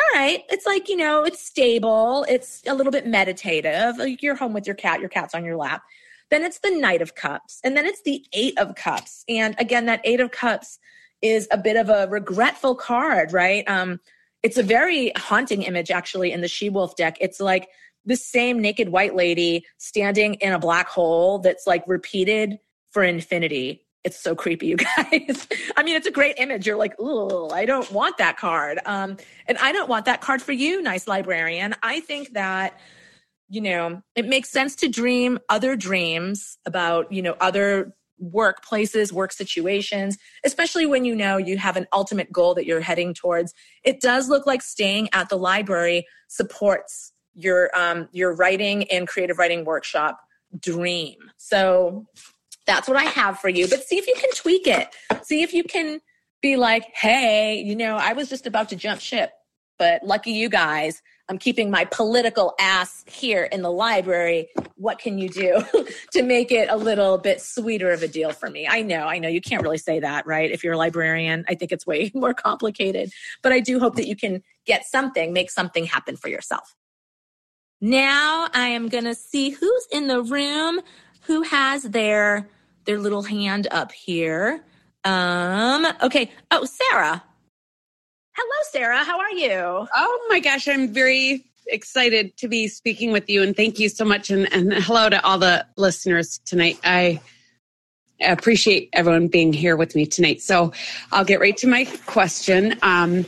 All 0.00 0.20
right. 0.20 0.42
It's 0.48 0.66
like, 0.66 0.88
you 0.88 0.96
know, 0.96 1.24
it's 1.24 1.44
stable. 1.44 2.24
It's 2.28 2.62
a 2.66 2.74
little 2.74 2.92
bit 2.92 3.06
meditative. 3.06 3.96
You're 4.20 4.34
home 4.34 4.52
with 4.52 4.66
your 4.66 4.76
cat, 4.76 5.00
your 5.00 5.08
cat's 5.08 5.34
on 5.34 5.44
your 5.44 5.56
lap. 5.56 5.82
Then 6.30 6.42
it's 6.44 6.58
the 6.58 6.70
Knight 6.70 7.02
of 7.02 7.14
Cups. 7.14 7.60
And 7.62 7.76
then 7.76 7.86
it's 7.86 8.02
the 8.02 8.24
Eight 8.32 8.58
of 8.58 8.74
Cups. 8.74 9.24
And 9.28 9.54
again, 9.58 9.86
that 9.86 10.00
Eight 10.04 10.20
of 10.20 10.30
Cups 10.30 10.78
is 11.22 11.46
a 11.50 11.58
bit 11.58 11.76
of 11.76 11.90
a 11.90 12.08
regretful 12.10 12.74
card, 12.74 13.32
right? 13.32 13.68
Um, 13.68 14.00
it's 14.44 14.58
a 14.58 14.62
very 14.62 15.10
haunting 15.16 15.62
image 15.62 15.90
actually 15.90 16.30
in 16.30 16.42
the 16.42 16.48
she 16.48 16.68
wolf 16.68 16.94
deck. 16.96 17.16
It's 17.18 17.40
like 17.40 17.70
the 18.04 18.14
same 18.14 18.60
naked 18.60 18.90
white 18.90 19.16
lady 19.16 19.64
standing 19.78 20.34
in 20.34 20.52
a 20.52 20.58
black 20.58 20.86
hole 20.86 21.38
that's 21.38 21.66
like 21.66 21.82
repeated 21.86 22.58
for 22.90 23.02
infinity. 23.02 23.86
It's 24.04 24.20
so 24.20 24.36
creepy 24.36 24.66
you 24.68 24.76
guys. 24.76 25.48
I 25.78 25.82
mean 25.82 25.96
it's 25.96 26.06
a 26.06 26.12
great 26.12 26.34
image. 26.38 26.66
You're 26.66 26.76
like 26.76 26.94
oh 26.98 27.48
i 27.50 27.64
don't 27.64 27.90
want 27.90 28.18
that 28.18 28.36
card. 28.36 28.78
Um, 28.84 29.16
and 29.48 29.56
i 29.58 29.72
don't 29.72 29.88
want 29.88 30.04
that 30.04 30.20
card 30.20 30.42
for 30.42 30.52
you 30.52 30.82
nice 30.82 31.08
librarian. 31.08 31.74
I 31.82 32.00
think 32.00 32.34
that 32.34 32.78
you 33.48 33.62
know 33.62 34.02
it 34.14 34.26
makes 34.26 34.50
sense 34.50 34.74
to 34.76 34.88
dream 34.88 35.38
other 35.48 35.74
dreams 35.74 36.58
about 36.66 37.10
you 37.10 37.22
know 37.22 37.34
other 37.40 37.94
workplaces, 38.22 39.12
work 39.12 39.32
situations, 39.32 40.16
especially 40.44 40.86
when 40.86 41.04
you 41.04 41.14
know 41.14 41.36
you 41.36 41.58
have 41.58 41.76
an 41.76 41.86
ultimate 41.92 42.32
goal 42.32 42.54
that 42.54 42.66
you're 42.66 42.80
heading 42.80 43.14
towards. 43.14 43.54
It 43.82 44.00
does 44.00 44.28
look 44.28 44.46
like 44.46 44.62
staying 44.62 45.08
at 45.12 45.28
the 45.28 45.36
library 45.36 46.06
supports 46.28 47.12
your 47.34 47.70
um, 47.76 48.08
your 48.12 48.34
writing 48.34 48.90
and 48.90 49.08
creative 49.08 49.38
writing 49.38 49.64
workshop 49.64 50.20
dream. 50.60 51.16
So 51.36 52.06
that's 52.66 52.88
what 52.88 52.96
I 52.96 53.04
have 53.04 53.38
for 53.38 53.48
you. 53.48 53.68
But 53.68 53.84
see 53.84 53.98
if 53.98 54.06
you 54.06 54.14
can 54.14 54.30
tweak 54.34 54.66
it. 54.66 54.88
See 55.22 55.42
if 55.42 55.52
you 55.52 55.64
can 55.64 56.00
be 56.40 56.56
like, 56.56 56.84
hey, 56.94 57.60
you 57.60 57.76
know, 57.76 57.96
I 57.96 58.12
was 58.12 58.28
just 58.28 58.46
about 58.46 58.68
to 58.70 58.76
jump 58.76 59.00
ship, 59.00 59.32
but 59.78 60.02
lucky 60.04 60.32
you 60.32 60.48
guys 60.48 61.02
I'm 61.28 61.38
keeping 61.38 61.70
my 61.70 61.86
political 61.86 62.54
ass 62.60 63.04
here 63.06 63.44
in 63.44 63.62
the 63.62 63.70
library. 63.70 64.48
What 64.76 64.98
can 64.98 65.18
you 65.18 65.28
do 65.30 65.62
to 66.12 66.22
make 66.22 66.52
it 66.52 66.68
a 66.68 66.76
little 66.76 67.16
bit 67.16 67.40
sweeter 67.40 67.90
of 67.90 68.02
a 68.02 68.08
deal 68.08 68.32
for 68.32 68.50
me? 68.50 68.68
I 68.68 68.82
know, 68.82 69.06
I 69.06 69.18
know 69.18 69.28
you 69.28 69.40
can't 69.40 69.62
really 69.62 69.78
say 69.78 70.00
that, 70.00 70.26
right? 70.26 70.50
If 70.50 70.62
you're 70.62 70.74
a 70.74 70.78
librarian, 70.78 71.44
I 71.48 71.54
think 71.54 71.72
it's 71.72 71.86
way 71.86 72.10
more 72.14 72.34
complicated. 72.34 73.10
But 73.42 73.52
I 73.52 73.60
do 73.60 73.80
hope 73.80 73.96
that 73.96 74.06
you 74.06 74.16
can 74.16 74.42
get 74.66 74.84
something, 74.84 75.32
make 75.32 75.50
something 75.50 75.86
happen 75.86 76.16
for 76.16 76.28
yourself. 76.28 76.74
Now 77.80 78.48
I 78.52 78.68
am 78.68 78.88
going 78.88 79.04
to 79.04 79.14
see 79.14 79.50
who's 79.50 79.86
in 79.92 80.06
the 80.08 80.22
room 80.22 80.80
who 81.22 81.42
has 81.42 81.84
their 81.84 82.48
their 82.84 82.98
little 82.98 83.22
hand 83.22 83.66
up 83.70 83.92
here. 83.92 84.62
Um 85.04 85.86
okay. 86.02 86.30
Oh, 86.50 86.66
Sarah. 86.66 87.22
Hello, 88.36 88.62
Sarah. 88.72 89.04
How 89.04 89.20
are 89.20 89.30
you? 89.30 89.86
Oh 89.94 90.26
my 90.28 90.40
gosh, 90.40 90.66
I'm 90.66 90.92
very 90.92 91.44
excited 91.68 92.36
to 92.38 92.48
be 92.48 92.66
speaking 92.66 93.12
with 93.12 93.30
you 93.30 93.44
and 93.44 93.56
thank 93.56 93.78
you 93.78 93.88
so 93.88 94.04
much 94.04 94.28
and, 94.28 94.52
and 94.52 94.72
hello 94.72 95.08
to 95.08 95.24
all 95.24 95.38
the 95.38 95.64
listeners 95.76 96.40
tonight. 96.44 96.80
I 96.82 97.20
appreciate 98.20 98.88
everyone 98.92 99.28
being 99.28 99.52
here 99.52 99.76
with 99.76 99.94
me 99.94 100.04
tonight. 100.04 100.42
So 100.42 100.72
I'll 101.12 101.24
get 101.24 101.38
right 101.38 101.56
to 101.58 101.68
my 101.68 101.84
question. 102.06 102.76
Um, 102.82 103.24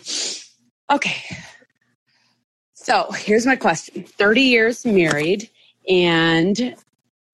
okay. 0.90 1.22
So 2.74 3.12
here's 3.12 3.46
my 3.46 3.54
question 3.54 4.02
30 4.02 4.40
years 4.40 4.84
married 4.84 5.48
and 5.88 6.74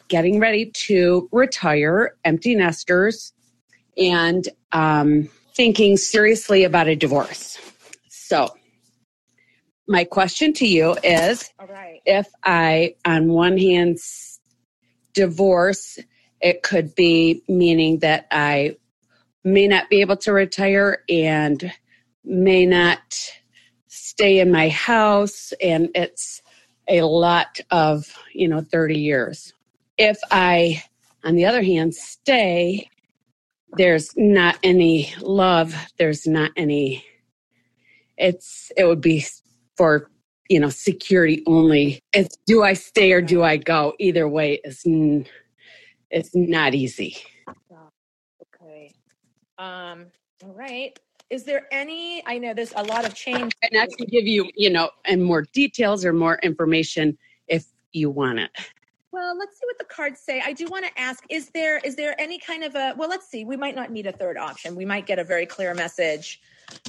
getting 0.09 0.41
ready 0.41 0.67
to 0.73 1.27
retire, 1.33 2.17
empty 2.27 2.55
nesters, 2.55 3.33
and 3.97 4.47
um, 4.73 5.31
thinking 5.55 5.97
seriously 5.97 6.65
about 6.65 6.89
a 6.89 6.97
divorce. 6.97 7.59
So, 8.09 8.49
my 9.89 10.05
question 10.05 10.53
to 10.55 10.67
you 10.67 10.97
is 11.03 11.53
if 12.07 12.29
I, 12.43 12.95
on 13.05 13.29
one 13.29 13.59
hand, 13.59 13.99
divorce, 15.13 15.99
it 16.41 16.63
could 16.63 16.95
be 16.95 17.43
meaning 17.49 17.99
that 17.99 18.27
I 18.31 18.77
may 19.45 19.69
not 19.69 19.91
be 19.91 20.01
able 20.01 20.17
to 20.19 20.33
retire 20.33 21.03
and 21.09 21.73
may 22.25 22.67
not 22.67 23.01
stay 23.89 24.39
in 24.39 24.51
my 24.51 24.69
house. 24.69 25.53
And 25.61 25.91
it's 25.95 26.43
a 26.89 27.03
lot 27.03 27.61
of, 27.71 28.13
you 28.33 28.49
know, 28.49 28.61
30 28.61 28.99
years. 28.99 29.53
If 29.99 30.19
I, 30.31 30.83
on 31.25 31.35
the 31.35 31.45
other 31.45 31.63
hand, 31.63 31.95
stay, 31.95 32.89
there's 33.77 34.13
not 34.17 34.59
any 34.63 35.13
love, 35.21 35.75
there's 35.99 36.27
not 36.27 36.51
any, 36.57 37.05
it's, 38.17 38.71
it 38.77 38.85
would 38.85 39.01
be 39.01 39.25
for 39.77 40.11
you 40.53 40.61
know 40.61 40.69
security 40.69 41.43
only. 41.47 42.01
It's 42.13 42.37
do 42.47 42.63
i 42.63 42.75
stay 42.75 43.13
or 43.13 43.23
do 43.23 43.43
i 43.43 43.57
go? 43.57 43.95
Either 43.99 44.29
way 44.29 44.61
is 44.65 44.83
it's 46.11 46.31
not 46.35 46.75
easy. 46.75 47.17
Okay. 48.55 48.93
Um 49.59 50.07
all 50.45 50.53
right. 50.53 50.99
Is 51.31 51.45
there 51.45 51.67
any 51.73 52.23
i 52.27 52.37
know 52.39 52.53
there's 52.53 52.75
a 52.77 52.83
lot 52.83 53.07
of 53.07 53.15
change. 53.15 53.53
And 53.63 53.81
i 53.81 53.87
can 53.87 54.07
give 54.07 54.27
you 54.27 54.51
you 54.55 54.71
know 54.71 54.91
and 55.07 55.25
more 55.25 55.43
details 55.53 56.05
or 56.05 56.13
more 56.13 56.39
information 56.43 57.17
if 57.49 57.65
you 57.93 58.11
want 58.11 58.39
it 58.39 58.51
well 59.13 59.37
let's 59.39 59.59
see 59.59 59.67
what 59.67 59.79
the 59.79 59.85
cards 59.85 60.21
say 60.21 60.43
i 60.45 60.53
do 60.53 60.67
want 60.67 60.85
to 60.85 61.01
ask 61.01 61.25
is 61.29 61.51
there 61.51 61.79
is 61.79 61.97
there 61.97 62.19
any 62.21 62.39
kind 62.39 62.65
of 62.65 62.75
a 62.75 62.95
well 62.97 63.09
let's 63.09 63.29
see 63.29 63.45
we 63.45 63.57
might 63.57 63.77
not 63.77 63.91
need 63.91 64.07
a 64.07 64.13
third 64.13 64.37
option 64.37 64.75
we 64.75 64.85
might 64.85 65.07
get 65.07 65.19
a 65.19 65.25
very 65.25 65.47
clear 65.47 65.75
message 65.75 66.41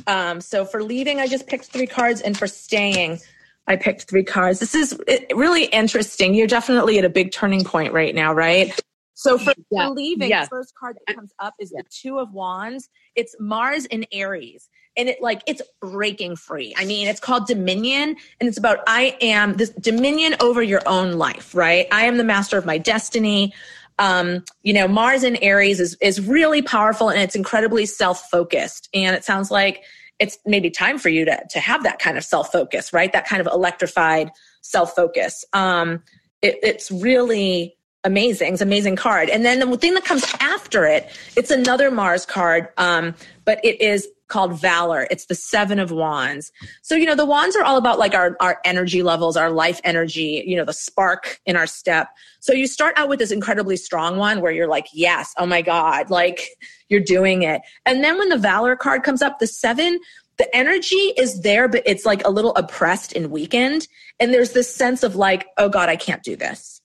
um, 0.08 0.40
so 0.40 0.66
for 0.66 0.84
leaving 0.84 1.20
i 1.20 1.28
just 1.28 1.48
picked 1.48 1.66
three 1.66 1.88
cards 1.88 2.22
and 2.22 2.38
for 2.38 2.48
staying 2.48 3.20
I 3.68 3.78
picked 3.78 4.10
three 4.10 4.24
cards. 4.24 4.60
This 4.60 4.76
is 4.76 5.00
really 5.34 5.66
interesting. 5.66 6.34
You're 6.34 6.48
definitely 6.48 7.00
at 7.00 7.06
a 7.06 7.10
big 7.10 7.32
turning 7.32 7.64
point 7.64 7.94
right 7.94 8.14
now, 8.14 8.34
right? 8.34 8.78
So 9.14 9.38
for, 9.38 9.54
yeah. 9.72 9.88
for 9.88 9.94
leaving, 9.94 10.30
yeah. 10.30 10.44
the 10.44 10.50
first 10.50 10.74
card 10.76 10.98
that 11.08 11.16
comes 11.16 11.32
up 11.40 11.54
is 11.60 11.72
yeah. 11.74 11.82
the 11.82 11.90
Two 11.90 12.20
of 12.20 12.34
Wands. 12.34 12.90
It's 13.16 13.36
Mars 13.40 13.86
in 13.86 14.06
Aries. 14.12 14.70
And 14.96 15.10
it 15.10 15.22
like 15.22 15.42
it's 15.48 15.62
breaking 15.82 16.36
free. 16.36 16.74
I 16.78 16.86
mean, 16.86 17.08
it's 17.08 17.20
called 17.20 17.48
Dominion, 17.48 18.16
and 18.40 18.48
it's 18.48 18.58
about 18.58 18.80
I 18.88 19.18
am 19.22 19.54
this 19.54 19.70
dominion 19.70 20.36
over 20.40 20.62
your 20.62 20.82
own 20.86 21.14
life, 21.14 21.56
right? 21.56 21.88
I 21.92 22.06
am 22.06 22.18
the 22.18 22.24
master 22.24 22.58
of 22.58 22.66
my 22.66 22.78
destiny. 22.78 23.54
Um, 24.00 24.44
you 24.64 24.74
know, 24.74 24.88
Mars 24.88 25.24
in 25.24 25.36
Aries 25.38 25.80
is 25.80 25.96
is 26.02 26.22
really 26.22 26.62
powerful 26.62 27.10
and 27.10 27.20
it's 27.20 27.36
incredibly 27.36 27.86
self-focused. 27.86 28.90
And 28.94 29.16
it 29.16 29.24
sounds 29.24 29.50
like 29.50 29.84
it's 30.20 30.38
maybe 30.46 30.70
time 30.70 30.98
for 30.98 31.10
you 31.10 31.26
to, 31.26 31.44
to 31.50 31.60
have 31.60 31.84
that 31.84 32.00
kind 32.00 32.18
of 32.18 32.24
self 32.24 32.52
focus, 32.52 32.94
right? 32.94 33.12
That 33.12 33.26
kind 33.26 33.42
of 33.42 33.48
electrified 33.48 34.32
self 34.62 34.96
focus. 34.96 35.44
Um, 35.54 36.04
it, 36.42 36.60
it's 36.64 36.92
really 36.92 37.76
amazing. 38.04 38.54
It's 38.54 38.62
amazing 38.62 38.96
card. 38.96 39.30
And 39.30 39.46
then 39.46 39.60
the 39.60 39.78
thing 39.78 39.94
that 39.94 40.06
comes 40.06 40.26
after 40.40 40.86
it, 40.86 41.10
it's 41.36 41.52
another 41.52 41.90
Mars 41.90 42.26
card, 42.26 42.68
um, 42.78 43.16
but 43.46 43.64
it 43.64 43.82
is 43.82 44.08
called 44.34 44.60
Valor. 44.60 45.06
It's 45.12 45.28
the 45.28 45.36
Seven 45.36 45.78
of 45.78 45.92
Wands. 45.92 46.52
So, 46.82 46.96
you 46.96 47.06
know, 47.06 47.14
the 47.14 47.24
wands 47.24 47.56
are 47.56 47.64
all 47.64 47.78
about 47.78 48.00
like 48.00 48.16
our, 48.16 48.36
our 48.40 48.60
energy 48.66 49.04
levels, 49.04 49.38
our 49.38 49.52
life 49.52 49.80
energy, 49.84 50.44
you 50.48 50.58
know, 50.58 50.66
the 50.66 50.74
spark 50.74 51.40
in 51.46 51.56
our 51.56 51.68
step. 51.68 52.08
So 52.40 52.52
you 52.52 52.66
start 52.66 52.98
out 52.98 53.10
with 53.10 53.20
this 53.20 53.32
incredibly 53.32 53.78
strong 53.78 54.18
one 54.18 54.42
where 54.42 54.52
you're 54.52 54.68
like, 54.68 54.88
yes, 54.92 55.36
oh 55.38 55.46
my 55.46 55.62
God, 55.62 56.10
like 56.10 56.50
you're 56.90 57.00
doing 57.00 57.44
it. 57.44 57.62
And 57.86 58.04
then 58.04 58.18
when 58.18 58.30
the 58.30 58.38
Valor 58.40 58.76
card 58.76 59.04
comes 59.04 59.22
up, 59.22 59.38
the 59.38 59.46
seven, 59.46 60.00
the 60.40 60.56
energy 60.56 61.14
is 61.16 61.42
there, 61.42 61.68
but 61.68 61.84
it's 61.86 62.04
like 62.04 62.26
a 62.26 62.32
little 62.32 62.56
oppressed 62.56 63.14
and 63.14 63.30
weakened. 63.30 63.88
And 64.20 64.34
there's 64.34 64.54
this 64.54 64.74
sense 64.76 65.04
of 65.04 65.16
like, 65.16 65.46
oh 65.60 65.70
God, 65.70 65.90
I 65.90 65.96
can't 65.96 66.24
do 66.24 66.36
this 66.36 66.82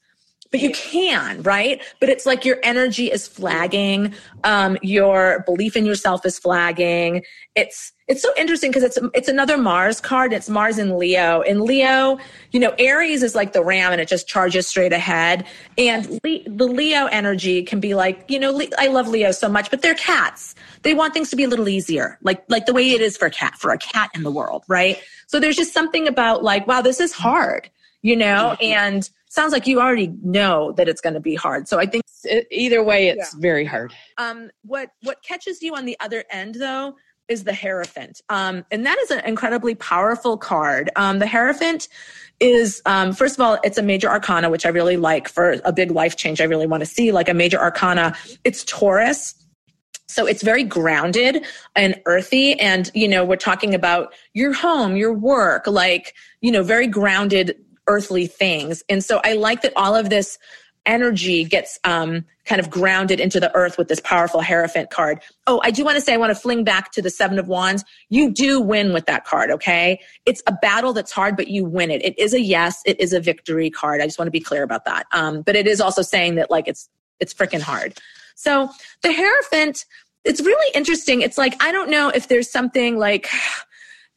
but 0.51 0.61
you 0.61 0.71
can 0.73 1.43
right? 1.43 1.83
But 2.01 2.09
it's 2.09 2.27
like 2.27 2.45
your 2.45 2.59
energy 2.63 3.11
is 3.11 3.27
flagging 3.27 4.15
um, 4.45 4.79
your 4.83 5.43
belief 5.47 5.77
in 5.77 5.85
yourself 5.85 6.25
is 6.25 6.39
flagging. 6.39 7.23
It's 7.55 7.93
it's 8.07 8.23
so 8.23 8.33
interesting 8.37 8.71
because 8.71 8.83
it's 8.83 8.99
it's 9.15 9.29
another 9.29 9.59
mars 9.59 10.01
card 10.01 10.33
it's 10.33 10.49
mars 10.49 10.79
in 10.79 10.97
leo. 10.99 11.43
In 11.43 11.61
leo 11.65 12.19
you 12.53 12.61
know 12.61 12.75
aries 12.79 13.23
is 13.23 13.35
like 13.35 13.53
the 13.53 13.63
ram 13.63 13.93
and 13.93 14.01
it 14.01 14.09
just 14.09 14.29
charges 14.29 14.67
straight 14.67 14.93
ahead. 14.93 15.47
And 15.77 16.09
Le- 16.25 16.45
the 16.47 16.67
leo 16.67 17.07
energy 17.07 17.63
can 17.63 17.81
be 17.81 17.95
like 17.95 18.25
you 18.29 18.39
know 18.39 18.51
Le- 18.51 18.69
i 18.79 18.87
love 18.87 19.09
leo 19.09 19.33
so 19.33 19.49
much 19.49 19.71
but 19.71 19.83
they're 19.83 19.95
cats. 19.95 20.55
They 20.83 20.95
want 20.95 21.13
things 21.15 21.31
to 21.31 21.37
be 21.37 21.45
a 21.45 21.49
little 21.49 21.69
easier 21.69 22.19
like 22.23 22.43
like 22.49 22.67
the 22.67 22.73
way 22.73 22.91
it 22.91 23.01
is 23.01 23.17
for 23.17 23.27
a 23.27 23.31
cat 23.31 23.59
for 23.59 23.73
a 23.73 23.79
cat 23.79 24.11
in 24.15 24.23
the 24.23 24.31
world 24.31 24.65
right? 24.69 24.99
So 25.27 25.41
there's 25.41 25.57
just 25.57 25.75
something 25.75 26.09
about 26.09 26.43
like 26.43 26.67
wow 26.67 26.81
this 26.81 27.01
is 27.01 27.13
hard 27.13 27.71
you 28.03 28.17
know? 28.17 28.57
And 28.63 29.09
sounds 29.29 29.53
like 29.53 29.67
you 29.67 29.81
already 29.81 30.13
know 30.23 30.73
that 30.73 30.89
it's 30.89 31.01
going 31.01 31.15
to 31.15 31.21
be 31.21 31.35
hard. 31.35 31.69
So 31.69 31.79
I 31.79 31.87
think 31.87 32.05
either 32.51 32.83
way, 32.83 33.09
it's 33.09 33.35
yeah. 33.35 33.41
very 33.41 33.65
hard. 33.65 33.93
Um, 34.17 34.51
what 34.63 34.91
what 35.03 35.23
catches 35.23 35.63
you 35.63 35.75
on 35.75 35.85
the 35.85 35.97
other 36.01 36.25
end 36.31 36.57
though 36.57 36.97
is 37.29 37.45
the 37.45 37.55
Hierophant, 37.55 38.23
um, 38.31 38.65
and 38.71 38.87
that 38.87 38.99
is 38.99 39.11
an 39.11 39.21
incredibly 39.27 39.75
powerful 39.75 40.39
card. 40.39 40.91
Um, 40.97 41.19
the 41.19 41.27
Hierophant 41.27 41.89
is 42.41 42.81
um, 42.87 43.13
first 43.13 43.35
of 43.37 43.41
all, 43.41 43.59
it's 43.65 43.79
a 43.79 43.83
major 43.83 44.09
arcana, 44.09 44.49
which 44.49 44.65
I 44.65 44.71
really 44.71 44.97
like 44.97 45.29
for 45.29 45.57
a 45.65 45.73
big 45.73 45.91
life 45.91 46.17
change. 46.17 46.41
I 46.41 46.45
really 46.45 46.67
want 46.67 46.81
to 46.81 46.87
see 46.87 47.13
like 47.13 47.29
a 47.29 47.35
major 47.35 47.59
arcana. 47.59 48.17
It's 48.45 48.65
Taurus. 48.65 49.35
So 50.11 50.27
it's 50.27 50.43
very 50.43 50.65
grounded 50.65 51.45
and 51.77 52.01
earthy. 52.07 52.59
And, 52.59 52.91
you 52.95 53.07
know, 53.07 53.27
we're 53.27 53.37
talking 53.37 53.75
about 53.75 54.15
your 54.33 54.55
home, 54.55 54.97
your 54.97 55.13
work, 55.13 55.67
like, 55.67 56.15
you 56.41 56.51
know, 56.51 56.63
very 56.63 56.87
grounded 56.87 57.55
earthly 57.89 58.29
things. 58.29 58.85
And 58.89 59.03
so 59.03 59.21
I 59.25 59.33
like 59.33 59.63
that 59.63 59.73
all 59.75 59.97
of 59.97 60.11
this 60.11 60.39
energy 60.87 61.45
gets 61.45 61.79
um, 61.85 62.25
kind 62.47 62.61
of 62.61 62.71
grounded 62.71 63.21
into 63.21 63.39
the 63.39 63.55
earth 63.55 63.77
with 63.77 63.89
this 63.89 64.01
powerful 64.01 64.41
Hierophant 64.41 64.91
card. 64.91 65.21
Oh, 65.47 65.61
I 65.63 65.71
do 65.71 65.85
want 65.85 65.97
to 65.97 66.01
say, 66.01 66.15
I 66.15 66.17
want 66.17 66.31
to 66.31 66.35
fling 66.35 66.65
back 66.65 66.91
to 66.93 67.03
the 67.03 67.11
Seven 67.11 67.39
of 67.39 67.47
Wands. 67.47 67.85
You 68.09 68.33
do 68.33 68.61
win 68.61 68.93
with 68.93 69.07
that 69.07 69.25
card, 69.25 69.51
okay? 69.51 70.01
It's 70.25 70.43
a 70.47 70.53
battle 70.53 70.93
that's 70.93 71.13
hard, 71.13 71.37
but 71.37 71.49
you 71.49 71.65
win 71.65 71.91
it. 71.91 72.03
It 72.03 72.19
is 72.19 72.33
a 72.33 72.41
yes, 72.41 72.81
it 72.87 72.99
is 72.99 73.13
a 73.13 73.21
victory 73.21 73.71
card. 73.71 74.01
I 74.01 74.07
just 74.07 74.19
want 74.19 74.29
to 74.29 74.33
be 74.33 74.41
clear 74.41 74.63
about 74.63 74.87
that. 74.87 75.07
Um, 75.13 75.43
but 75.43 75.57
it 75.57 75.67
is 75.67 75.81
also 75.81 76.03
saying 76.03 76.37
that 76.37 76.51
like 76.51 76.67
it's 76.67 76.89
it's 77.21 77.35
freaking 77.35 77.61
hard. 77.61 77.99
So 78.35 78.71
the 79.03 79.13
Hierophant, 79.13 79.85
it's 80.25 80.41
really 80.41 80.73
interesting. 80.75 81.21
It's 81.21 81.37
like 81.37 81.63
I 81.63 81.71
don't 81.71 81.91
know 81.91 82.09
if 82.09 82.29
there's 82.29 82.51
something 82.51 82.97
like 82.97 83.29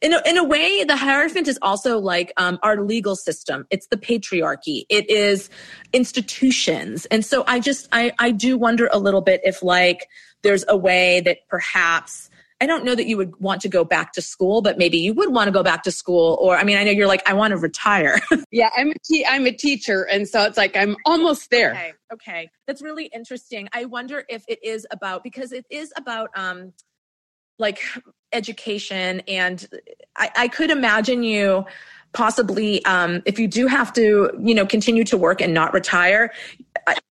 in 0.02 0.12
a, 0.12 0.20
in 0.26 0.36
a 0.36 0.44
way, 0.44 0.84
the 0.84 0.96
Hierophant 0.96 1.46
is 1.46 1.58
also 1.62 1.98
like 1.98 2.32
um, 2.36 2.58
our 2.62 2.82
legal 2.82 3.14
system. 3.14 3.66
It's 3.70 3.86
the 3.86 3.96
patriarchy. 3.96 4.84
It 4.90 5.08
is 5.08 5.48
institutions. 5.92 7.06
And 7.06 7.24
so 7.24 7.44
I 7.46 7.60
just, 7.60 7.88
I, 7.92 8.12
I 8.18 8.32
do 8.32 8.58
wonder 8.58 8.88
a 8.92 8.98
little 8.98 9.20
bit 9.20 9.40
if 9.44 9.62
like 9.62 10.08
there's 10.42 10.64
a 10.68 10.76
way 10.76 11.20
that 11.20 11.38
perhaps, 11.48 12.28
I 12.60 12.66
don't 12.66 12.84
know 12.84 12.94
that 12.94 13.06
you 13.06 13.16
would 13.16 13.36
want 13.40 13.60
to 13.62 13.68
go 13.68 13.84
back 13.84 14.12
to 14.14 14.22
school, 14.22 14.60
but 14.60 14.76
maybe 14.76 14.98
you 14.98 15.14
would 15.14 15.32
want 15.32 15.48
to 15.48 15.52
go 15.52 15.62
back 15.62 15.84
to 15.84 15.92
school. 15.92 16.36
Or, 16.40 16.56
I 16.56 16.64
mean, 16.64 16.76
I 16.76 16.84
know 16.84 16.90
you're 16.90 17.08
like, 17.08 17.28
I 17.28 17.32
want 17.32 17.52
to 17.52 17.56
retire. 17.56 18.20
yeah, 18.50 18.70
I'm 18.76 18.90
a, 18.90 18.94
te- 19.04 19.26
I'm 19.26 19.46
a 19.46 19.52
teacher. 19.52 20.02
And 20.04 20.28
so 20.28 20.44
it's 20.44 20.56
like, 20.56 20.76
I'm 20.76 20.96
almost 21.06 21.50
there. 21.50 21.72
Okay. 21.72 21.92
Okay. 22.12 22.50
That's 22.66 22.82
really 22.82 23.06
interesting. 23.06 23.68
I 23.72 23.84
wonder 23.84 24.24
if 24.28 24.44
it 24.48 24.58
is 24.64 24.86
about, 24.90 25.22
because 25.22 25.52
it 25.52 25.64
is 25.70 25.92
about, 25.96 26.30
um, 26.36 26.72
like 27.58 27.80
education 28.32 29.22
and 29.28 29.68
I, 30.16 30.30
I 30.36 30.48
could 30.48 30.70
imagine 30.70 31.22
you 31.22 31.64
possibly 32.12 32.84
um, 32.84 33.22
if 33.24 33.38
you 33.38 33.46
do 33.46 33.66
have 33.66 33.92
to 33.94 34.30
you 34.40 34.54
know 34.54 34.66
continue 34.66 35.04
to 35.04 35.16
work 35.16 35.40
and 35.40 35.52
not 35.54 35.72
retire 35.72 36.32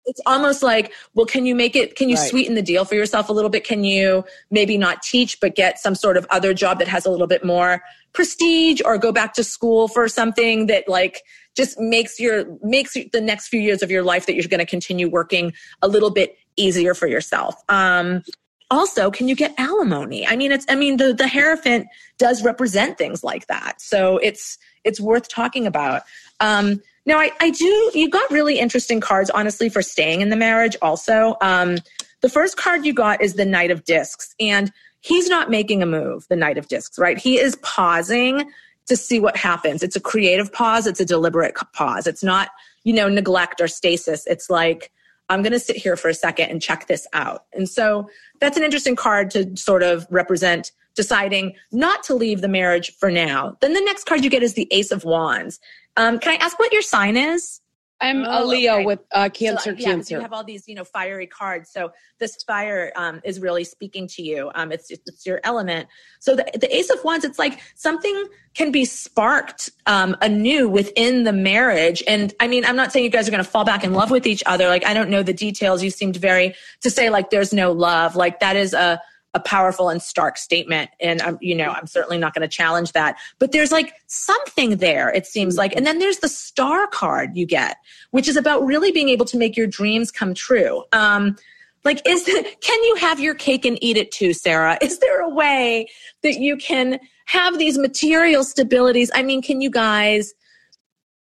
it's 0.08 0.20
almost 0.26 0.62
like 0.62 0.92
well 1.14 1.26
can 1.26 1.46
you 1.46 1.54
make 1.54 1.76
it 1.76 1.94
can 1.94 2.08
you 2.08 2.16
right. 2.16 2.28
sweeten 2.28 2.54
the 2.54 2.62
deal 2.62 2.84
for 2.84 2.94
yourself 2.94 3.28
a 3.28 3.32
little 3.32 3.50
bit 3.50 3.64
can 3.64 3.84
you 3.84 4.24
maybe 4.50 4.76
not 4.78 5.02
teach 5.02 5.38
but 5.40 5.54
get 5.54 5.78
some 5.78 5.94
sort 5.94 6.16
of 6.16 6.26
other 6.30 6.54
job 6.54 6.78
that 6.78 6.88
has 6.88 7.06
a 7.06 7.10
little 7.10 7.26
bit 7.26 7.44
more 7.44 7.82
prestige 8.14 8.80
or 8.84 8.96
go 8.98 9.12
back 9.12 9.34
to 9.34 9.44
school 9.44 9.86
for 9.86 10.08
something 10.08 10.66
that 10.66 10.88
like 10.88 11.22
just 11.54 11.78
makes 11.78 12.18
your 12.18 12.46
makes 12.62 12.94
the 13.12 13.20
next 13.20 13.48
few 13.48 13.60
years 13.60 13.82
of 13.82 13.90
your 13.90 14.02
life 14.02 14.26
that 14.26 14.34
you're 14.34 14.48
going 14.48 14.58
to 14.58 14.66
continue 14.66 15.08
working 15.08 15.52
a 15.82 15.88
little 15.88 16.10
bit 16.10 16.36
easier 16.56 16.94
for 16.94 17.06
yourself 17.06 17.54
um, 17.68 18.22
also 18.70 19.10
can 19.10 19.28
you 19.28 19.34
get 19.34 19.54
alimony? 19.58 20.26
I 20.26 20.36
mean 20.36 20.52
it's 20.52 20.66
i 20.68 20.74
mean 20.74 20.96
the 20.96 21.14
the 21.14 21.28
hierophant 21.28 21.88
does 22.18 22.42
represent 22.42 22.98
things 22.98 23.24
like 23.24 23.46
that. 23.46 23.80
So 23.80 24.18
it's 24.18 24.58
it's 24.84 25.00
worth 25.00 25.28
talking 25.28 25.66
about. 25.66 26.02
Um 26.40 26.82
now 27.06 27.18
i 27.18 27.30
i 27.40 27.50
do 27.50 27.90
you 27.94 28.08
got 28.10 28.30
really 28.30 28.58
interesting 28.58 29.00
cards 29.00 29.30
honestly 29.30 29.68
for 29.68 29.82
staying 29.82 30.20
in 30.20 30.28
the 30.28 30.36
marriage 30.36 30.76
also. 30.82 31.36
Um 31.40 31.78
the 32.20 32.28
first 32.28 32.56
card 32.56 32.84
you 32.84 32.92
got 32.92 33.22
is 33.22 33.34
the 33.34 33.44
knight 33.44 33.70
of 33.70 33.84
discs 33.84 34.34
and 34.40 34.72
he's 35.00 35.28
not 35.28 35.50
making 35.50 35.82
a 35.82 35.86
move 35.86 36.26
the 36.28 36.36
knight 36.36 36.58
of 36.58 36.68
discs 36.68 36.98
right? 36.98 37.18
He 37.18 37.38
is 37.38 37.56
pausing 37.56 38.50
to 38.86 38.96
see 38.96 39.20
what 39.20 39.36
happens. 39.36 39.82
It's 39.82 39.96
a 39.96 40.00
creative 40.00 40.50
pause. 40.52 40.86
It's 40.86 41.00
a 41.00 41.04
deliberate 41.04 41.54
pause. 41.72 42.06
It's 42.06 42.24
not 42.24 42.50
you 42.84 42.92
know 42.92 43.08
neglect 43.08 43.60
or 43.60 43.68
stasis. 43.68 44.26
It's 44.26 44.50
like 44.50 44.90
I'm 45.28 45.42
going 45.42 45.52
to 45.52 45.58
sit 45.58 45.76
here 45.76 45.96
for 45.96 46.08
a 46.08 46.14
second 46.14 46.50
and 46.50 46.62
check 46.62 46.86
this 46.86 47.06
out. 47.12 47.44
And 47.52 47.68
so 47.68 48.08
that's 48.40 48.56
an 48.56 48.62
interesting 48.62 48.96
card 48.96 49.30
to 49.32 49.56
sort 49.56 49.82
of 49.82 50.06
represent 50.10 50.72
deciding 50.94 51.54
not 51.70 52.02
to 52.04 52.14
leave 52.14 52.40
the 52.40 52.48
marriage 52.48 52.92
for 52.96 53.10
now. 53.10 53.56
Then 53.60 53.72
the 53.72 53.80
next 53.80 54.04
card 54.04 54.24
you 54.24 54.30
get 54.30 54.42
is 54.42 54.54
the 54.54 54.66
Ace 54.72 54.90
of 54.90 55.04
Wands. 55.04 55.60
Um, 55.96 56.18
can 56.18 56.32
I 56.32 56.44
ask 56.44 56.58
what 56.58 56.72
your 56.72 56.82
sign 56.82 57.16
is? 57.16 57.60
I'm 58.00 58.24
oh, 58.24 58.44
a 58.44 58.46
Leo 58.46 58.74
okay. 58.74 58.84
with 58.84 59.00
uh, 59.12 59.28
Cancer. 59.28 59.70
So, 59.70 59.76
yeah, 59.76 59.88
cancer. 59.88 60.14
You 60.14 60.20
have 60.20 60.32
all 60.32 60.44
these, 60.44 60.68
you 60.68 60.74
know, 60.74 60.84
fiery 60.84 61.26
cards. 61.26 61.70
So 61.70 61.92
this 62.18 62.36
fire 62.44 62.92
um, 62.94 63.20
is 63.24 63.40
really 63.40 63.64
speaking 63.64 64.06
to 64.08 64.22
you. 64.22 64.50
Um, 64.54 64.70
it's 64.70 64.90
it's 64.90 65.26
your 65.26 65.40
element. 65.42 65.88
So 66.20 66.36
the, 66.36 66.48
the 66.54 66.74
Ace 66.74 66.90
of 66.90 67.02
Wands, 67.02 67.24
it's 67.24 67.38
like 67.38 67.60
something 67.74 68.26
can 68.54 68.70
be 68.70 68.84
sparked 68.84 69.70
um, 69.86 70.16
anew 70.22 70.68
within 70.68 71.24
the 71.24 71.32
marriage. 71.32 72.02
And 72.06 72.32
I 72.38 72.46
mean, 72.46 72.64
I'm 72.64 72.76
not 72.76 72.92
saying 72.92 73.04
you 73.04 73.10
guys 73.10 73.26
are 73.26 73.32
going 73.32 73.44
to 73.44 73.50
fall 73.50 73.64
back 73.64 73.82
in 73.82 73.92
love 73.92 74.10
with 74.10 74.26
each 74.26 74.44
other. 74.46 74.68
Like 74.68 74.86
I 74.86 74.94
don't 74.94 75.10
know 75.10 75.24
the 75.24 75.34
details. 75.34 75.82
You 75.82 75.90
seemed 75.90 76.16
very 76.16 76.54
to 76.82 76.90
say 76.90 77.10
like 77.10 77.30
there's 77.30 77.52
no 77.52 77.72
love. 77.72 78.14
Like 78.14 78.38
that 78.40 78.54
is 78.54 78.74
a 78.74 79.00
a 79.34 79.40
powerful 79.40 79.88
and 79.88 80.00
stark 80.00 80.38
statement. 80.38 80.90
And 81.00 81.20
i'm 81.22 81.38
you 81.40 81.54
know 81.54 81.70
i'm 81.70 81.86
certainly 81.86 82.18
not 82.18 82.34
going 82.34 82.48
to 82.48 82.48
challenge 82.48 82.92
that. 82.92 83.18
But 83.38 83.52
there's 83.52 83.72
like 83.72 83.92
something 84.06 84.76
there 84.76 85.10
it 85.10 85.26
seems 85.26 85.56
like. 85.56 85.74
And 85.76 85.86
then 85.86 85.98
there's 85.98 86.18
the 86.18 86.28
star 86.28 86.86
card 86.86 87.36
you 87.36 87.46
get 87.46 87.76
which 88.10 88.28
is 88.28 88.36
about 88.36 88.64
really 88.64 88.90
being 88.90 89.08
able 89.08 89.26
to 89.26 89.36
make 89.36 89.56
your 89.56 89.66
dreams 89.66 90.10
come 90.10 90.34
true. 90.34 90.84
Um 90.92 91.36
like 91.84 92.00
is 92.06 92.24
the 92.24 92.46
can 92.60 92.82
you 92.84 92.96
have 92.96 93.20
your 93.20 93.34
cake 93.34 93.64
and 93.64 93.78
eat 93.82 93.96
it 93.96 94.10
too 94.10 94.32
sarah? 94.32 94.78
Is 94.80 94.98
there 94.98 95.20
a 95.20 95.28
way 95.28 95.88
that 96.22 96.38
you 96.38 96.56
can 96.56 96.98
have 97.26 97.58
these 97.58 97.78
material 97.78 98.44
stabilities? 98.44 99.10
I 99.14 99.22
mean 99.22 99.42
can 99.42 99.60
you 99.60 99.70
guys 99.70 100.32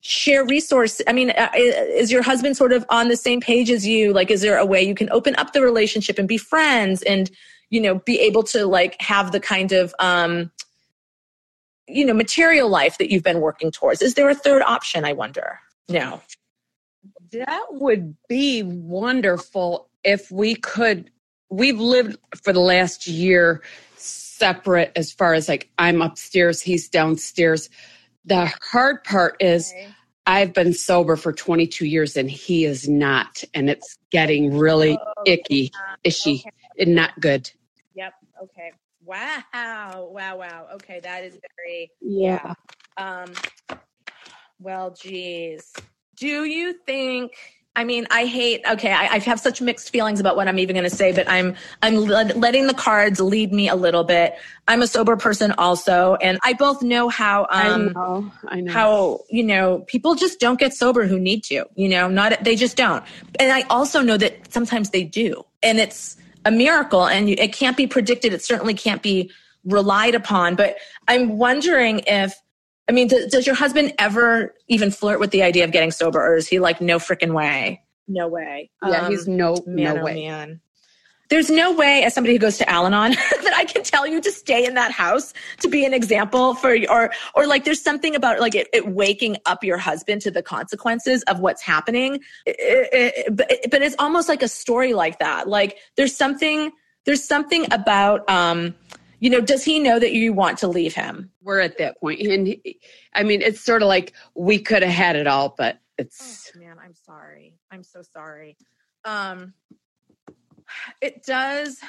share 0.01 0.45
resources 0.45 1.01
i 1.07 1.11
mean 1.11 1.31
uh, 1.31 1.49
is 1.55 2.11
your 2.11 2.21
husband 2.21 2.55
sort 2.55 2.71
of 2.71 2.85
on 2.89 3.09
the 3.09 3.17
same 3.17 3.41
page 3.41 3.69
as 3.69 3.85
you? 3.85 4.13
Like 4.13 4.31
is 4.31 4.41
there 4.41 4.57
a 4.57 4.65
way 4.65 4.81
you 4.81 4.95
can 4.95 5.09
open 5.11 5.35
up 5.35 5.51
the 5.53 5.61
relationship 5.61 6.17
and 6.17 6.27
be 6.27 6.37
friends 6.37 7.01
and 7.03 7.29
you 7.69 7.81
know 7.81 7.95
be 7.95 8.19
able 8.19 8.43
to 8.43 8.65
like 8.65 8.99
have 9.01 9.31
the 9.31 9.39
kind 9.39 9.71
of 9.71 9.93
um 9.99 10.51
you 11.87 12.05
know 12.05 12.13
material 12.13 12.69
life 12.69 12.97
that 12.97 13.11
you've 13.11 13.23
been 13.23 13.41
working 13.41 13.71
towards 13.71 14.01
is 14.01 14.13
there 14.15 14.29
a 14.29 14.35
third 14.35 14.61
option 14.61 15.05
i 15.05 15.13
wonder 15.13 15.59
no 15.89 16.21
that 17.31 17.65
would 17.71 18.15
be 18.27 18.63
wonderful 18.63 19.89
if 20.03 20.31
we 20.31 20.55
could 20.55 21.09
we've 21.49 21.79
lived 21.79 22.17
for 22.43 22.53
the 22.53 22.59
last 22.59 23.07
year 23.07 23.61
separate 23.95 24.91
as 24.95 25.11
far 25.11 25.33
as 25.33 25.49
like 25.49 25.69
i'm 25.77 26.01
upstairs 26.01 26.61
he's 26.61 26.89
downstairs 26.89 27.69
the 28.25 28.51
hard 28.61 29.03
part 29.03 29.37
is 29.39 29.71
okay. 29.71 29.87
I've 30.27 30.53
been 30.53 30.73
sober 30.73 31.15
for 31.15 31.31
22 31.31 31.85
years 31.85 32.17
and 32.17 32.29
he 32.29 32.65
is 32.65 32.89
not. 32.89 33.45
And 33.53 33.69
it's 33.69 33.97
getting 34.11 34.57
really 34.57 34.97
oh, 34.97 35.23
icky, 35.25 35.71
ishy, 36.03 36.41
okay. 36.41 36.51
and 36.63 36.66
not 36.85 37.19
good. 37.19 37.49
Yep. 37.95 38.13
Okay. 38.43 38.71
Wow. 39.03 39.43
Wow. 39.53 40.37
Wow. 40.37 40.67
Okay. 40.73 40.99
That 41.01 41.23
is 41.23 41.39
very, 41.57 41.91
yeah. 42.01 42.53
Um, 42.97 43.33
well, 44.59 44.91
geez. 44.91 45.73
Do 46.15 46.45
you 46.45 46.73
think 46.85 47.33
I 47.77 47.83
mean, 47.83 48.07
I 48.09 48.25
hate. 48.25 48.63
Okay, 48.67 48.91
I, 48.91 49.05
I, 49.05 49.19
have 49.19 49.39
such 49.39 49.61
mixed 49.61 49.91
feelings 49.91 50.19
about 50.19 50.35
what 50.35 50.47
I'm 50.47 50.57
even 50.57 50.75
going 50.75 50.89
to 50.89 50.95
say, 50.95 51.11
but 51.11 51.29
I'm 51.29 51.55
I'm 51.83 51.95
letting 51.95 52.65
the 52.65 52.73
cards 52.73 53.19
lead 53.19 53.53
me 53.53 53.69
a 53.69 53.75
little 53.75 54.03
bit. 54.03 54.33
I'm 54.67 54.81
a 54.81 54.87
sober 54.87 55.15
person 55.15 55.53
also, 55.59 56.15
and 56.15 56.39
I 56.43 56.53
both 56.53 56.81
know 56.81 57.07
how. 57.07 57.41
Um, 57.41 57.49
I 57.51 57.77
know. 57.77 58.31
I 58.47 58.61
know 58.61 58.71
how 58.73 59.19
you 59.29 59.43
know 59.43 59.85
people 59.85 60.15
just 60.15 60.39
don't 60.39 60.59
get 60.59 60.73
sober 60.73 61.05
who 61.05 61.19
need 61.19 61.43
to. 61.45 61.65
You 61.75 61.87
know, 61.87 62.07
not 62.07 62.43
they 62.43 62.55
just 62.55 62.77
don't. 62.77 63.03
And 63.39 63.51
I 63.51 63.61
also 63.69 64.01
know 64.01 64.17
that 64.17 64.51
sometimes 64.51 64.89
they 64.89 65.03
do, 65.03 65.45
and 65.61 65.77
it's 65.77 66.17
a 66.47 66.51
miracle, 66.51 67.05
and 67.05 67.27
it 67.29 67.51
can't 67.51 67.75
be 67.75 67.85
predicted. 67.85 68.31
It 68.31 68.41
certainly 68.41 68.73
can't 68.73 69.01
be 69.01 69.29
relied 69.65 70.15
upon. 70.15 70.55
But 70.55 70.77
I'm 71.09 71.37
wondering 71.37 72.01
if 72.07 72.33
I 72.89 72.93
mean, 72.93 73.09
does, 73.09 73.25
does 73.27 73.45
your 73.45 73.55
husband 73.55 73.93
ever 73.99 74.55
even 74.69 74.91
flirt 74.91 75.19
with 75.19 75.31
the 75.31 75.43
idea 75.43 75.65
of 75.65 75.71
getting 75.71 75.91
sober, 75.91 76.25
or 76.25 76.37
is 76.37 76.47
he 76.47 76.59
like, 76.59 76.79
no 76.79 76.99
freaking 76.99 77.33
way? 77.33 77.81
No 78.07 78.29
way. 78.29 78.69
Yeah, 78.81 79.01
um, 79.01 79.11
he's 79.11 79.27
no 79.27 79.61
man, 79.67 79.95
no 79.95 80.01
oh 80.01 80.05
way. 80.05 80.25
man. 80.25 80.61
There's 81.29 81.49
no 81.49 81.73
way, 81.73 82.03
as 82.03 82.13
somebody 82.13 82.33
who 82.33 82.39
goes 82.39 82.57
to 82.57 82.69
Al-Anon, 82.69 83.11
that 83.43 83.53
I 83.55 83.65
can 83.65 83.83
tell 83.83 84.07
you 84.07 84.21
to 84.21 84.31
stay 84.31 84.65
in 84.65 84.75
that 84.75 84.91
house 84.91 85.33
to 85.59 85.67
be 85.67 85.85
an 85.85 85.93
example 85.93 86.55
for, 86.55 86.77
or, 86.89 87.11
or 87.35 87.47
like 87.47 87.65
there's 87.65 87.81
something 87.81 88.15
about 88.15 88.39
like 88.39 88.55
it, 88.55 88.67
it 88.73 88.87
waking 88.87 89.37
up 89.45 89.63
your 89.63 89.77
husband 89.77 90.21
to 90.21 90.31
the 90.31 90.41
consequences 90.41 91.23
of 91.23 91.39
what's 91.39 91.61
happening. 91.61 92.21
It, 92.45 92.89
it, 92.93 93.35
but, 93.35 93.51
but 93.69 93.81
it's 93.81 93.95
almost 93.99 94.29
like 94.29 94.41
a 94.41 94.47
story 94.47 94.93
like 94.93 95.19
that. 95.19 95.47
Like 95.47 95.77
there's 95.97 96.15
something, 96.15 96.71
there's 97.05 97.23
something 97.23 97.71
about, 97.73 98.29
um, 98.29 98.75
you 99.19 99.29
know, 99.29 99.41
does 99.41 99.63
he 99.63 99.79
know 99.79 99.99
that 99.99 100.13
you 100.13 100.31
want 100.31 100.59
to 100.59 100.67
leave 100.67 100.93
him? 100.93 101.31
We're 101.41 101.59
at 101.59 101.77
that 101.79 101.99
point. 101.99 102.21
And 102.21 102.47
he, 102.47 102.79
I 103.13 103.23
mean, 103.23 103.41
it's 103.41 103.59
sort 103.59 103.81
of 103.81 103.87
like 103.87 104.13
we 104.35 104.59
could 104.59 104.83
have 104.83 104.93
had 104.93 105.15
it 105.15 105.27
all, 105.27 105.55
but 105.57 105.79
it's. 105.97 106.51
Oh, 106.55 106.59
man, 106.59 106.77
I'm 106.83 106.93
sorry. 106.93 107.55
I'm 107.71 107.83
so 107.83 108.01
sorry. 108.01 108.57
Um, 109.03 109.53
it 111.01 111.23
does 111.23 111.79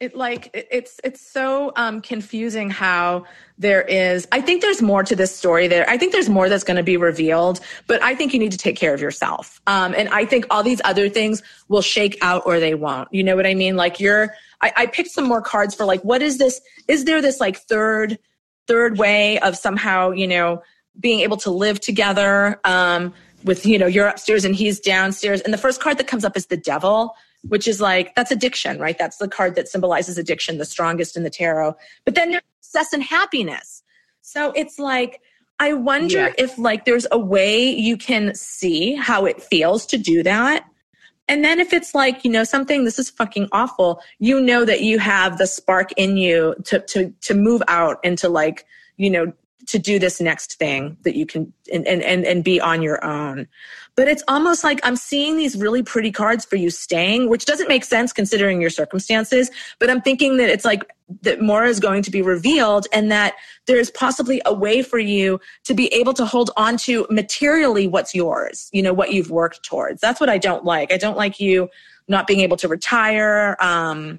it 0.00 0.16
like 0.16 0.50
it's 0.54 0.98
it's 1.04 1.20
so 1.20 1.72
um, 1.76 2.00
confusing 2.00 2.70
how 2.70 3.24
there 3.58 3.82
is 3.82 4.26
i 4.32 4.40
think 4.40 4.62
there's 4.62 4.80
more 4.80 5.02
to 5.02 5.14
this 5.14 5.34
story 5.34 5.68
there. 5.68 5.88
I 5.88 5.98
think 5.98 6.12
there's 6.12 6.30
more 6.30 6.48
that's 6.48 6.64
going 6.64 6.78
to 6.78 6.82
be 6.82 6.96
revealed 6.96 7.60
but 7.86 8.02
i 8.02 8.14
think 8.14 8.32
you 8.32 8.38
need 8.38 8.52
to 8.52 8.58
take 8.58 8.76
care 8.76 8.94
of 8.94 9.00
yourself. 9.00 9.60
Um, 9.66 9.94
and 9.96 10.08
i 10.08 10.24
think 10.24 10.46
all 10.50 10.62
these 10.62 10.80
other 10.84 11.08
things 11.08 11.42
will 11.68 11.82
shake 11.82 12.18
out 12.22 12.42
or 12.46 12.58
they 12.58 12.74
won't. 12.74 13.08
You 13.12 13.22
know 13.22 13.36
what 13.36 13.46
i 13.46 13.54
mean? 13.54 13.76
Like 13.76 14.00
you're 14.00 14.34
I, 14.62 14.72
I 14.76 14.86
picked 14.86 15.10
some 15.10 15.26
more 15.26 15.42
cards 15.42 15.74
for 15.74 15.84
like 15.84 16.00
what 16.02 16.22
is 16.22 16.38
this 16.38 16.60
is 16.88 17.04
there 17.04 17.20
this 17.20 17.40
like 17.40 17.58
third 17.58 18.18
third 18.66 18.98
way 18.98 19.38
of 19.40 19.56
somehow 19.56 20.10
you 20.10 20.26
know 20.26 20.62
being 20.98 21.20
able 21.20 21.36
to 21.38 21.50
live 21.50 21.80
together 21.80 22.60
um, 22.64 23.12
with 23.44 23.66
you 23.66 23.78
know 23.78 23.86
you're 23.86 24.06
upstairs 24.06 24.44
and 24.44 24.54
he's 24.54 24.80
downstairs. 24.80 25.40
And 25.40 25.52
the 25.52 25.58
first 25.58 25.80
card 25.80 25.98
that 25.98 26.06
comes 26.06 26.24
up 26.24 26.36
is 26.36 26.46
the 26.46 26.56
devil 26.56 27.14
which 27.42 27.66
is 27.66 27.80
like 27.80 28.14
that's 28.14 28.30
addiction, 28.30 28.78
right? 28.78 28.98
That's 28.98 29.16
the 29.16 29.28
card 29.28 29.54
that 29.54 29.68
symbolizes 29.68 30.18
addiction, 30.18 30.58
the 30.58 30.64
strongest 30.64 31.16
in 31.16 31.22
the 31.22 31.30
tarot. 31.30 31.74
But 32.04 32.14
then 32.14 32.30
there's 32.30 32.42
success 32.60 32.92
and 32.92 33.02
happiness. 33.02 33.82
So 34.22 34.52
it's 34.54 34.78
like 34.78 35.20
I 35.58 35.74
wonder 35.74 36.18
yeah. 36.18 36.32
if 36.38 36.58
like 36.58 36.84
there's 36.84 37.06
a 37.10 37.18
way 37.18 37.70
you 37.70 37.96
can 37.96 38.34
see 38.34 38.94
how 38.94 39.26
it 39.26 39.42
feels 39.42 39.84
to 39.86 39.98
do 39.98 40.22
that. 40.22 40.64
And 41.28 41.44
then 41.44 41.60
if 41.60 41.72
it's 41.72 41.94
like, 41.94 42.24
you 42.24 42.30
know, 42.30 42.44
something 42.44 42.84
this 42.84 42.98
is 42.98 43.10
fucking 43.10 43.48
awful, 43.52 44.00
you 44.18 44.40
know 44.40 44.64
that 44.64 44.80
you 44.80 44.98
have 44.98 45.38
the 45.38 45.46
spark 45.46 45.92
in 45.92 46.16
you 46.16 46.54
to 46.64 46.80
to 46.80 47.10
to 47.20 47.34
move 47.34 47.62
out 47.68 47.98
and 48.02 48.18
to 48.18 48.28
like, 48.28 48.66
you 48.96 49.10
know, 49.10 49.32
to 49.70 49.78
do 49.78 49.98
this 49.98 50.20
next 50.20 50.58
thing 50.58 50.96
that 51.02 51.16
you 51.16 51.26
can 51.26 51.52
and 51.72 51.86
and 51.86 52.02
and 52.02 52.24
and 52.24 52.44
be 52.44 52.60
on 52.60 52.82
your 52.82 53.04
own 53.04 53.46
but 53.96 54.08
it's 54.08 54.22
almost 54.28 54.64
like 54.64 54.80
I'm 54.82 54.96
seeing 54.96 55.36
these 55.36 55.56
really 55.56 55.82
pretty 55.82 56.10
cards 56.10 56.44
for 56.44 56.56
you 56.56 56.70
staying, 56.70 57.28
which 57.28 57.44
doesn't 57.44 57.68
make 57.68 57.84
sense 57.84 58.12
considering 58.14 58.60
your 58.60 58.70
circumstances. 58.70 59.50
But 59.78 59.90
I'm 59.90 60.00
thinking 60.00 60.36
that 60.38 60.48
it's 60.48 60.64
like 60.64 60.90
that 61.22 61.42
more 61.42 61.64
is 61.64 61.80
going 61.80 62.02
to 62.04 62.10
be 62.10 62.22
revealed 62.22 62.86
and 62.92 63.10
that 63.10 63.34
there's 63.66 63.90
possibly 63.90 64.40
a 64.46 64.54
way 64.54 64.82
for 64.82 64.98
you 64.98 65.40
to 65.64 65.74
be 65.74 65.88
able 65.88 66.14
to 66.14 66.24
hold 66.24 66.50
on 66.56 66.76
to 66.78 67.06
materially 67.10 67.88
what's 67.88 68.14
yours, 68.14 68.70
you 68.72 68.82
know, 68.82 68.94
what 68.94 69.12
you've 69.12 69.30
worked 69.30 69.62
towards. 69.64 70.00
That's 70.00 70.20
what 70.20 70.30
I 70.30 70.38
don't 70.38 70.64
like. 70.64 70.92
I 70.92 70.96
don't 70.96 71.18
like 71.18 71.40
you 71.40 71.68
not 72.08 72.26
being 72.26 72.40
able 72.40 72.56
to 72.56 72.68
retire. 72.68 73.56
Um, 73.60 74.18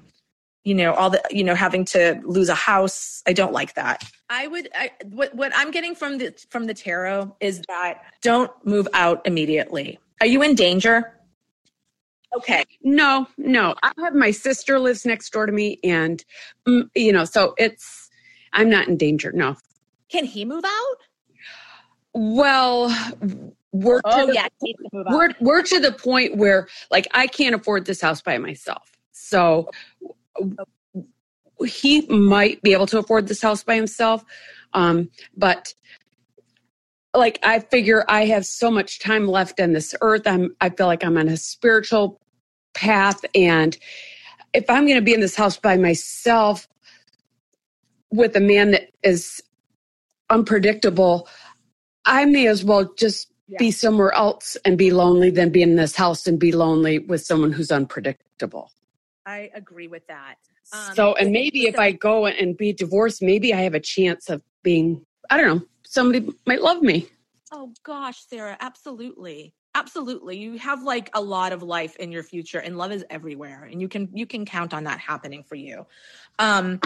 you 0.64 0.74
know 0.74 0.94
all 0.94 1.10
the 1.10 1.22
you 1.30 1.44
know 1.44 1.54
having 1.54 1.84
to 1.84 2.20
lose 2.24 2.48
a 2.48 2.54
house 2.54 3.22
i 3.26 3.32
don't 3.32 3.52
like 3.52 3.74
that 3.74 4.02
I 4.32 4.46
would. 4.46 4.70
I, 4.74 4.90
what 5.10 5.34
what 5.34 5.52
I'm 5.54 5.70
getting 5.70 5.94
from 5.94 6.16
the 6.16 6.32
from 6.48 6.66
the 6.66 6.72
tarot 6.72 7.36
is 7.40 7.60
that 7.68 8.02
don't 8.22 8.50
move 8.64 8.88
out 8.94 9.20
immediately. 9.26 9.98
Are 10.22 10.26
you 10.26 10.40
in 10.42 10.54
danger? 10.54 11.18
Okay. 12.34 12.64
No, 12.82 13.28
no. 13.36 13.74
I 13.82 13.92
have 14.02 14.14
my 14.14 14.30
sister 14.30 14.78
lives 14.78 15.04
next 15.04 15.30
door 15.34 15.44
to 15.44 15.52
me, 15.52 15.78
and 15.84 16.24
mm, 16.66 16.88
you 16.94 17.12
know, 17.12 17.26
so 17.26 17.54
it's 17.58 18.08
I'm 18.54 18.70
not 18.70 18.88
in 18.88 18.96
danger. 18.96 19.32
No. 19.32 19.54
Can 20.08 20.24
he 20.24 20.46
move 20.46 20.64
out? 20.64 20.96
Well, 22.14 22.88
we're 23.72 24.00
oh 24.06 24.28
the, 24.28 24.32
yeah, 24.32 24.48
we're 25.10 25.34
we're 25.40 25.62
to 25.62 25.78
the 25.78 25.92
point 25.92 26.38
where 26.38 26.68
like 26.90 27.06
I 27.10 27.26
can't 27.26 27.54
afford 27.54 27.84
this 27.84 28.00
house 28.00 28.22
by 28.22 28.38
myself. 28.38 28.96
So 29.10 29.68
he 31.66 32.06
might 32.08 32.62
be 32.62 32.72
able 32.72 32.86
to 32.86 32.98
afford 32.98 33.28
this 33.28 33.42
house 33.42 33.62
by 33.62 33.76
himself. 33.76 34.24
Um, 34.72 35.10
but 35.36 35.74
like 37.14 37.38
I 37.42 37.58
figure 37.60 38.04
I 38.08 38.24
have 38.26 38.46
so 38.46 38.70
much 38.70 38.98
time 38.98 39.26
left 39.26 39.60
on 39.60 39.72
this 39.72 39.94
earth. 40.00 40.26
I'm 40.26 40.56
I 40.60 40.70
feel 40.70 40.86
like 40.86 41.04
I'm 41.04 41.18
on 41.18 41.28
a 41.28 41.36
spiritual 41.36 42.20
path 42.74 43.22
and 43.34 43.76
if 44.54 44.68
I'm 44.68 44.84
going 44.86 44.96
to 44.98 45.02
be 45.02 45.14
in 45.14 45.20
this 45.20 45.36
house 45.36 45.56
by 45.56 45.76
myself 45.76 46.68
with 48.10 48.36
a 48.36 48.40
man 48.40 48.72
that 48.72 48.90
is 49.02 49.42
unpredictable, 50.30 51.28
I 52.04 52.24
may 52.26 52.46
as 52.46 52.64
well 52.64 52.92
just 52.94 53.32
yeah. 53.48 53.58
be 53.58 53.70
somewhere 53.70 54.12
else 54.12 54.56
and 54.64 54.76
be 54.76 54.90
lonely 54.90 55.30
than 55.30 55.50
be 55.50 55.62
in 55.62 55.76
this 55.76 55.96
house 55.96 56.26
and 56.26 56.38
be 56.38 56.52
lonely 56.52 56.98
with 56.98 57.24
someone 57.24 57.52
who's 57.52 57.72
unpredictable. 57.72 58.70
I 59.26 59.50
agree 59.54 59.88
with 59.88 60.06
that. 60.08 60.36
Um, 60.72 60.94
so, 60.94 61.14
and 61.14 61.30
maybe 61.32 61.66
if 61.66 61.78
I 61.78 61.92
go 61.92 62.26
and 62.26 62.56
be 62.56 62.72
divorced, 62.72 63.22
maybe 63.22 63.52
I 63.52 63.60
have 63.62 63.74
a 63.74 63.80
chance 63.80 64.30
of 64.30 64.42
being, 64.62 65.04
I 65.30 65.36
don't 65.36 65.56
know, 65.56 65.66
somebody 65.84 66.28
might 66.46 66.62
love 66.62 66.82
me. 66.82 67.08
Oh 67.52 67.72
gosh, 67.84 68.24
Sarah, 68.26 68.56
absolutely. 68.60 69.54
Absolutely 69.74 70.36
you 70.36 70.58
have 70.58 70.82
like 70.82 71.08
a 71.14 71.20
lot 71.20 71.52
of 71.52 71.62
life 71.62 71.96
in 71.96 72.12
your 72.12 72.22
future 72.22 72.58
and 72.58 72.76
love 72.76 72.92
is 72.92 73.04
everywhere 73.08 73.68
and 73.70 73.80
you 73.80 73.88
can 73.88 74.08
you 74.12 74.26
can 74.26 74.44
count 74.44 74.74
on 74.74 74.84
that 74.84 74.98
happening 74.98 75.42
for 75.42 75.54
you. 75.54 75.86
Um 76.38 76.80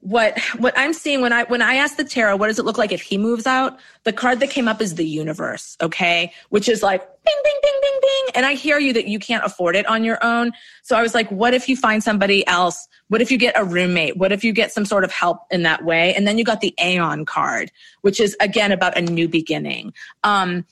what 0.00 0.38
what 0.58 0.74
i'm 0.76 0.92
seeing 0.92 1.20
when 1.20 1.32
i 1.32 1.44
when 1.44 1.62
i 1.62 1.74
ask 1.74 1.96
the 1.96 2.04
tarot 2.04 2.36
what 2.36 2.48
does 2.48 2.58
it 2.58 2.64
look 2.64 2.78
like 2.78 2.90
if 2.90 3.00
he 3.00 3.16
moves 3.16 3.46
out? 3.46 3.78
The 4.02 4.12
card 4.12 4.40
that 4.40 4.50
came 4.50 4.66
up 4.66 4.80
is 4.80 4.96
the 4.96 5.06
universe 5.06 5.76
okay? 5.80 6.32
Which 6.48 6.68
is 6.68 6.82
like 6.82 7.00
bing 7.24 7.40
bing 7.44 7.58
bing 7.62 7.78
bing 7.80 8.00
bing 8.02 8.34
and 8.34 8.46
i 8.46 8.54
hear 8.54 8.80
you 8.80 8.92
that 8.92 9.06
you 9.06 9.20
can't 9.20 9.44
afford 9.44 9.76
it 9.76 9.86
on 9.86 10.02
your 10.02 10.18
own. 10.24 10.50
So 10.82 10.96
i 10.96 11.02
was 11.02 11.14
like 11.14 11.30
what 11.30 11.54
if 11.54 11.68
you 11.68 11.76
find 11.76 12.02
somebody 12.02 12.44
else? 12.48 12.88
What 13.06 13.22
if 13.22 13.30
you 13.30 13.38
get 13.38 13.56
a 13.56 13.64
roommate? 13.64 14.16
What 14.16 14.32
if 14.32 14.42
you 14.42 14.52
get 14.52 14.72
some 14.72 14.84
sort 14.84 15.04
of 15.04 15.12
help 15.12 15.42
in 15.50 15.62
that 15.62 15.84
way? 15.84 16.12
And 16.14 16.26
then 16.26 16.38
you 16.38 16.44
got 16.44 16.60
the 16.60 16.74
aeon 16.82 17.24
card 17.24 17.70
which 18.00 18.18
is 18.18 18.36
again 18.40 18.72
about 18.72 18.98
a 18.98 19.00
new 19.00 19.28
beginning. 19.28 19.94
Um 20.24 20.64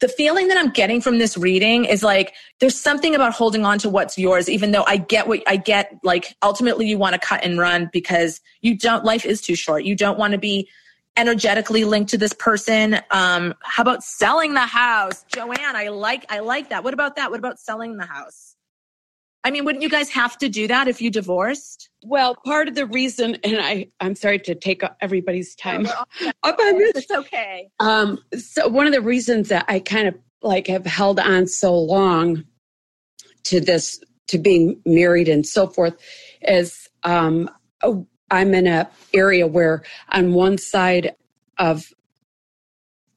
the 0.00 0.08
feeling 0.08 0.48
that 0.48 0.58
I'm 0.58 0.70
getting 0.70 1.00
from 1.00 1.18
this 1.18 1.36
reading 1.38 1.86
is 1.86 2.02
like 2.02 2.34
there's 2.60 2.78
something 2.78 3.14
about 3.14 3.32
holding 3.32 3.64
on 3.64 3.78
to 3.78 3.88
what's 3.88 4.18
yours, 4.18 4.48
even 4.48 4.72
though 4.72 4.84
I 4.86 4.98
get 4.98 5.26
what 5.26 5.42
I 5.46 5.56
get. 5.56 5.92
Like 6.02 6.36
ultimately, 6.42 6.86
you 6.86 6.98
want 6.98 7.14
to 7.14 7.18
cut 7.18 7.42
and 7.44 7.58
run 7.58 7.88
because 7.92 8.40
you 8.60 8.76
don't. 8.76 9.04
Life 9.04 9.24
is 9.24 9.40
too 9.40 9.54
short. 9.54 9.84
You 9.84 9.94
don't 9.94 10.18
want 10.18 10.32
to 10.32 10.38
be 10.38 10.68
energetically 11.16 11.84
linked 11.84 12.10
to 12.10 12.18
this 12.18 12.34
person. 12.34 13.00
Um, 13.10 13.54
how 13.62 13.82
about 13.82 14.02
selling 14.02 14.52
the 14.52 14.60
house, 14.60 15.24
Joanne? 15.32 15.76
I 15.76 15.88
like 15.88 16.26
I 16.28 16.40
like 16.40 16.70
that. 16.70 16.84
What 16.84 16.92
about 16.92 17.16
that? 17.16 17.30
What 17.30 17.38
about 17.38 17.58
selling 17.58 17.96
the 17.96 18.06
house? 18.06 18.55
I 19.46 19.50
mean, 19.52 19.64
wouldn't 19.64 19.84
you 19.84 19.88
guys 19.88 20.10
have 20.10 20.36
to 20.38 20.48
do 20.48 20.66
that 20.66 20.88
if 20.88 21.00
you 21.00 21.08
divorced? 21.08 21.88
Well, 22.02 22.34
part 22.44 22.66
of 22.66 22.74
the 22.74 22.84
reason, 22.84 23.36
and 23.44 23.60
I, 23.60 23.86
I'm 24.00 24.16
sorry 24.16 24.40
to 24.40 24.56
take 24.56 24.82
everybody's 25.00 25.54
time 25.54 25.86
up 26.42 26.58
on 26.58 26.78
this. 26.78 26.96
It's 26.96 27.10
okay. 27.12 27.68
Um, 27.78 28.18
so 28.36 28.66
one 28.66 28.88
of 28.88 28.92
the 28.92 29.00
reasons 29.00 29.48
that 29.50 29.64
I 29.68 29.78
kind 29.78 30.08
of 30.08 30.16
like 30.42 30.66
have 30.66 30.84
held 30.84 31.20
on 31.20 31.46
so 31.46 31.78
long 31.78 32.42
to 33.44 33.60
this, 33.60 34.02
to 34.26 34.38
being 34.38 34.80
married 34.84 35.28
and 35.28 35.46
so 35.46 35.68
forth, 35.68 35.94
is 36.42 36.88
um, 37.04 37.48
oh, 37.84 38.04
I'm 38.32 38.52
in 38.52 38.66
a 38.66 38.90
area 39.14 39.46
where 39.46 39.84
on 40.08 40.32
one 40.32 40.58
side 40.58 41.14
of 41.58 41.92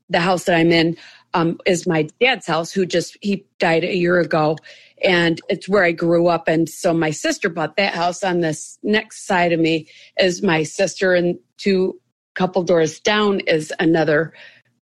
the 0.10 0.20
house 0.20 0.44
that 0.44 0.58
I'm 0.58 0.72
in 0.72 0.96
um, 1.34 1.60
is 1.66 1.88
my 1.88 2.08
dad's 2.20 2.46
house, 2.46 2.72
who 2.72 2.86
just 2.86 3.18
he 3.22 3.46
died 3.58 3.84
a 3.84 3.96
year 3.96 4.20
ago, 4.20 4.58
and 5.04 5.39
it's 5.50 5.70
where 5.70 5.84
I 5.84 5.91
grew 5.91 6.28
up. 6.28 6.47
And 6.47 6.68
so 6.68 6.93
my 6.93 7.12
sister 7.12 7.50
bought 7.50 7.78
that 7.78 7.93
house. 7.93 8.24
On 8.24 8.41
this 8.41 8.78
next 8.84 9.26
side 9.26 9.52
of 9.52 9.60
me 9.60 9.88
is 10.20 10.43
my 10.43 10.64
sister, 10.64 11.14
and 11.14 11.38
two 11.58 12.00
couple 12.36 12.64
doors 12.64 13.00
down 13.00 13.41
is 13.41 13.74
another 13.80 14.34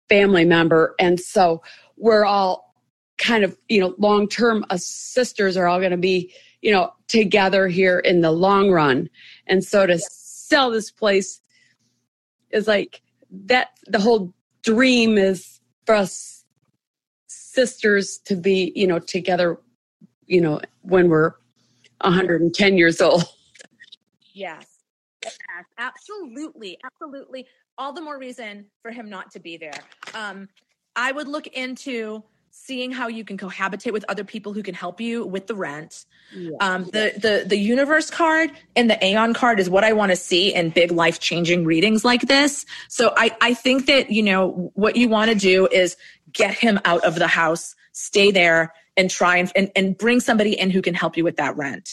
family 0.08 0.44
member. 0.44 0.94
And 0.98 1.18
so 1.18 1.62
we're 1.96 2.24
all 2.24 2.74
kind 3.18 3.44
of, 3.44 3.56
you 3.68 3.80
know, 3.80 3.94
long 3.98 4.28
term, 4.28 4.64
sisters 4.76 5.56
are 5.56 5.66
all 5.66 5.78
going 5.78 5.90
to 5.90 5.96
be, 5.96 6.34
you 6.62 6.72
know, 6.72 6.92
together 7.08 7.68
here 7.68 7.98
in 7.98 8.20
the 8.20 8.30
long 8.30 8.70
run. 8.70 9.08
And 9.46 9.64
so 9.64 9.86
to 9.86 9.98
sell 9.98 10.70
this 10.70 10.90
place 10.90 11.40
is 12.50 12.66
like 12.66 13.02
that, 13.30 13.68
the 13.86 14.00
whole 14.00 14.34
dream 14.62 15.16
is 15.16 15.60
for 15.86 15.94
us 15.94 16.44
sisters 17.26 18.18
to 18.24 18.36
be, 18.36 18.72
you 18.74 18.86
know, 18.86 18.98
together 18.98 19.58
you 20.30 20.40
know, 20.40 20.60
when 20.82 21.08
we're 21.08 21.32
110 22.00 22.78
years 22.78 23.00
old. 23.00 23.24
Yes. 24.32 24.78
yes. 25.22 25.36
Absolutely. 25.76 26.78
Absolutely. 26.84 27.46
All 27.76 27.92
the 27.92 28.00
more 28.00 28.18
reason 28.18 28.66
for 28.80 28.92
him 28.92 29.10
not 29.10 29.32
to 29.32 29.40
be 29.40 29.56
there. 29.56 29.80
Um, 30.14 30.48
I 30.94 31.12
would 31.12 31.28
look 31.28 31.48
into 31.48 32.22
seeing 32.52 32.92
how 32.92 33.08
you 33.08 33.24
can 33.24 33.36
cohabitate 33.36 33.92
with 33.92 34.04
other 34.08 34.24
people 34.24 34.52
who 34.52 34.62
can 34.62 34.74
help 34.74 35.00
you 35.00 35.26
with 35.26 35.46
the 35.46 35.54
rent. 35.54 36.06
Yeah. 36.32 36.56
Um, 36.60 36.84
the 36.84 37.12
the 37.16 37.44
the 37.46 37.56
universe 37.56 38.10
card 38.10 38.50
and 38.76 38.90
the 38.90 39.04
Aeon 39.04 39.34
card 39.34 39.60
is 39.60 39.70
what 39.70 39.84
I 39.84 39.92
want 39.92 40.10
to 40.10 40.16
see 40.16 40.54
in 40.54 40.70
big 40.70 40.90
life 40.90 41.20
changing 41.20 41.64
readings 41.64 42.04
like 42.04 42.22
this. 42.22 42.66
So 42.88 43.12
I 43.16 43.36
I 43.40 43.54
think 43.54 43.86
that 43.86 44.10
you 44.10 44.22
know 44.22 44.70
what 44.74 44.96
you 44.96 45.08
want 45.08 45.30
to 45.30 45.36
do 45.36 45.68
is 45.68 45.96
get 46.32 46.54
him 46.54 46.80
out 46.84 47.04
of 47.04 47.16
the 47.16 47.28
house, 47.28 47.74
stay 47.92 48.30
there, 48.30 48.72
and 49.00 49.10
try 49.10 49.38
and, 49.38 49.50
and, 49.56 49.70
and 49.74 49.96
bring 49.96 50.20
somebody 50.20 50.52
in 50.58 50.70
who 50.70 50.82
can 50.82 50.94
help 50.94 51.16
you 51.16 51.24
with 51.24 51.36
that 51.36 51.56
rent. 51.56 51.88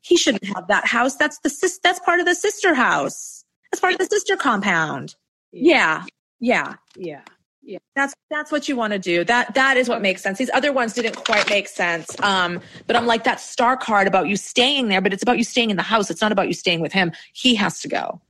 He 0.00 0.16
shouldn't 0.16 0.44
have 0.54 0.68
that 0.68 0.86
house. 0.86 1.16
That's 1.16 1.38
the 1.40 1.50
sis, 1.50 1.80
that's 1.82 1.98
part 2.00 2.20
of 2.20 2.26
the 2.26 2.34
sister 2.34 2.74
house. 2.74 3.44
That's 3.70 3.80
part 3.80 3.94
of 3.94 3.98
the 3.98 4.06
sister 4.06 4.36
compound. 4.36 5.16
Yeah. 5.52 6.04
Yeah. 6.38 6.74
Yeah. 6.96 7.22
Yeah. 7.62 7.78
That's 7.96 8.14
that's 8.30 8.52
what 8.52 8.68
you 8.68 8.76
want 8.76 8.92
to 8.92 8.98
do. 8.98 9.24
That 9.24 9.54
that 9.54 9.76
is 9.76 9.88
what 9.88 10.02
makes 10.02 10.22
sense. 10.22 10.38
These 10.38 10.50
other 10.52 10.72
ones 10.72 10.92
didn't 10.92 11.16
quite 11.16 11.48
make 11.48 11.66
sense. 11.66 12.06
Um, 12.22 12.60
but 12.86 12.94
I'm 12.94 13.06
like 13.06 13.24
that 13.24 13.40
star 13.40 13.76
card 13.76 14.06
about 14.06 14.28
you 14.28 14.36
staying 14.36 14.88
there, 14.88 15.00
but 15.00 15.12
it's 15.12 15.22
about 15.22 15.38
you 15.38 15.44
staying 15.44 15.70
in 15.70 15.76
the 15.76 15.82
house. 15.82 16.10
It's 16.10 16.20
not 16.20 16.30
about 16.30 16.46
you 16.46 16.54
staying 16.54 16.80
with 16.80 16.92
him. 16.92 17.10
He 17.32 17.54
has 17.54 17.80
to 17.80 17.88
go. 17.88 18.20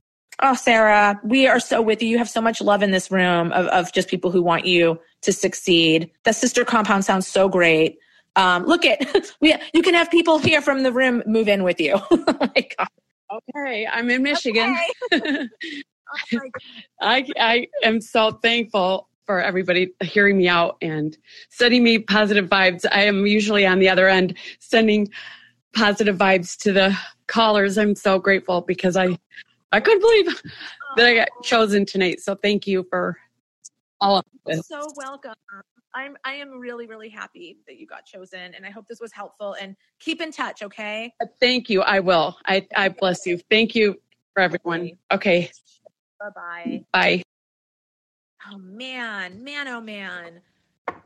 Oh, 0.41 0.55
Sarah, 0.55 1.19
we 1.23 1.47
are 1.47 1.59
so 1.59 1.81
with 1.81 2.01
you. 2.01 2.09
You 2.09 2.17
have 2.17 2.29
so 2.29 2.41
much 2.41 2.61
love 2.61 2.83
in 2.83 2.91
this 2.91 3.09
room 3.11 3.51
of, 3.51 3.67
of 3.67 3.93
just 3.93 4.09
people 4.09 4.31
who 4.31 4.41
want 4.41 4.65
you 4.65 4.99
to 5.21 5.31
succeed. 5.31 6.09
The 6.23 6.33
sister 6.33 6.65
compound 6.65 7.05
sounds 7.05 7.27
so 7.27 7.47
great. 7.47 7.99
Um, 8.35 8.65
look 8.65 8.85
at 8.85 8.99
we. 9.41 9.55
You 9.73 9.81
can 9.81 9.93
have 9.93 10.11
people 10.11 10.39
here 10.39 10.61
from 10.61 10.83
the 10.83 10.91
room 10.91 11.23
move 11.25 11.47
in 11.47 11.63
with 11.63 11.79
you. 11.79 11.95
oh 12.11 12.25
my 12.39 12.67
god. 12.77 12.87
Okay, 13.55 13.87
I'm 13.91 14.09
in 14.09 14.23
Michigan. 14.23 14.75
Okay. 15.13 15.47
oh 16.33 16.39
I 17.01 17.27
I 17.39 17.67
am 17.83 18.01
so 18.01 18.31
thankful 18.31 19.09
for 19.25 19.41
everybody 19.41 19.91
hearing 20.03 20.37
me 20.37 20.47
out 20.47 20.77
and 20.81 21.17
sending 21.49 21.83
me 21.83 21.99
positive 21.99 22.47
vibes. 22.47 22.85
I 22.91 23.03
am 23.03 23.25
usually 23.25 23.65
on 23.65 23.79
the 23.79 23.89
other 23.89 24.07
end 24.07 24.37
sending 24.59 25.07
positive 25.75 26.17
vibes 26.17 26.57
to 26.59 26.71
the 26.71 26.97
callers. 27.27 27.77
I'm 27.77 27.95
so 27.95 28.19
grateful 28.19 28.61
because 28.61 28.95
I 28.95 29.17
I 29.71 29.79
couldn't 29.79 30.01
believe 30.01 30.41
that 30.97 31.05
I 31.05 31.15
got 31.15 31.29
chosen 31.43 31.85
tonight. 31.85 32.21
So 32.21 32.35
thank 32.35 32.67
you 32.67 32.85
for 32.89 33.17
all 33.99 34.17
of 34.17 34.25
this. 34.45 34.67
So 34.67 34.81
welcome. 34.95 35.33
I'm 35.95 36.17
I 36.25 36.33
am 36.33 36.59
really 36.59 36.87
really 36.87 37.09
happy 37.09 37.57
that 37.67 37.77
you 37.77 37.87
got 37.87 38.05
chosen, 38.05 38.53
and 38.53 38.65
I 38.65 38.69
hope 38.69 38.85
this 38.87 38.99
was 38.99 39.13
helpful. 39.13 39.55
And 39.59 39.75
keep 39.99 40.21
in 40.21 40.31
touch, 40.31 40.61
okay? 40.61 41.13
Uh, 41.21 41.25
thank 41.39 41.69
you. 41.69 41.81
I 41.81 42.01
will. 42.01 42.37
I 42.45 42.67
I 42.75 42.89
bless 42.89 43.25
you. 43.25 43.39
Thank 43.49 43.73
you 43.73 43.95
for 44.33 44.41
everyone. 44.41 44.91
Okay. 45.11 45.49
Bye 46.19 46.29
bye. 46.35 46.83
Bye. 46.91 47.23
Oh 48.51 48.57
man, 48.57 49.43
man, 49.43 49.67
oh 49.67 49.81
man. 49.81 50.41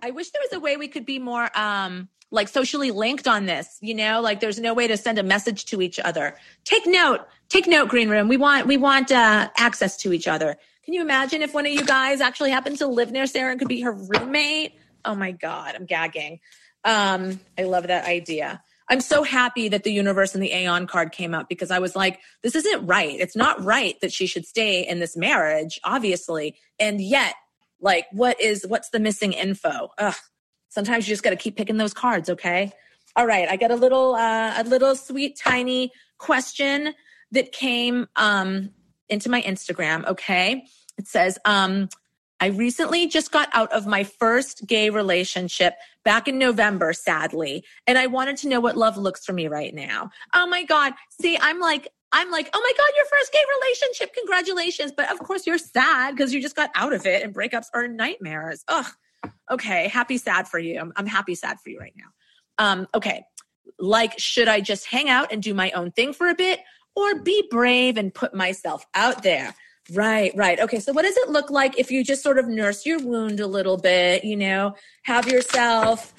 I 0.01 0.11
wish 0.11 0.31
there 0.31 0.41
was 0.41 0.53
a 0.53 0.59
way 0.59 0.75
we 0.75 0.87
could 0.87 1.05
be 1.05 1.19
more 1.19 1.49
um 1.57 2.09
like 2.31 2.47
socially 2.47 2.91
linked 2.91 3.27
on 3.27 3.45
this, 3.45 3.77
you 3.81 3.95
know, 3.95 4.21
like 4.21 4.39
there's 4.39 4.59
no 4.59 4.73
way 4.73 4.87
to 4.87 4.97
send 4.97 5.17
a 5.17 5.23
message 5.23 5.65
to 5.65 5.81
each 5.81 5.99
other. 5.99 6.35
Take 6.63 6.85
note, 6.85 7.21
take 7.47 7.67
note, 7.67 7.89
Greenroom. 7.89 8.27
We 8.27 8.37
want 8.37 8.65
we 8.65 8.77
want 8.77 9.11
uh 9.11 9.49
access 9.57 9.97
to 9.97 10.13
each 10.13 10.27
other. 10.27 10.57
Can 10.83 10.93
you 10.95 11.01
imagine 11.01 11.43
if 11.43 11.53
one 11.53 11.67
of 11.67 11.71
you 11.71 11.85
guys 11.85 12.19
actually 12.19 12.49
happened 12.49 12.77
to 12.79 12.87
live 12.87 13.11
near 13.11 13.27
Sarah 13.27 13.51
and 13.51 13.59
could 13.59 13.67
be 13.67 13.81
her 13.81 13.93
roommate? 13.93 14.73
Oh 15.05 15.15
my 15.15 15.31
God, 15.31 15.75
I'm 15.75 15.85
gagging. 15.85 16.39
Um, 16.83 17.39
I 17.57 17.63
love 17.63 17.87
that 17.87 18.05
idea. 18.05 18.61
I'm 18.89 19.01
so 19.01 19.21
happy 19.23 19.69
that 19.69 19.83
the 19.83 19.91
universe 19.91 20.33
and 20.33 20.43
the 20.43 20.51
Aeon 20.51 20.87
card 20.87 21.11
came 21.11 21.35
up 21.35 21.47
because 21.47 21.69
I 21.69 21.77
was 21.77 21.95
like, 21.95 22.19
this 22.41 22.55
isn't 22.55 22.87
right. 22.87 23.19
It's 23.19 23.35
not 23.35 23.63
right 23.63 23.95
that 24.01 24.11
she 24.11 24.25
should 24.25 24.45
stay 24.45 24.87
in 24.87 24.99
this 24.99 25.15
marriage, 25.15 25.79
obviously. 25.83 26.55
And 26.79 26.99
yet, 26.99 27.35
like, 27.79 28.07
what 28.11 28.41
is, 28.41 28.65
what's 28.67 28.89
the 28.89 28.99
missing 28.99 29.33
info? 29.33 29.89
Ugh. 29.99 30.15
Sometimes 30.69 31.07
you 31.07 31.13
just 31.13 31.23
got 31.23 31.31
to 31.31 31.35
keep 31.35 31.55
picking 31.55 31.77
those 31.77 31.93
cards, 31.93 32.29
okay? 32.29 32.71
All 33.15 33.27
right. 33.27 33.47
I 33.47 33.57
got 33.57 33.71
a 33.71 33.75
little, 33.75 34.15
uh, 34.15 34.53
a 34.57 34.63
little 34.63 34.95
sweet, 34.95 35.37
tiny 35.37 35.91
question 36.17 36.93
that 37.31 37.51
came 37.51 38.07
um, 38.15 38.71
into 39.07 39.29
my 39.29 39.41
Instagram, 39.43 40.05
okay? 40.07 40.63
It 40.97 41.07
says, 41.07 41.37
um, 41.45 41.89
I 42.39 42.47
recently 42.47 43.07
just 43.07 43.31
got 43.31 43.49
out 43.53 43.71
of 43.73 43.85
my 43.85 44.03
first 44.03 44.65
gay 44.65 44.89
relationship 44.89 45.73
back 46.05 46.27
in 46.27 46.37
November, 46.37 46.93
sadly, 46.93 47.65
and 47.85 47.97
I 47.97 48.07
wanted 48.07 48.37
to 48.37 48.47
know 48.47 48.59
what 48.59 48.77
love 48.77 48.97
looks 48.97 49.25
for 49.25 49.33
me 49.33 49.47
right 49.47 49.73
now. 49.73 50.09
Oh 50.33 50.47
my 50.47 50.63
God. 50.63 50.93
See, 51.21 51.37
I'm 51.39 51.59
like, 51.59 51.89
I'm 52.11 52.31
like, 52.31 52.49
oh 52.53 52.59
my 52.59 52.71
God, 52.77 52.91
your 52.95 53.05
first 53.05 53.31
gay 53.31 53.43
relationship. 53.61 54.15
Congratulations. 54.15 54.91
But 54.95 55.11
of 55.11 55.19
course, 55.19 55.45
you're 55.45 55.57
sad 55.57 56.15
because 56.15 56.33
you 56.33 56.41
just 56.41 56.55
got 56.55 56.71
out 56.75 56.93
of 56.93 57.05
it 57.05 57.23
and 57.23 57.33
breakups 57.33 57.67
are 57.73 57.87
nightmares. 57.87 58.63
Ugh. 58.67 58.87
Okay. 59.51 59.87
Happy, 59.89 60.17
sad 60.17 60.47
for 60.47 60.59
you. 60.59 60.79
I'm, 60.79 60.93
I'm 60.95 61.05
happy, 61.05 61.35
sad 61.35 61.59
for 61.59 61.69
you 61.69 61.79
right 61.79 61.93
now. 61.95 62.05
Um, 62.57 62.87
okay. 62.95 63.23
Like, 63.77 64.17
should 64.17 64.47
I 64.47 64.61
just 64.61 64.87
hang 64.87 65.09
out 65.09 65.31
and 65.31 65.43
do 65.43 65.53
my 65.53 65.71
own 65.71 65.91
thing 65.91 66.13
for 66.13 66.29
a 66.29 66.35
bit 66.35 66.61
or 66.95 67.21
be 67.21 67.47
brave 67.49 67.97
and 67.97 68.13
put 68.13 68.33
myself 68.33 68.85
out 68.95 69.21
there? 69.21 69.53
Right, 69.91 70.31
right. 70.35 70.59
Okay, 70.59 70.79
so 70.79 70.93
what 70.93 71.01
does 71.03 71.17
it 71.17 71.29
look 71.29 71.49
like 71.49 71.79
if 71.79 71.89
you 71.89 72.03
just 72.03 72.21
sort 72.21 72.37
of 72.37 72.47
nurse 72.47 72.85
your 72.85 72.99
wound 72.99 73.39
a 73.39 73.47
little 73.47 73.77
bit, 73.77 74.23
you 74.23 74.35
know, 74.35 74.75
have 75.03 75.27
yourself, 75.27 76.13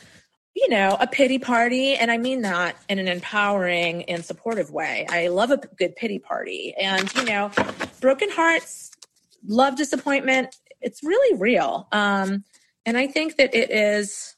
you 0.55 0.69
know, 0.69 0.97
a 0.99 1.07
pity 1.07 1.39
party? 1.39 1.95
And 1.95 2.11
I 2.11 2.19
mean 2.19 2.43
that 2.43 2.77
in 2.89 2.99
an 2.99 3.07
empowering 3.07 4.05
and 4.05 4.25
supportive 4.25 4.71
way. 4.71 5.07
I 5.09 5.29
love 5.29 5.51
a 5.51 5.59
good 5.59 5.95
pity 5.95 6.19
party. 6.19 6.75
And, 6.81 7.13
you 7.15 7.25
know, 7.25 7.53
broken 8.01 8.29
hearts, 8.31 8.91
love 9.47 9.77
disappointment, 9.77 10.57
it's 10.81 11.03
really 11.05 11.39
real. 11.39 11.87
Um, 11.93 12.45
and 12.87 12.97
I 12.97 13.07
think 13.07 13.37
that 13.37 13.55
it 13.55 13.71
is 13.71 14.35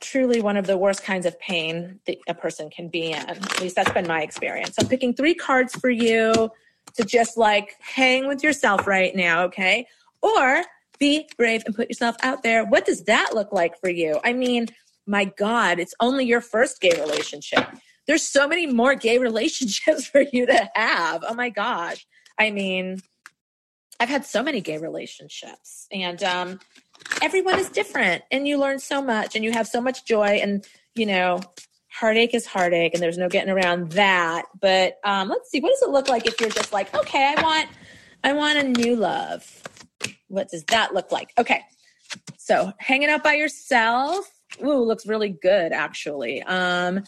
truly 0.00 0.40
one 0.42 0.56
of 0.56 0.66
the 0.66 0.76
worst 0.76 1.02
kinds 1.02 1.24
of 1.24 1.38
pain 1.40 2.00
that 2.06 2.18
a 2.28 2.34
person 2.34 2.68
can 2.68 2.88
be 2.88 3.12
in. 3.12 3.14
At 3.14 3.60
least 3.60 3.76
that's 3.76 3.92
been 3.92 4.06
my 4.06 4.22
experience. 4.22 4.74
So 4.76 4.82
I'm 4.82 4.88
picking 4.88 5.14
three 5.14 5.34
cards 5.34 5.74
for 5.74 5.88
you 5.88 6.50
to 6.96 7.04
just 7.04 7.36
like 7.36 7.76
hang 7.80 8.28
with 8.28 8.42
yourself 8.42 8.86
right 8.86 9.14
now, 9.14 9.44
okay? 9.44 9.86
Or 10.22 10.62
be 10.98 11.28
brave 11.36 11.62
and 11.66 11.74
put 11.74 11.88
yourself 11.88 12.16
out 12.22 12.42
there. 12.42 12.64
What 12.64 12.84
does 12.84 13.04
that 13.04 13.34
look 13.34 13.52
like 13.52 13.78
for 13.80 13.90
you? 13.90 14.20
I 14.24 14.32
mean, 14.32 14.68
my 15.06 15.24
God, 15.24 15.78
it's 15.78 15.94
only 16.00 16.24
your 16.24 16.40
first 16.40 16.80
gay 16.80 16.98
relationship. 17.00 17.66
There's 18.06 18.22
so 18.22 18.46
many 18.48 18.66
more 18.66 18.94
gay 18.94 19.18
relationships 19.28 20.06
for 20.06 20.24
you 20.32 20.46
to 20.46 20.70
have. 20.74 21.24
Oh 21.26 21.34
my 21.34 21.50
gosh. 21.50 22.06
I 22.38 22.50
mean, 22.50 23.00
I've 24.00 24.08
had 24.08 24.24
so 24.24 24.42
many 24.42 24.60
gay 24.60 24.78
relationships 24.78 25.86
and 25.92 26.22
um, 26.22 26.60
everyone 27.22 27.58
is 27.58 27.68
different 27.68 28.24
and 28.30 28.46
you 28.46 28.58
learn 28.58 28.78
so 28.78 29.00
much 29.00 29.36
and 29.36 29.44
you 29.44 29.52
have 29.52 29.68
so 29.68 29.80
much 29.80 30.04
joy 30.04 30.40
and, 30.42 30.66
you 30.94 31.06
know, 31.06 31.40
heartache 31.94 32.34
is 32.34 32.44
heartache 32.44 32.92
and 32.92 33.02
there's 33.02 33.18
no 33.18 33.28
getting 33.28 33.50
around 33.50 33.92
that. 33.92 34.46
But 34.60 34.98
um, 35.04 35.28
let's 35.28 35.50
see, 35.50 35.60
what 35.60 35.70
does 35.70 35.82
it 35.82 35.90
look 35.90 36.08
like 36.08 36.26
if 36.26 36.40
you're 36.40 36.50
just 36.50 36.72
like, 36.72 36.92
okay, 36.94 37.34
I 37.36 37.42
want, 37.42 37.68
I 38.24 38.32
want 38.32 38.58
a 38.58 38.64
new 38.64 38.96
love. 38.96 39.62
What 40.26 40.48
does 40.48 40.64
that 40.64 40.92
look 40.92 41.12
like? 41.12 41.32
Okay. 41.38 41.62
So 42.36 42.72
hanging 42.78 43.10
out 43.10 43.22
by 43.22 43.34
yourself. 43.34 44.28
Ooh, 44.62 44.82
looks 44.82 45.06
really 45.06 45.30
good 45.40 45.72
actually. 45.72 46.42
Um, 46.42 47.04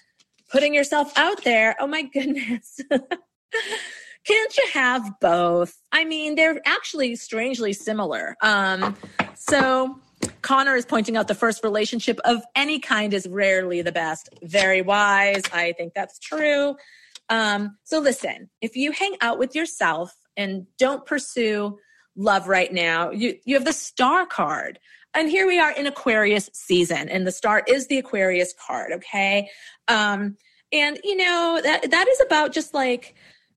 putting 0.50 0.72
yourself 0.72 1.12
out 1.16 1.42
there. 1.42 1.74
Oh 1.80 1.88
my 1.88 2.02
goodness. 2.12 2.80
Can't 2.90 4.56
you 4.56 4.68
have 4.72 5.12
both? 5.20 5.76
I 5.92 6.04
mean, 6.04 6.34
they're 6.36 6.60
actually 6.64 7.16
strangely 7.16 7.72
similar. 7.72 8.36
Um, 8.42 8.96
so 9.34 10.00
Connor 10.42 10.76
is 10.76 10.86
pointing 10.86 11.16
out 11.16 11.28
the 11.28 11.34
first 11.34 11.64
relationship 11.64 12.18
of 12.24 12.42
any 12.54 12.78
kind 12.78 13.12
is 13.12 13.26
rarely 13.26 13.82
the 13.82 13.92
best. 13.92 14.28
Very 14.42 14.82
wise. 14.82 15.42
I 15.52 15.72
think 15.72 15.94
that's 15.94 16.18
true. 16.18 16.76
Um, 17.28 17.76
so 17.84 17.98
listen, 17.98 18.50
if 18.60 18.76
you 18.76 18.92
hang 18.92 19.16
out 19.20 19.38
with 19.38 19.54
yourself 19.54 20.14
and 20.36 20.66
don't 20.78 21.04
pursue 21.04 21.78
love 22.16 22.48
right 22.48 22.72
now, 22.72 23.10
you, 23.10 23.38
you 23.44 23.54
have 23.56 23.64
the 23.64 23.72
star 23.72 24.26
card. 24.26 24.78
And 25.14 25.28
here 25.28 25.46
we 25.46 25.58
are 25.58 25.72
in 25.72 25.86
Aquarius 25.86 26.50
season, 26.52 27.08
and 27.08 27.26
the 27.26 27.32
star 27.32 27.62
is 27.66 27.86
the 27.86 27.96
Aquarius 27.96 28.52
card, 28.66 28.92
okay? 28.92 29.48
Um, 29.88 30.36
and 30.72 30.98
you 31.02 31.16
know, 31.16 31.58
that 31.62 31.90
that 31.90 32.06
is 32.06 32.20
about 32.20 32.52
just 32.52 32.74
like 32.74 33.14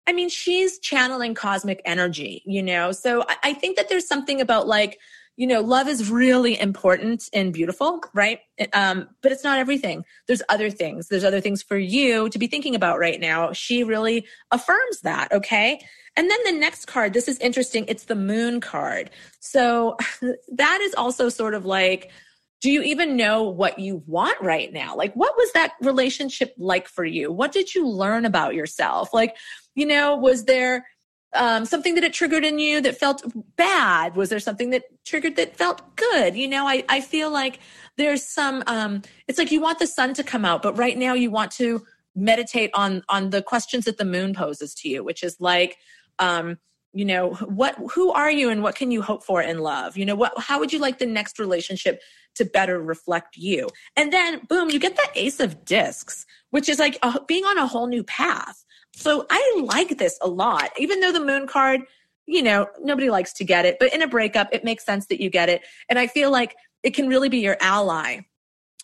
I 0.10 0.12
mean, 0.12 0.30
she's 0.30 0.80
channeling 0.80 1.36
cosmic 1.36 1.84
energy, 1.86 2.42
you 2.44 2.64
know? 2.64 2.92
So 2.92 3.24
I, 3.30 3.36
I 3.44 3.54
think 3.54 3.78
that 3.78 3.90
there's 3.90 4.08
something 4.08 4.42
about 4.42 4.68
like, 4.68 4.98
you 5.40 5.48
know, 5.48 5.62
love 5.62 5.88
is 5.88 6.12
really 6.12 6.60
important 6.60 7.30
and 7.32 7.54
beautiful, 7.54 8.04
right? 8.14 8.42
Um, 8.74 9.08
but 9.22 9.32
it's 9.32 9.46
not 9.46 9.58
everything. 9.58 10.04
There's 10.28 10.42
other 10.50 10.70
things. 10.70 11.08
There's 11.08 11.24
other 11.24 11.40
things 11.40 11.64
for 11.64 11.78
you 11.78 12.28
to 12.28 12.38
be 12.38 12.46
thinking 12.46 12.76
about 12.76 13.00
right 13.00 13.22
now. 13.22 13.54
She 13.54 13.86
really 13.86 14.28
affirms 14.52 15.00
that, 15.04 15.32
okay? 15.32 15.80
And 16.18 16.30
then 16.30 16.40
the 16.44 16.60
next 16.60 16.88
card, 16.88 17.14
this 17.14 17.30
is 17.30 17.38
interesting. 17.38 17.86
It's 17.88 18.04
the 18.04 18.18
moon 18.18 18.60
card. 18.60 19.12
So 19.40 19.96
that 20.52 20.82
is 20.82 20.94
also 20.96 21.30
sort 21.30 21.54
of 21.54 21.66
like, 21.66 22.12
do 22.60 22.70
you 22.70 22.82
even 22.82 23.16
know 23.16 23.44
what 23.44 23.80
you 23.80 24.04
want 24.08 24.42
right 24.42 24.74
now? 24.74 24.94
Like, 24.94 25.14
what 25.14 25.38
was 25.38 25.54
that 25.54 25.72
relationship 25.80 26.54
like 26.58 26.90
for 26.90 27.06
you? 27.06 27.32
What 27.32 27.54
did 27.54 27.74
you 27.74 27.88
learn 27.88 28.26
about 28.26 28.56
yourself? 28.56 29.14
Like, 29.14 29.38
you 29.74 29.86
know, 29.86 30.18
was 30.18 30.44
there 30.44 30.86
um, 31.34 31.66
something 31.66 31.96
that 31.96 32.04
it 32.04 32.14
triggered 32.14 32.44
in 32.44 32.60
you 32.60 32.82
that 32.82 32.98
felt 32.98 33.24
bad? 33.56 34.16
Was 34.16 34.30
there 34.30 34.40
something 34.40 34.72
that 34.72 34.84
triggered 35.06 35.36
that 35.36 35.56
felt 35.56 35.96
good? 35.96 36.36
You 36.36 36.48
know, 36.48 36.68
I, 36.68 36.84
I 36.90 37.02
feel 37.02 37.32
like 37.32 37.60
there's 37.98 38.24
some, 38.24 38.64
um, 38.68 39.02
it's 39.28 39.38
like 39.38 39.52
you 39.52 39.62
want 39.62 39.80
the 39.80 39.88
sun 39.88 40.14
to 40.16 40.24
come 40.24 40.46
out, 40.46 40.62
but 40.62 40.78
right 40.78 40.98
now 40.98 41.14
you 41.14 41.30
want 41.30 41.52
to 41.54 41.86
meditate 42.16 42.72
on, 42.74 43.04
on 43.10 43.30
the 43.30 43.42
questions 43.42 43.86
that 43.86 43.98
the 43.98 44.06
moon 44.06 44.34
poses 44.34 44.74
to 44.76 44.90
you, 44.90 45.04
which 45.04 45.24
is 45.24 45.38
like, 45.40 45.78
um, 46.18 46.58
you 46.94 47.06
know 47.06 47.34
what 47.46 47.76
who 47.92 48.12
are 48.12 48.32
you 48.32 48.50
and 48.50 48.64
what 48.64 48.76
can 48.76 48.90
you 48.90 49.02
hope 49.02 49.24
for 49.24 49.42
in 49.42 49.60
love 49.60 49.96
you 49.96 50.06
know 50.06 50.16
what 50.16 50.34
how 50.38 50.60
would 50.60 50.74
you 50.74 50.80
like 50.80 50.98
the 50.98 51.06
next 51.06 51.38
relationship 51.38 52.02
to 52.34 52.44
better 52.44 52.82
reflect 52.82 53.38
you 53.38 53.68
and 53.96 54.12
then 54.12 54.42
boom 54.50 54.70
you 54.70 54.80
get 54.80 54.96
the 54.96 55.08
ace 55.16 55.40
of 55.40 55.64
discs 55.66 56.26
which 56.50 56.68
is 56.68 56.80
like 56.80 56.98
a, 57.04 57.22
being 57.28 57.44
on 57.44 57.58
a 57.58 57.68
whole 57.68 57.88
new 57.88 58.04
path 58.04 58.66
so 58.94 59.26
I 59.30 59.62
like 59.66 59.98
this 59.98 60.18
a 60.22 60.28
lot, 60.28 60.72
even 60.78 61.00
though 61.00 61.12
the 61.12 61.24
moon 61.24 61.48
card, 61.48 61.82
you 62.26 62.44
know, 62.44 62.68
nobody 62.82 63.10
likes 63.10 63.34
to 63.34 63.44
get 63.44 63.66
it, 63.66 63.78
but 63.80 63.94
in 63.94 64.02
a 64.02 64.08
breakup, 64.08 64.50
it 64.52 64.64
makes 64.64 64.86
sense 64.86 65.08
that 65.08 65.22
you 65.22 65.30
get 65.30 65.50
it. 65.50 65.62
And 65.90 65.98
I 65.98 66.08
feel 66.08 66.32
like 66.32 66.56
it 66.84 66.94
can 66.94 67.08
really 67.08 67.30
be 67.30 67.40
your 67.40 67.58
ally 67.62 68.22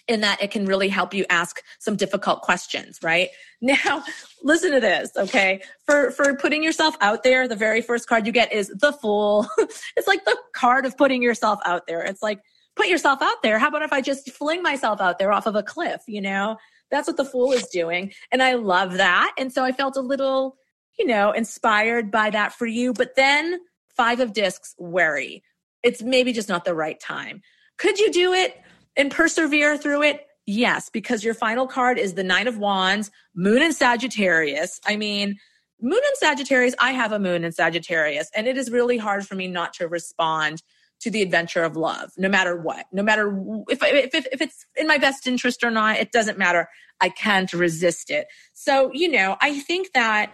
in 0.08 0.22
that 0.22 0.42
it 0.42 0.52
can 0.52 0.66
really 0.66 0.90
help 0.90 1.14
you 1.14 1.26
ask 1.30 1.62
some 1.80 1.96
difficult 1.96 2.42
questions, 2.42 3.00
right? 3.02 3.30
Now, 3.62 4.04
listen 4.44 4.74
to 4.74 4.80
this, 4.80 5.10
okay? 5.18 5.60
For 5.86 6.12
for 6.12 6.36
putting 6.36 6.62
yourself 6.62 6.96
out 7.02 7.24
there, 7.24 7.48
the 7.48 7.56
very 7.56 7.82
first 7.82 8.08
card 8.08 8.28
you 8.28 8.32
get 8.32 8.54
is 8.54 8.68
the 8.68 8.94
fool. 8.94 9.48
it's 9.58 10.06
like 10.06 10.24
the 10.26 10.38
card 10.54 10.86
of 10.86 10.96
putting 10.96 11.24
yourself 11.24 11.60
out 11.66 11.88
there. 11.88 12.02
It's 12.02 12.22
like 12.22 12.42
put 12.76 12.88
yourself 12.88 13.24
out 13.24 13.42
there. 13.42 13.58
How 13.58 13.70
about 13.70 13.82
if 13.82 13.92
I 13.92 14.02
just 14.02 14.30
fling 14.32 14.62
myself 14.62 15.02
out 15.02 15.18
there 15.18 15.32
off 15.32 15.48
of 15.48 15.56
a 15.56 15.64
cliff, 15.64 16.02
you 16.08 16.22
know? 16.22 16.58
That's 16.96 17.08
what 17.08 17.18
the 17.18 17.26
fool 17.26 17.52
is 17.52 17.68
doing. 17.68 18.14
And 18.32 18.42
I 18.42 18.54
love 18.54 18.94
that. 18.94 19.34
And 19.38 19.52
so 19.52 19.66
I 19.66 19.74
felt 19.74 19.98
a 19.98 20.02
little, 20.02 20.56
you 20.98 21.06
know, 21.06 21.32
inspired 21.32 22.10
by 22.10 22.30
that 22.30 22.54
for 22.54 22.66
you. 22.66 22.94
But 22.94 23.16
then 23.18 23.60
five 23.90 24.22
of 24.22 24.32
discs, 24.32 24.74
wary. 24.78 25.44
It's 25.84 26.02
maybe 26.02 26.32
just 26.32 26.48
not 26.48 26.64
the 26.64 26.74
right 26.74 26.98
time. 27.00 27.42
Could 27.78 28.00
you 28.00 28.12
do 28.12 28.32
it 28.32 28.58
and 28.96 29.12
persevere 29.12 29.78
through 29.78 30.04
it? 30.04 30.26
Yes, 30.46 30.90
because 30.90 31.22
your 31.22 31.34
final 31.34 31.68
card 31.68 31.98
is 31.98 32.14
the 32.14 32.24
Nine 32.24 32.48
of 32.48 32.60
Wands, 32.60 33.12
Moon 33.36 33.62
and 33.62 33.76
Sagittarius. 33.76 34.80
I 34.86 34.96
mean, 34.96 35.36
Moon 35.82 36.00
and 36.02 36.18
Sagittarius, 36.18 36.76
I 36.80 36.92
have 36.92 37.12
a 37.12 37.20
Moon 37.20 37.44
in 37.44 37.52
Sagittarius, 37.52 38.30
and 38.36 38.48
it 38.48 38.56
is 38.56 38.72
really 38.72 38.98
hard 38.98 39.28
for 39.28 39.36
me 39.36 39.48
not 39.48 39.74
to 39.74 39.88
respond 39.90 40.64
to 41.02 41.12
the 41.12 41.22
adventure 41.22 41.64
of 41.64 41.76
love, 41.76 42.12
no 42.18 42.30
matter 42.30 42.56
what, 42.56 42.86
no 42.92 43.04
matter 43.04 43.38
if, 43.70 43.80
if, 43.84 44.26
if 44.32 44.42
it's 44.42 44.66
in 44.76 44.88
my 44.88 44.98
best 44.98 45.28
interest 45.28 45.64
or 45.64 45.72
not, 45.72 45.98
it 45.98 46.12
doesn't 46.12 46.38
matter. 46.38 46.68
I 47.02 47.10
can't 47.10 47.52
resist 47.54 48.10
it. 48.10 48.28
So, 48.54 48.92
you 48.94 49.12
know, 49.12 49.36
I 49.42 49.60
think 49.60 49.92
that 49.94 50.34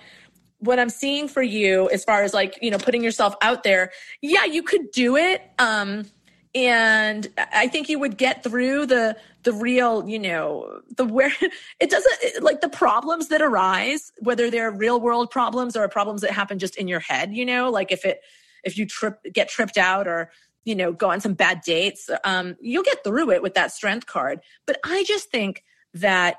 what 0.59 0.79
I'm 0.79 0.89
seeing 0.89 1.27
for 1.27 1.41
you 1.41 1.89
as 1.89 2.03
far 2.03 2.23
as 2.23 2.33
like, 2.33 2.57
you 2.61 2.69
know, 2.69 2.77
putting 2.77 3.03
yourself 3.03 3.35
out 3.41 3.63
there, 3.63 3.91
yeah, 4.21 4.45
you 4.45 4.61
could 4.61 4.91
do 4.91 5.17
it. 5.17 5.41
Um, 5.57 6.05
and 6.53 7.27
I 7.53 7.67
think 7.67 7.89
you 7.89 7.97
would 7.99 8.17
get 8.17 8.43
through 8.43 8.85
the 8.85 9.17
the 9.43 9.53
real, 9.53 10.07
you 10.07 10.19
know, 10.19 10.81
the 10.97 11.05
where 11.05 11.33
it 11.79 11.89
doesn't 11.89 12.43
like 12.43 12.61
the 12.61 12.69
problems 12.69 13.29
that 13.29 13.41
arise, 13.41 14.11
whether 14.19 14.51
they're 14.51 14.71
real 14.71 14.99
world 14.99 15.31
problems 15.31 15.75
or 15.75 15.87
problems 15.87 16.21
that 16.21 16.31
happen 16.31 16.59
just 16.59 16.75
in 16.75 16.87
your 16.87 16.99
head, 16.99 17.33
you 17.33 17.45
know, 17.45 17.69
like 17.69 17.91
if 17.91 18.05
it 18.05 18.21
if 18.63 18.77
you 18.77 18.85
trip 18.85 19.19
get 19.33 19.49
tripped 19.49 19.77
out 19.77 20.07
or 20.07 20.31
you 20.63 20.75
know, 20.75 20.91
go 20.91 21.09
on 21.09 21.21
some 21.21 21.33
bad 21.33 21.61
dates. 21.65 22.09
Um, 22.23 22.55
you'll 22.61 22.83
get 22.83 23.03
through 23.03 23.31
it 23.31 23.41
with 23.41 23.53
that 23.55 23.71
strength 23.71 24.05
card. 24.05 24.39
But 24.67 24.79
I 24.83 25.03
just 25.07 25.29
think 25.29 25.63
that 25.93 26.37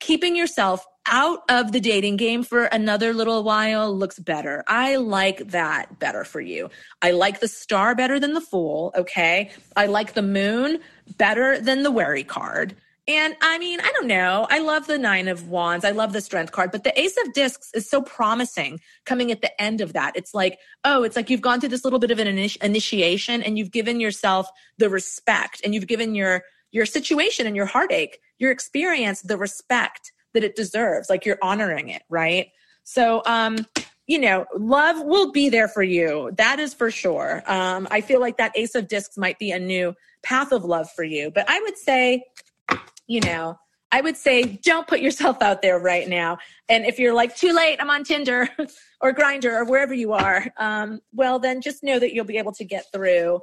keeping 0.00 0.36
yourself 0.36 0.86
out 1.06 1.40
of 1.50 1.72
the 1.72 1.80
dating 1.80 2.16
game 2.16 2.42
for 2.42 2.64
another 2.64 3.12
little 3.12 3.42
while 3.42 3.94
looks 3.94 4.18
better. 4.18 4.64
I 4.66 4.96
like 4.96 5.48
that 5.48 5.98
better 5.98 6.24
for 6.24 6.40
you. 6.40 6.70
I 7.02 7.10
like 7.10 7.40
the 7.40 7.48
star 7.48 7.94
better 7.94 8.18
than 8.18 8.32
the 8.32 8.40
fool. 8.40 8.92
Okay. 8.96 9.50
I 9.76 9.86
like 9.86 10.14
the 10.14 10.22
moon 10.22 10.80
better 11.18 11.60
than 11.60 11.82
the 11.82 11.90
wary 11.90 12.24
card. 12.24 12.76
And 13.06 13.36
I 13.42 13.58
mean, 13.58 13.80
I 13.80 13.92
don't 13.92 14.06
know. 14.06 14.46
I 14.48 14.60
love 14.60 14.86
the 14.86 14.96
nine 14.96 15.28
of 15.28 15.48
wands. 15.48 15.84
I 15.84 15.90
love 15.90 16.14
the 16.14 16.22
strength 16.22 16.52
card, 16.52 16.72
but 16.72 16.84
the 16.84 16.98
ace 16.98 17.16
of 17.24 17.34
discs 17.34 17.70
is 17.74 17.88
so 17.88 18.00
promising 18.00 18.80
coming 19.04 19.30
at 19.30 19.42
the 19.42 19.60
end 19.60 19.82
of 19.82 19.92
that. 19.92 20.16
It's 20.16 20.32
like, 20.32 20.58
oh, 20.84 21.02
it's 21.02 21.14
like 21.14 21.28
you've 21.28 21.42
gone 21.42 21.60
through 21.60 21.68
this 21.68 21.84
little 21.84 21.98
bit 21.98 22.10
of 22.10 22.18
an 22.18 22.28
initi- 22.28 22.62
initiation 22.62 23.42
and 23.42 23.58
you've 23.58 23.72
given 23.72 24.00
yourself 24.00 24.48
the 24.78 24.88
respect 24.88 25.60
and 25.62 25.74
you've 25.74 25.86
given 25.86 26.14
your, 26.14 26.44
your 26.72 26.86
situation 26.86 27.46
and 27.46 27.54
your 27.54 27.66
heartache, 27.66 28.20
your 28.38 28.50
experience, 28.50 29.20
the 29.20 29.36
respect 29.36 30.12
that 30.32 30.42
it 30.42 30.56
deserves. 30.56 31.10
Like 31.10 31.26
you're 31.26 31.38
honoring 31.42 31.90
it. 31.90 32.02
Right. 32.08 32.48
So, 32.84 33.22
um, 33.26 33.66
you 34.06 34.18
know, 34.18 34.46
love 34.56 35.04
will 35.04 35.30
be 35.30 35.50
there 35.50 35.68
for 35.68 35.82
you. 35.82 36.30
That 36.36 36.58
is 36.58 36.72
for 36.72 36.90
sure. 36.90 37.42
Um, 37.46 37.86
I 37.90 38.00
feel 38.00 38.20
like 38.20 38.38
that 38.38 38.52
ace 38.54 38.74
of 38.74 38.88
discs 38.88 39.18
might 39.18 39.38
be 39.38 39.50
a 39.50 39.58
new 39.58 39.94
path 40.22 40.52
of 40.52 40.64
love 40.64 40.90
for 40.90 41.04
you, 41.04 41.30
but 41.30 41.48
I 41.48 41.60
would 41.60 41.76
say, 41.76 42.24
you 43.06 43.20
know, 43.20 43.58
I 43.92 44.00
would 44.00 44.16
say 44.16 44.42
don't 44.42 44.88
put 44.88 45.00
yourself 45.00 45.40
out 45.40 45.62
there 45.62 45.78
right 45.78 46.08
now. 46.08 46.38
And 46.68 46.84
if 46.84 46.98
you're 46.98 47.14
like, 47.14 47.36
too 47.36 47.52
late, 47.52 47.76
I'm 47.80 47.90
on 47.90 48.02
Tinder 48.02 48.48
or 49.00 49.12
Grindr 49.12 49.52
or 49.52 49.64
wherever 49.64 49.94
you 49.94 50.12
are, 50.12 50.46
um, 50.56 51.00
well, 51.12 51.38
then 51.38 51.60
just 51.60 51.84
know 51.84 51.98
that 52.00 52.12
you'll 52.12 52.24
be 52.24 52.38
able 52.38 52.52
to 52.52 52.64
get 52.64 52.86
through 52.92 53.40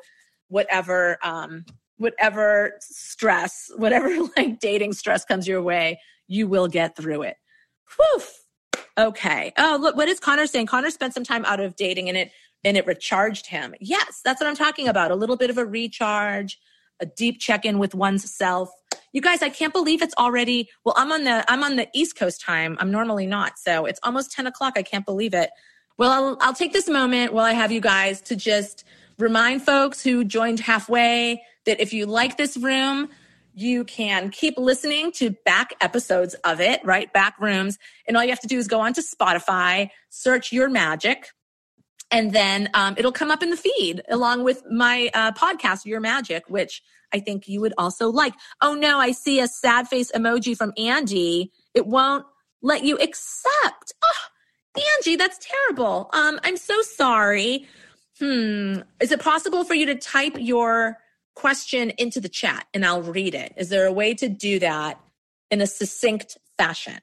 whatever, 0.50 1.18
um, 1.24 1.64
whatever 1.98 2.74
stress, 2.82 3.72
whatever 3.78 4.10
like 4.38 4.60
dating 4.60 4.92
stress 4.92 5.24
comes 5.24 5.48
your 5.48 5.62
way, 5.62 6.00
you 6.28 6.50
will 6.50 6.68
get 6.68 6.98
through 6.98 7.22
it. 7.22 7.38
Whew. 7.96 8.22
Okay. 8.98 9.54
Oh, 9.58 9.78
look, 9.80 9.96
what 9.96 10.10
is 10.10 10.20
Connor 10.20 10.48
saying? 10.48 10.66
Connor 10.66 10.90
spent 10.90 11.14
some 11.14 11.24
time 11.24 11.46
out 11.46 11.62
of 11.62 11.78
dating 11.78 12.10
and 12.10 12.18
it 12.18 12.32
and 12.64 12.76
it 12.78 12.86
recharged 12.86 13.48
him. 13.48 13.74
Yes, 13.80 14.22
that's 14.24 14.42
what 14.42 14.48
I'm 14.48 14.56
talking 14.56 14.88
about. 14.88 15.12
A 15.12 15.16
little 15.16 15.38
bit 15.38 15.50
of 15.50 15.58
a 15.58 15.66
recharge 15.66 16.60
a 17.02 17.06
deep 17.06 17.40
check 17.40 17.66
in 17.66 17.80
with 17.80 17.94
one's 17.94 18.32
self. 18.34 18.70
You 19.12 19.22
guys, 19.22 19.42
I 19.42 19.50
can't 19.50 19.74
believe 19.74 20.02
it's 20.02 20.14
already. 20.18 20.70
Well, 20.86 20.96
I'm 20.98 21.12
on 21.12 21.24
the 21.26 21.44
I'm 21.52 21.64
on 21.64 21.76
the 21.76 21.88
East 21.94 22.16
Coast 22.16 22.42
time. 22.42 22.78
I'm 22.80 22.92
normally 22.92 23.28
not, 23.28 23.60
so 23.60 23.86
it's 23.86 24.00
almost 24.04 24.32
10 24.32 24.48
o'clock. 24.48 24.74
I 24.78 24.84
can't 24.84 25.06
believe 25.06 25.34
it. 25.34 25.50
Well, 25.98 26.12
I'll, 26.12 26.38
I'll 26.40 26.54
take 26.54 26.74
this 26.74 26.88
moment 26.88 27.34
while 27.34 27.46
I 27.46 27.54
have 27.54 27.72
you 27.72 27.82
guys 27.82 28.22
to 28.22 28.36
just 28.36 28.86
remind 29.18 29.62
folks 29.64 30.02
who 30.02 30.24
joined 30.24 30.60
halfway 30.60 31.44
that 31.66 31.80
if 31.80 31.94
you 31.94 32.06
like 32.06 32.38
this 32.38 32.58
room, 32.58 33.10
you 33.54 33.84
can 33.84 34.30
keep 34.30 34.58
listening 34.58 35.12
to 35.12 35.32
back 35.46 35.74
episodes 35.82 36.34
of 36.46 36.62
it, 36.62 36.84
right? 36.86 37.12
Back 37.14 37.36
rooms. 37.40 37.78
And 38.08 38.16
all 38.16 38.24
you 38.24 38.30
have 38.30 38.40
to 38.40 38.48
do 38.48 38.58
is 38.58 38.68
go 38.68 38.80
onto 38.80 39.02
Spotify, 39.02 39.90
search 40.10 40.52
Your 40.52 40.70
Magic, 40.70 41.28
and 42.12 42.34
then 42.34 42.70
um, 42.74 42.96
it'll 42.98 43.12
come 43.12 43.32
up 43.32 43.42
in 43.42 43.50
the 43.50 43.58
feed 43.58 44.02
along 44.10 44.44
with 44.44 44.64
my 44.70 45.10
uh, 45.14 45.32
podcast, 45.32 45.86
Your 45.86 46.00
Magic, 46.00 46.44
which 46.48 46.82
I 47.14 47.20
think 47.20 47.48
you 47.48 47.62
would 47.62 47.74
also 47.78 48.10
like. 48.10 48.34
Oh 48.62 48.74
no, 48.74 49.00
I 49.00 49.12
see 49.12 49.40
a 49.40 49.48
sad 49.48 49.88
face 49.88 50.12
emoji 50.12 50.56
from 50.56 50.74
Andy. 50.78 51.52
It 51.74 51.88
won't 51.88 52.26
let 52.62 52.84
you 52.84 52.98
accept. 52.98 53.94
Oh, 54.04 54.82
Angie, 54.98 55.16
that's 55.16 55.40
terrible. 55.40 56.10
Um, 56.14 56.40
I'm 56.44 56.58
so 56.58 56.82
sorry. 56.82 57.68
Hmm. 58.20 58.82
Is 59.00 59.12
it 59.12 59.22
possible 59.22 59.64
for 59.64 59.74
you 59.74 59.86
to 59.88 59.96
type 59.96 60.36
your 60.38 60.98
question 61.36 61.92
into 61.92 62.20
the 62.20 62.30
chat 62.30 62.68
and 62.74 62.86
I'll 62.86 63.02
read 63.02 63.36
it. 63.36 63.54
Is 63.58 63.70
there 63.70 63.86
a 63.86 63.94
way 63.94 64.14
to 64.16 64.30
do 64.30 64.60
that 64.60 65.00
in 65.50 65.62
a 65.62 65.68
succinct 65.68 66.38
fashion? 66.58 67.00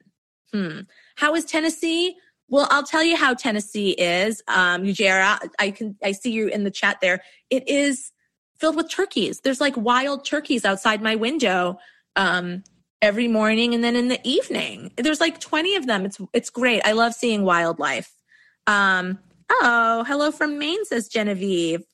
Hmm. 0.53 0.81
How 1.15 1.35
is 1.35 1.45
Tennessee? 1.45 2.15
Well, 2.49 2.67
I'll 2.71 2.83
tell 2.83 3.03
you 3.03 3.15
how 3.15 3.33
Tennessee 3.33 3.91
is. 3.91 4.41
Um, 4.47 4.83
Ujera, 4.83 5.39
I 5.59 5.71
can 5.71 5.95
I 6.03 6.11
see 6.11 6.31
you 6.31 6.47
in 6.47 6.63
the 6.63 6.71
chat 6.71 6.97
there. 7.01 7.21
It 7.49 7.67
is 7.67 8.11
filled 8.59 8.75
with 8.75 8.89
turkeys. 8.89 9.39
There's 9.41 9.61
like 9.61 9.77
wild 9.77 10.25
turkeys 10.25 10.65
outside 10.65 11.01
my 11.01 11.15
window 11.15 11.77
um, 12.15 12.63
every 13.01 13.27
morning 13.27 13.73
and 13.73 13.83
then 13.83 13.95
in 13.95 14.07
the 14.07 14.19
evening. 14.23 14.91
There's 14.97 15.21
like 15.21 15.39
20 15.39 15.75
of 15.75 15.87
them. 15.87 16.05
It's 16.05 16.19
it's 16.33 16.49
great. 16.49 16.81
I 16.85 16.93
love 16.93 17.13
seeing 17.13 17.43
wildlife. 17.43 18.11
Um, 18.67 19.19
oh, 19.49 20.03
hello 20.07 20.31
from 20.31 20.59
Maine, 20.59 20.83
says 20.85 21.07
Genevieve. 21.07 21.83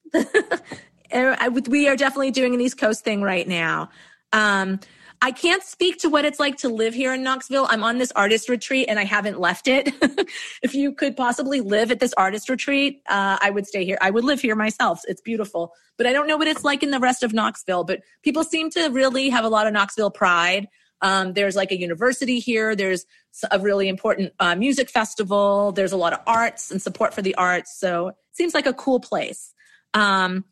Er, 1.13 1.37
we 1.67 1.87
are 1.87 1.95
definitely 1.95 2.31
doing 2.31 2.55
an 2.55 2.61
East 2.61 2.79
Coast 2.79 3.03
thing 3.03 3.21
right 3.21 3.47
now. 3.47 3.89
Um, 4.33 4.79
I 5.25 5.31
can't 5.31 5.63
speak 5.63 5.97
to 6.01 6.09
what 6.09 6.23
it's 6.23 6.39
like 6.39 6.57
to 6.57 6.69
live 6.69 6.93
here 6.93 7.11
in 7.11 7.23
Knoxville. 7.23 7.65
I'm 7.67 7.83
on 7.83 7.97
this 7.97 8.11
artist 8.15 8.47
retreat 8.47 8.85
and 8.87 8.99
I 8.99 9.05
haven't 9.05 9.39
left 9.39 9.67
it. 9.67 9.91
if 10.61 10.75
you 10.75 10.93
could 10.93 11.17
possibly 11.17 11.61
live 11.61 11.89
at 11.89 11.99
this 11.99 12.13
artist 12.15 12.47
retreat, 12.47 13.01
uh, 13.09 13.39
I 13.41 13.49
would 13.49 13.65
stay 13.65 13.83
here. 13.83 13.97
I 14.01 14.11
would 14.11 14.23
live 14.23 14.39
here 14.39 14.55
myself. 14.55 15.01
It's 15.07 15.21
beautiful. 15.21 15.73
But 15.97 16.05
I 16.05 16.13
don't 16.13 16.27
know 16.27 16.37
what 16.37 16.47
it's 16.47 16.63
like 16.63 16.83
in 16.83 16.91
the 16.91 16.99
rest 16.99 17.23
of 17.23 17.33
Knoxville. 17.33 17.85
But 17.85 18.01
people 18.21 18.43
seem 18.43 18.69
to 18.69 18.89
really 18.89 19.29
have 19.29 19.43
a 19.43 19.49
lot 19.49 19.65
of 19.65 19.73
Knoxville 19.73 20.11
pride. 20.11 20.67
Um, 21.01 21.33
there's 21.33 21.55
like 21.55 21.71
a 21.71 21.79
university 21.79 22.37
here. 22.37 22.75
There's 22.75 23.07
a 23.49 23.57
really 23.57 23.89
important 23.89 24.31
uh, 24.39 24.53
music 24.53 24.91
festival. 24.91 25.71
There's 25.71 25.91
a 25.91 25.97
lot 25.97 26.13
of 26.13 26.19
arts 26.27 26.69
and 26.69 26.79
support 26.79 27.15
for 27.15 27.23
the 27.23 27.33
arts. 27.33 27.79
So 27.79 28.09
it 28.09 28.15
seems 28.33 28.53
like 28.53 28.67
a 28.67 28.73
cool 28.73 28.99
place. 28.99 29.55
Um, 29.95 30.45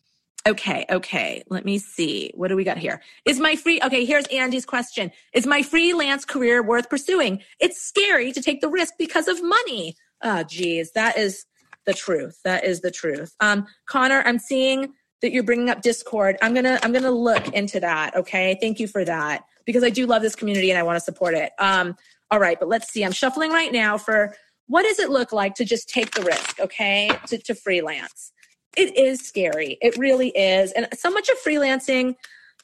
Okay, 0.45 0.85
okay. 0.89 1.41
Let 1.49 1.63
me 1.63 1.77
see. 1.77 2.31
What 2.35 2.49
do 2.49 2.57
we 2.57 2.65
got 2.65 2.77
here? 2.77 3.01
Is 3.23 3.39
my 3.39 3.55
free 3.55 3.79
Okay, 3.81 4.03
here's 4.03 4.25
Andy's 4.27 4.65
question. 4.65 5.09
Is 5.33 5.47
my 5.47 5.61
freelance 5.61 6.25
career 6.25 6.61
worth 6.61 6.89
pursuing? 6.89 7.41
It's 7.61 7.81
scary 7.81 8.33
to 8.33 8.41
take 8.41 8.59
the 8.59 8.67
risk 8.67 8.95
because 8.99 9.29
of 9.29 9.41
money. 9.41 9.95
Oh, 10.21 10.43
geez, 10.43 10.91
that 10.91 11.17
is 11.17 11.45
the 11.85 11.93
truth. 11.93 12.39
That 12.43 12.65
is 12.65 12.81
the 12.81 12.91
truth. 12.91 13.33
Um, 13.39 13.67
Connor, 13.85 14.21
I'm 14.25 14.37
seeing 14.37 14.93
that 15.21 15.31
you're 15.31 15.43
bringing 15.43 15.69
up 15.69 15.81
Discord. 15.81 16.35
I'm 16.41 16.53
gonna 16.53 16.77
I'm 16.83 16.91
gonna 16.91 17.11
look 17.11 17.47
into 17.53 17.79
that. 17.79 18.13
Okay, 18.13 18.57
thank 18.59 18.81
you 18.81 18.87
for 18.87 19.05
that 19.05 19.45
because 19.65 19.83
I 19.83 19.89
do 19.89 20.05
love 20.05 20.21
this 20.21 20.35
community 20.35 20.71
and 20.71 20.77
I 20.77 20.83
want 20.83 20.97
to 20.97 21.03
support 21.03 21.35
it. 21.35 21.53
Um, 21.57 21.95
all 22.31 22.39
right, 22.39 22.59
but 22.59 22.67
let's 22.67 22.91
see. 22.91 23.05
I'm 23.05 23.13
shuffling 23.13 23.51
right 23.51 23.71
now 23.71 23.97
for 23.97 24.35
what 24.67 24.83
does 24.83 24.99
it 24.99 25.09
look 25.09 25.31
like 25.31 25.55
to 25.55 25.63
just 25.63 25.87
take 25.87 26.11
the 26.11 26.21
risk? 26.23 26.59
Okay, 26.59 27.09
to, 27.27 27.37
to 27.37 27.55
freelance 27.55 28.33
it 28.77 28.97
is 28.97 29.21
scary. 29.21 29.77
It 29.81 29.97
really 29.97 30.29
is. 30.29 30.71
And 30.71 30.87
so 30.93 31.09
much 31.09 31.29
of 31.29 31.37
freelancing 31.45 32.15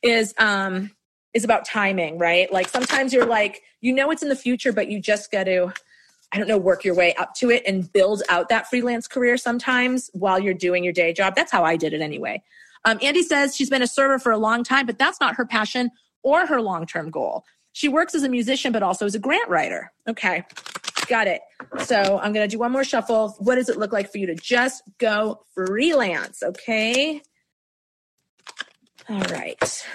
is 0.01 0.33
um 0.37 0.91
is 1.33 1.43
about 1.43 1.65
timing, 1.65 2.17
right? 2.17 2.51
Like 2.51 2.67
sometimes 2.67 3.13
you're 3.13 3.25
like, 3.25 3.61
you 3.81 3.93
know 3.93 4.09
it's 4.11 4.23
in 4.23 4.29
the 4.29 4.35
future, 4.35 4.73
but 4.73 4.89
you 4.89 4.99
just 4.99 5.31
got 5.31 5.45
to 5.45 5.73
I 6.31 6.37
don't 6.37 6.47
know, 6.47 6.59
work 6.59 6.85
your 6.85 6.95
way 6.95 7.15
up 7.15 7.33
to 7.35 7.49
it 7.49 7.63
and 7.65 7.91
build 7.91 8.21
out 8.29 8.49
that 8.49 8.69
freelance 8.69 9.07
career 9.07 9.35
sometimes 9.35 10.11
while 10.13 10.39
you're 10.39 10.53
doing 10.53 10.83
your 10.83 10.93
day 10.93 11.11
job. 11.11 11.33
That's 11.35 11.51
how 11.51 11.63
I 11.63 11.75
did 11.75 11.93
it 11.93 12.01
anyway. 12.01 12.43
Um, 12.85 12.99
Andy 13.01 13.23
says 13.23 13.55
she's 13.55 13.69
been 13.69 13.81
a 13.81 13.87
server 13.87 14.19
for 14.19 14.31
a 14.31 14.37
long 14.37 14.63
time, 14.63 14.85
but 14.85 14.97
that's 14.97 15.19
not 15.19 15.35
her 15.35 15.45
passion 15.45 15.89
or 16.23 16.45
her 16.45 16.61
long 16.61 16.85
term 16.85 17.09
goal. 17.09 17.43
She 17.73 17.87
works 17.87 18.15
as 18.15 18.23
a 18.23 18.29
musician, 18.29 18.71
but 18.71 18.83
also 18.83 19.05
as 19.05 19.15
a 19.15 19.19
grant 19.19 19.49
writer. 19.49 19.91
Okay. 20.07 20.43
Got 21.09 21.27
it. 21.27 21.41
So 21.85 22.19
I'm 22.19 22.33
going 22.33 22.47
to 22.47 22.55
do 22.55 22.59
one 22.59 22.71
more 22.71 22.83
shuffle. 22.83 23.35
What 23.39 23.55
does 23.55 23.67
it 23.67 23.77
look 23.77 23.91
like 23.91 24.11
for 24.11 24.19
you 24.19 24.27
to 24.27 24.35
just 24.35 24.83
go 24.99 25.43
freelance? 25.55 26.43
Okay. 26.43 27.21
All 29.09 29.19
right. 29.21 29.87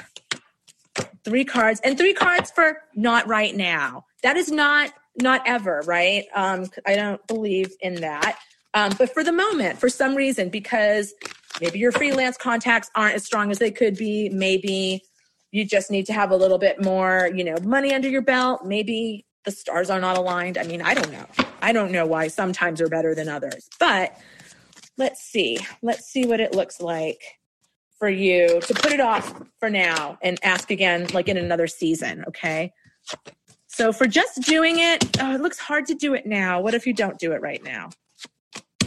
Three 1.25 1.45
cards 1.45 1.81
and 1.85 1.97
three 1.97 2.15
cards 2.15 2.51
for 2.51 2.79
not 2.97 3.29
right 3.29 3.55
now. 3.55 4.05
That 4.25 4.37
is 4.37 4.51
not 4.51 4.93
not 5.17 5.43
ever, 5.47 5.83
right? 5.87 6.25
Um, 6.35 6.67
I 6.85 6.97
don't 6.97 7.25
believe 7.29 7.71
in 7.81 7.95
that. 8.01 8.37
Um, 8.75 8.93
but 8.99 9.15
for 9.15 9.23
the 9.23 9.31
moment, 9.31 9.79
for 9.79 9.89
some 9.89 10.17
reason, 10.17 10.49
because 10.49 11.15
maybe 11.61 11.79
your 11.79 11.93
freelance 11.93 12.37
contacts 12.37 12.91
aren't 12.97 13.15
as 13.15 13.25
strong 13.25 13.53
as 13.53 13.61
they 13.61 13.71
could 13.71 13.97
be, 13.97 14.29
maybe 14.31 15.05
you 15.53 15.65
just 15.65 15.93
need 15.93 16.07
to 16.07 16.13
have 16.13 16.33
a 16.33 16.37
little 16.37 16.59
bit 16.59 16.83
more, 16.83 17.31
you 17.33 17.45
know, 17.45 17.55
money 17.63 17.95
under 17.95 18.09
your 18.09 18.23
belt. 18.23 18.65
Maybe 18.65 19.25
the 19.45 19.51
stars 19.51 19.91
are 19.91 20.01
not 20.01 20.17
aligned. 20.17 20.59
I 20.59 20.65
mean, 20.65 20.83
I 20.83 20.95
don't 20.95 21.13
know. 21.13 21.27
I 21.63 21.73
don't 21.73 21.93
know 21.93 22.07
why 22.07 22.29
sometimes 22.29 22.81
are 22.81 22.89
better 22.89 23.15
than 23.15 23.29
others. 23.29 23.69
But 23.79 24.17
let's 24.99 25.21
see. 25.23 25.59
Let's 25.83 26.07
see 26.07 26.27
what 26.27 26.41
it 26.41 26.55
looks 26.55 26.81
like 26.81 27.23
for 27.99 28.09
you 28.09 28.61
to 28.61 28.75
put 28.75 28.93
it 28.93 29.01
off 29.01 29.43
for 29.59 29.71
now 29.71 30.19
and 30.23 30.39
ask 30.43 30.71
again 30.71 31.07
like 31.13 31.29
in 31.29 31.37
another 31.37 31.67
season, 31.67 32.25
okay? 32.29 32.73
So 33.67 33.93
for 33.93 34.07
just 34.07 34.43
doing 34.43 34.79
it, 34.79 35.21
oh, 35.21 35.35
it 35.35 35.41
looks 35.41 35.59
hard 35.59 35.87
to 35.87 35.95
do 35.95 36.15
it 36.15 36.27
now. 36.27 36.61
What 36.61 36.75
if 36.75 36.87
you 36.87 36.93
don't 36.93 37.19
do 37.19 37.33
it 37.33 37.41
right 37.41 37.63
now? 37.63 37.91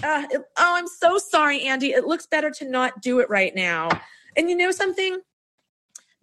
Uh, 0.04 0.24
it, 0.30 0.42
oh, 0.58 0.76
I'm 0.76 0.88
so 0.88 1.18
sorry, 1.18 1.64
Andy. 1.64 1.92
It 1.92 2.06
looks 2.06 2.28
better 2.28 2.52
to 2.52 2.70
not 2.70 3.02
do 3.02 3.20
it 3.20 3.30
right 3.30 3.54
now. 3.56 3.90
And 4.36 4.50
you 4.50 4.56
know 4.56 4.72
something? 4.72 5.20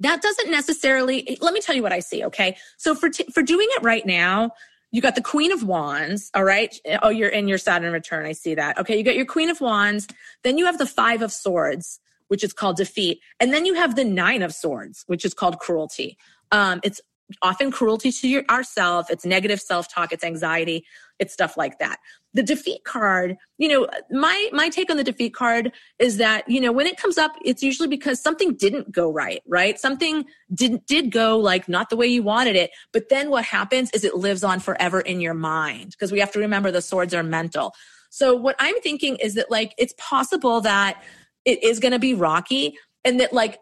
That 0.04 0.22
doesn't 0.22 0.50
necessarily 0.50 1.38
let 1.40 1.54
me 1.54 1.60
tell 1.60 1.74
you 1.74 1.82
what 1.82 1.92
i 1.92 2.00
see 2.00 2.24
okay? 2.24 2.56
So 2.76 2.94
for 2.94 3.10
t- 3.10 3.26
for 3.32 3.42
doing 3.42 3.68
it 3.70 3.82
right 3.82 4.04
now 4.04 4.50
you 4.90 5.02
got 5.02 5.16
the 5.16 5.22
queen 5.22 5.50
of 5.52 5.62
wands 5.62 6.30
all 6.34 6.44
right? 6.44 6.74
Oh 7.02 7.08
you're 7.08 7.28
in 7.28 7.48
your 7.48 7.58
saturn 7.58 7.92
return 7.92 8.26
i 8.26 8.32
see 8.32 8.54
that. 8.54 8.78
Okay 8.78 8.96
you 8.96 9.04
got 9.04 9.16
your 9.16 9.26
queen 9.26 9.50
of 9.50 9.60
wands 9.60 10.06
then 10.42 10.58
you 10.58 10.66
have 10.66 10.78
the 10.78 10.86
five 10.86 11.22
of 11.22 11.32
swords 11.32 12.00
which 12.28 12.42
is 12.42 12.52
called 12.52 12.76
defeat 12.76 13.20
and 13.40 13.52
then 13.52 13.64
you 13.64 13.74
have 13.74 13.96
the 13.96 14.04
nine 14.04 14.42
of 14.42 14.54
swords 14.54 15.04
which 15.06 15.24
is 15.24 15.34
called 15.34 15.58
cruelty. 15.58 16.16
Um, 16.52 16.80
it's 16.82 17.00
often 17.42 17.70
cruelty 17.70 18.12
to 18.12 18.28
your, 18.28 18.44
ourself 18.50 19.10
it's 19.10 19.24
negative 19.24 19.60
self-talk 19.60 20.12
it's 20.12 20.24
anxiety 20.24 20.84
it's 21.18 21.32
stuff 21.32 21.56
like 21.56 21.78
that 21.78 21.98
the 22.34 22.42
defeat 22.42 22.84
card 22.84 23.36
you 23.58 23.68
know 23.68 23.88
my 24.10 24.48
my 24.52 24.68
take 24.68 24.90
on 24.90 24.96
the 24.96 25.04
defeat 25.04 25.32
card 25.34 25.72
is 25.98 26.16
that 26.18 26.48
you 26.48 26.60
know 26.60 26.72
when 26.72 26.86
it 26.86 26.96
comes 26.96 27.16
up 27.16 27.32
it's 27.44 27.62
usually 27.62 27.88
because 27.88 28.20
something 28.20 28.54
didn't 28.54 28.92
go 28.92 29.10
right 29.10 29.42
right? 29.46 29.78
Something 29.78 30.24
didn't 30.52 30.86
did 30.86 31.10
go 31.10 31.38
like 31.38 31.68
not 31.68 31.90
the 31.90 31.96
way 31.96 32.06
you 32.06 32.22
wanted 32.22 32.56
it. 32.56 32.70
But 32.92 33.08
then 33.08 33.30
what 33.30 33.44
happens 33.44 33.90
is 33.92 34.04
it 34.04 34.16
lives 34.16 34.44
on 34.44 34.60
forever 34.60 35.00
in 35.00 35.20
your 35.20 35.34
mind 35.34 35.90
because 35.90 36.12
we 36.12 36.20
have 36.20 36.32
to 36.32 36.38
remember 36.38 36.70
the 36.70 36.82
swords 36.82 37.14
are 37.14 37.22
mental. 37.22 37.72
So 38.10 38.34
what 38.34 38.56
i'm 38.58 38.78
thinking 38.80 39.16
is 39.16 39.34
that 39.34 39.50
like 39.50 39.74
it's 39.78 39.94
possible 39.98 40.60
that 40.60 41.02
it 41.44 41.62
is 41.62 41.80
going 41.80 41.92
to 41.92 41.98
be 41.98 42.14
rocky 42.14 42.76
and 43.04 43.20
that 43.20 43.32
like 43.32 43.60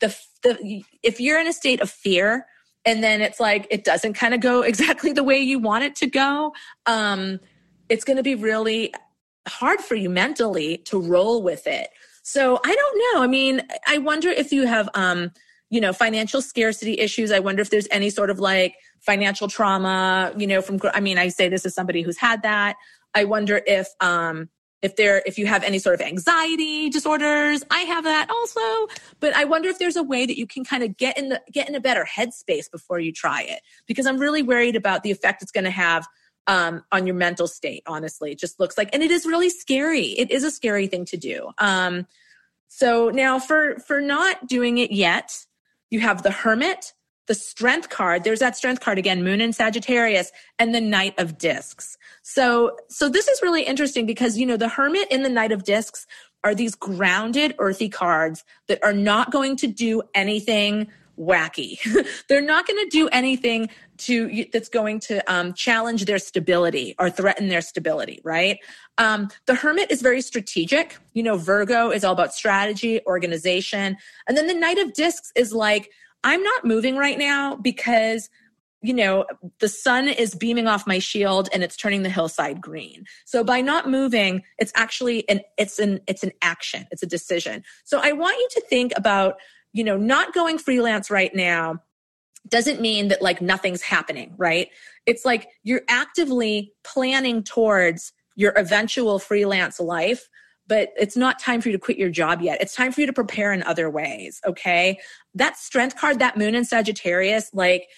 the, 0.00 0.16
the 0.42 0.82
if 1.02 1.20
you're 1.20 1.40
in 1.40 1.46
a 1.46 1.52
state 1.52 1.80
of 1.80 1.90
fear 1.90 2.46
and 2.84 3.02
then 3.02 3.20
it's 3.20 3.40
like 3.40 3.66
it 3.70 3.82
doesn't 3.82 4.12
kind 4.14 4.34
of 4.34 4.40
go 4.40 4.62
exactly 4.70 5.12
the 5.12 5.24
way 5.24 5.38
you 5.38 5.58
want 5.58 5.84
it 5.84 5.94
to 5.96 6.06
go 6.06 6.52
um 6.86 7.40
it's 7.94 8.04
going 8.04 8.16
to 8.16 8.24
be 8.24 8.34
really 8.34 8.92
hard 9.46 9.80
for 9.80 9.94
you 9.94 10.10
mentally 10.10 10.78
to 10.78 11.00
roll 11.00 11.42
with 11.42 11.66
it. 11.66 11.88
So 12.24 12.58
i 12.64 12.74
don't 12.74 12.98
know. 13.04 13.22
I 13.22 13.28
mean 13.28 13.62
i 13.86 13.98
wonder 13.98 14.28
if 14.28 14.52
you 14.52 14.66
have 14.66 14.88
um 14.94 15.30
you 15.70 15.80
know 15.80 15.92
financial 15.92 16.42
scarcity 16.42 16.98
issues. 16.98 17.30
I 17.30 17.38
wonder 17.38 17.62
if 17.62 17.70
there's 17.70 17.86
any 17.92 18.10
sort 18.10 18.30
of 18.30 18.40
like 18.40 18.74
financial 19.00 19.48
trauma 19.48 20.32
you 20.36 20.46
know 20.46 20.60
from 20.60 20.80
i 20.94 21.00
mean 21.00 21.18
i 21.18 21.28
say 21.28 21.48
this 21.48 21.64
as 21.66 21.74
somebody 21.74 22.02
who's 22.02 22.18
had 22.18 22.42
that. 22.42 22.74
I 23.14 23.24
wonder 23.24 23.62
if 23.64 23.86
um 24.00 24.48
if 24.82 24.96
there 24.96 25.22
if 25.24 25.38
you 25.38 25.46
have 25.46 25.62
any 25.62 25.78
sort 25.78 25.94
of 25.94 26.00
anxiety 26.00 26.90
disorders. 26.90 27.62
I 27.70 27.82
have 27.92 28.04
that 28.04 28.26
also. 28.28 28.92
But 29.20 29.36
i 29.36 29.44
wonder 29.44 29.68
if 29.68 29.78
there's 29.78 29.96
a 29.96 30.02
way 30.02 30.26
that 30.26 30.36
you 30.36 30.48
can 30.48 30.64
kind 30.64 30.82
of 30.82 30.96
get 30.96 31.16
in 31.16 31.28
the 31.28 31.40
get 31.52 31.68
in 31.68 31.76
a 31.76 31.80
better 31.88 32.04
headspace 32.16 32.68
before 32.76 32.98
you 32.98 33.12
try 33.12 33.42
it. 33.42 33.60
Because 33.86 34.06
i'm 34.06 34.18
really 34.18 34.42
worried 34.42 34.74
about 34.74 35.04
the 35.04 35.12
effect 35.12 35.42
it's 35.42 35.52
going 35.52 35.70
to 35.72 35.78
have 35.86 36.04
um, 36.46 36.84
on 36.92 37.06
your 37.06 37.16
mental 37.16 37.46
state 37.46 37.82
honestly 37.86 38.32
it 38.32 38.38
just 38.38 38.60
looks 38.60 38.76
like 38.76 38.90
and 38.92 39.02
it 39.02 39.10
is 39.10 39.26
really 39.26 39.50
scary 39.50 40.08
it 40.18 40.30
is 40.30 40.44
a 40.44 40.50
scary 40.50 40.86
thing 40.86 41.04
to 41.04 41.16
do 41.16 41.50
um, 41.58 42.06
so 42.68 43.10
now 43.10 43.38
for 43.38 43.78
for 43.80 44.00
not 44.00 44.46
doing 44.46 44.78
it 44.78 44.92
yet 44.92 45.46
you 45.94 46.00
have 46.00 46.24
the 46.24 46.30
Hermit, 46.32 46.92
the 47.28 47.36
Strength 47.36 47.88
card. 47.88 48.24
There's 48.24 48.40
that 48.40 48.56
Strength 48.56 48.80
card 48.80 48.98
again, 48.98 49.22
Moon 49.22 49.40
and 49.40 49.54
Sagittarius, 49.54 50.32
and 50.58 50.74
the 50.74 50.80
Knight 50.80 51.14
of 51.18 51.38
Discs. 51.38 51.96
So, 52.22 52.76
so 52.88 53.08
this 53.08 53.28
is 53.28 53.40
really 53.42 53.62
interesting 53.62 54.04
because, 54.04 54.36
you 54.36 54.44
know, 54.44 54.56
the 54.56 54.68
Hermit 54.68 55.06
and 55.12 55.24
the 55.24 55.30
Knight 55.30 55.52
of 55.52 55.62
Discs 55.62 56.06
are 56.42 56.52
these 56.52 56.74
grounded, 56.74 57.54
earthy 57.60 57.88
cards 57.88 58.44
that 58.66 58.82
are 58.82 58.92
not 58.92 59.30
going 59.30 59.56
to 59.58 59.68
do 59.68 60.02
anything 60.14 60.88
wacky. 61.18 61.78
They're 62.28 62.40
not 62.40 62.66
going 62.66 62.82
to 62.84 62.90
do 62.90 63.08
anything 63.08 63.68
to 63.96 64.46
that's 64.52 64.68
going 64.68 65.00
to 65.00 65.32
um, 65.32 65.54
challenge 65.54 66.04
their 66.04 66.18
stability 66.18 66.94
or 66.98 67.10
threaten 67.10 67.48
their 67.48 67.60
stability, 67.60 68.20
right? 68.24 68.58
Um, 68.98 69.28
the 69.46 69.54
Hermit 69.54 69.90
is 69.90 70.02
very 70.02 70.20
strategic. 70.20 70.96
You 71.12 71.22
know, 71.22 71.36
Virgo 71.36 71.90
is 71.90 72.04
all 72.04 72.12
about 72.12 72.34
strategy, 72.34 73.00
organization, 73.06 73.96
and 74.26 74.36
then 74.36 74.46
the 74.46 74.54
Knight 74.54 74.78
of 74.78 74.92
Discs 74.92 75.32
is 75.36 75.52
like, 75.52 75.90
I'm 76.24 76.42
not 76.42 76.64
moving 76.64 76.96
right 76.96 77.18
now 77.18 77.56
because 77.56 78.28
you 78.84 78.92
know, 78.92 79.24
the 79.60 79.68
sun 79.68 80.08
is 80.08 80.34
beaming 80.34 80.66
off 80.66 80.86
my 80.86 80.98
shield 80.98 81.48
and 81.54 81.64
it's 81.64 81.74
turning 81.74 82.02
the 82.02 82.10
hillside 82.10 82.60
green. 82.60 83.06
So 83.24 83.42
by 83.42 83.62
not 83.62 83.88
moving, 83.88 84.42
it's 84.58 84.72
actually 84.76 85.26
an 85.30 85.40
it's 85.56 85.78
an 85.78 86.00
it's 86.06 86.22
an 86.22 86.32
action. 86.42 86.86
It's 86.90 87.02
a 87.02 87.06
decision. 87.06 87.64
So 87.84 87.98
I 88.02 88.12
want 88.12 88.36
you 88.36 88.48
to 88.50 88.60
think 88.68 88.92
about, 88.94 89.36
you 89.74 89.84
know, 89.84 89.98
not 89.98 90.32
going 90.32 90.56
freelance 90.56 91.10
right 91.10 91.34
now 91.34 91.82
doesn't 92.48 92.80
mean 92.80 93.08
that 93.08 93.20
like 93.20 93.42
nothing's 93.42 93.82
happening, 93.82 94.34
right? 94.38 94.68
It's 95.04 95.26
like 95.26 95.48
you're 95.62 95.82
actively 95.88 96.72
planning 96.84 97.42
towards 97.42 98.12
your 98.36 98.52
eventual 98.56 99.18
freelance 99.18 99.78
life 99.78 100.28
but 100.66 100.90
it's 100.96 101.16
not 101.16 101.38
time 101.38 101.60
for 101.60 101.68
you 101.68 101.74
to 101.74 101.78
quit 101.78 101.98
your 101.98 102.10
job 102.10 102.40
yet. 102.40 102.60
It's 102.60 102.74
time 102.74 102.92
for 102.92 103.00
you 103.00 103.06
to 103.06 103.12
prepare 103.12 103.52
in 103.52 103.62
other 103.64 103.90
ways. 103.90 104.40
Okay. 104.46 104.98
That 105.34 105.58
strength 105.58 105.96
card, 105.96 106.18
that 106.20 106.36
moon 106.36 106.54
in 106.54 106.64
Sagittarius, 106.64 107.50
like 107.52 107.88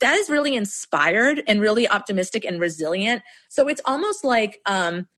that 0.00 0.14
is 0.14 0.30
really 0.30 0.54
inspired 0.54 1.42
and 1.48 1.60
really 1.60 1.88
optimistic 1.88 2.44
and 2.44 2.60
resilient. 2.60 3.22
So 3.48 3.66
it's 3.66 3.80
almost 3.84 4.24
like 4.24 4.60
um 4.66 5.08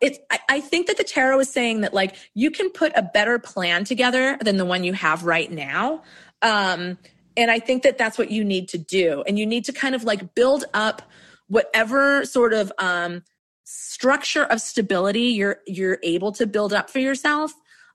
it's 0.00 0.18
I, 0.30 0.38
I, 0.48 0.60
think 0.60 0.86
that 0.86 0.96
the 0.96 1.04
tarot 1.04 1.40
is 1.40 1.50
saying 1.50 1.80
that 1.82 1.92
like 1.92 2.16
you 2.34 2.50
can 2.50 2.70
put 2.70 2.92
a 2.94 3.02
better 3.02 3.38
plan 3.38 3.84
together 3.84 4.38
than 4.40 4.56
the 4.56 4.64
one 4.64 4.84
you 4.84 4.92
have 4.92 5.24
right 5.24 5.50
now. 5.50 6.02
Um 6.42 6.98
and 7.36 7.50
I 7.50 7.60
think 7.60 7.84
that 7.84 7.98
that's 7.98 8.18
what 8.18 8.30
you 8.30 8.44
need 8.44 8.68
to 8.70 8.78
do. 8.78 9.22
And 9.26 9.38
you 9.38 9.46
need 9.46 9.64
to 9.66 9.72
kind 9.72 9.94
of 9.94 10.04
like 10.04 10.34
build 10.34 10.64
up 10.74 11.02
whatever 11.48 12.24
sort 12.24 12.52
of 12.52 12.72
um 12.78 13.22
structure 13.64 14.44
of 14.44 14.60
stability 14.60 15.24
you're 15.24 15.58
you're 15.66 15.98
able 16.02 16.32
to 16.32 16.46
build 16.46 16.72
up 16.72 16.88
for 16.88 17.00
yourself 17.00 17.52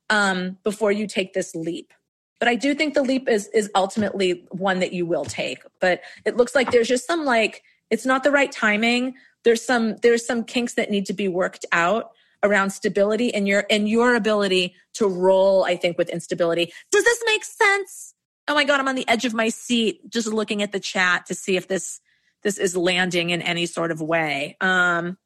um 0.09 0.57
before 0.63 0.91
you 0.91 1.07
take 1.07 1.33
this 1.33 1.55
leap. 1.55 1.93
But 2.39 2.49
I 2.49 2.55
do 2.55 2.75
think 2.75 2.93
the 2.93 3.03
leap 3.03 3.29
is 3.29 3.47
is 3.53 3.71
ultimately 3.75 4.45
one 4.51 4.79
that 4.79 4.91
you 4.91 5.05
will 5.05 5.25
take. 5.25 5.59
But 5.79 6.01
it 6.25 6.35
looks 6.35 6.53
like 6.53 6.71
there's 6.71 6.89
just 6.89 7.07
some 7.07 7.23
like 7.23 7.63
it's 7.89 8.05
not 8.05 8.23
the 8.23 8.31
right 8.31 8.51
timing. 8.51 9.15
There's 9.43 9.61
some 9.61 9.97
there's 9.97 10.25
some 10.25 10.43
kinks 10.43 10.73
that 10.75 10.89
need 10.89 11.05
to 11.07 11.13
be 11.13 11.27
worked 11.27 11.65
out 11.71 12.11
around 12.43 12.71
stability 12.71 13.33
and 13.33 13.47
your 13.47 13.65
and 13.69 13.89
your 13.89 14.15
ability 14.15 14.75
to 14.93 15.07
roll 15.07 15.63
i 15.63 15.75
think 15.75 15.97
with 15.97 16.09
instability 16.09 16.71
does 16.91 17.03
this 17.03 17.23
make 17.25 17.43
sense 17.43 18.13
oh 18.47 18.53
my 18.53 18.63
god 18.63 18.79
i'm 18.79 18.87
on 18.87 18.95
the 18.95 19.07
edge 19.07 19.25
of 19.25 19.33
my 19.33 19.49
seat 19.49 20.01
just 20.09 20.27
looking 20.27 20.61
at 20.61 20.71
the 20.71 20.79
chat 20.79 21.25
to 21.25 21.33
see 21.33 21.55
if 21.55 21.67
this 21.67 22.01
this 22.43 22.57
is 22.57 22.75
landing 22.75 23.29
in 23.29 23.41
any 23.41 23.65
sort 23.65 23.91
of 23.91 24.01
way 24.01 24.57
um 24.61 25.17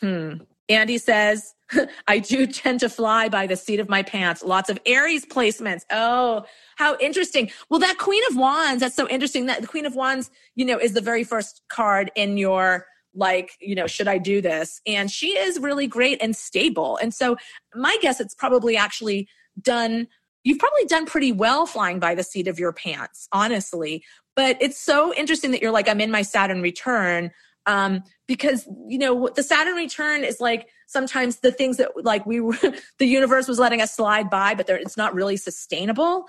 hmm 0.00 0.34
andy 0.68 0.98
says 0.98 1.54
I 2.08 2.18
do 2.18 2.46
tend 2.48 2.80
to 2.80 2.88
fly 2.88 3.28
by 3.28 3.46
the 3.46 3.54
seat 3.54 3.78
of 3.78 3.88
my 3.88 4.02
pants. 4.02 4.42
Lots 4.42 4.70
of 4.70 4.80
Aries 4.86 5.24
placements. 5.24 5.82
Oh, 5.88 6.44
how 6.74 6.96
interesting. 6.98 7.48
Well, 7.68 7.78
that 7.78 7.96
Queen 7.96 8.22
of 8.28 8.36
Wands, 8.36 8.80
that's 8.80 8.96
so 8.96 9.08
interesting. 9.08 9.46
That 9.46 9.60
the 9.60 9.68
Queen 9.68 9.86
of 9.86 9.94
Wands, 9.94 10.32
you 10.56 10.64
know, 10.64 10.78
is 10.78 10.94
the 10.94 11.00
very 11.00 11.22
first 11.22 11.62
card 11.68 12.10
in 12.16 12.36
your 12.36 12.86
like, 13.14 13.52
you 13.60 13.74
know, 13.74 13.86
should 13.86 14.08
I 14.08 14.18
do 14.18 14.40
this? 14.40 14.80
And 14.86 15.10
she 15.10 15.36
is 15.36 15.58
really 15.58 15.86
great 15.86 16.22
and 16.22 16.34
stable. 16.34 16.96
And 16.98 17.12
so 17.12 17.36
my 17.74 17.96
guess 18.00 18.20
it's 18.20 18.34
probably 18.34 18.76
actually 18.76 19.28
done 19.60 20.06
you've 20.42 20.58
probably 20.58 20.86
done 20.86 21.04
pretty 21.04 21.32
well 21.32 21.66
flying 21.66 21.98
by 21.98 22.14
the 22.14 22.22
seat 22.22 22.48
of 22.48 22.58
your 22.58 22.72
pants, 22.72 23.28
honestly. 23.30 24.02
But 24.34 24.56
it's 24.58 24.80
so 24.80 25.12
interesting 25.14 25.50
that 25.50 25.60
you're 25.60 25.70
like, 25.70 25.86
I'm 25.86 26.00
in 26.00 26.10
my 26.10 26.22
Saturn 26.22 26.62
return. 26.62 27.30
Um, 27.66 28.02
because 28.26 28.66
you 28.88 28.96
know, 28.98 29.28
the 29.28 29.42
Saturn 29.42 29.74
return 29.74 30.24
is 30.24 30.40
like 30.40 30.68
sometimes 30.90 31.36
the 31.36 31.52
things 31.52 31.76
that 31.76 31.90
like 32.04 32.26
we 32.26 32.40
were 32.40 32.58
the 32.98 33.06
universe 33.06 33.46
was 33.46 33.58
letting 33.58 33.80
us 33.80 33.94
slide 33.94 34.28
by 34.28 34.54
but 34.54 34.68
it's 34.68 34.96
not 34.96 35.14
really 35.14 35.36
sustainable 35.36 36.26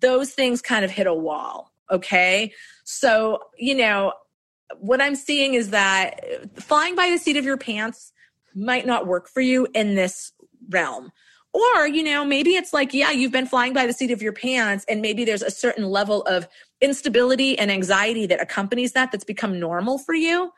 those 0.00 0.30
things 0.30 0.62
kind 0.62 0.84
of 0.84 0.90
hit 0.90 1.06
a 1.06 1.14
wall 1.14 1.72
okay 1.90 2.52
so 2.84 3.38
you 3.58 3.74
know 3.74 4.12
what 4.78 5.00
i'm 5.00 5.14
seeing 5.14 5.54
is 5.54 5.70
that 5.70 6.20
flying 6.60 6.94
by 6.94 7.10
the 7.10 7.18
seat 7.18 7.36
of 7.36 7.44
your 7.44 7.56
pants 7.56 8.12
might 8.54 8.86
not 8.86 9.06
work 9.06 9.28
for 9.28 9.40
you 9.40 9.66
in 9.74 9.94
this 9.94 10.32
realm 10.70 11.10
or 11.52 11.86
you 11.86 12.02
know 12.02 12.24
maybe 12.24 12.50
it's 12.50 12.72
like 12.72 12.94
yeah 12.94 13.10
you've 13.10 13.32
been 13.32 13.46
flying 13.46 13.72
by 13.72 13.86
the 13.86 13.92
seat 13.92 14.10
of 14.10 14.22
your 14.22 14.32
pants 14.32 14.84
and 14.88 15.00
maybe 15.02 15.24
there's 15.24 15.42
a 15.42 15.50
certain 15.50 15.84
level 15.84 16.22
of 16.22 16.48
instability 16.80 17.58
and 17.58 17.70
anxiety 17.70 18.26
that 18.26 18.40
accompanies 18.40 18.92
that 18.92 19.12
that's 19.12 19.24
become 19.24 19.58
normal 19.60 19.98
for 19.98 20.14
you 20.14 20.50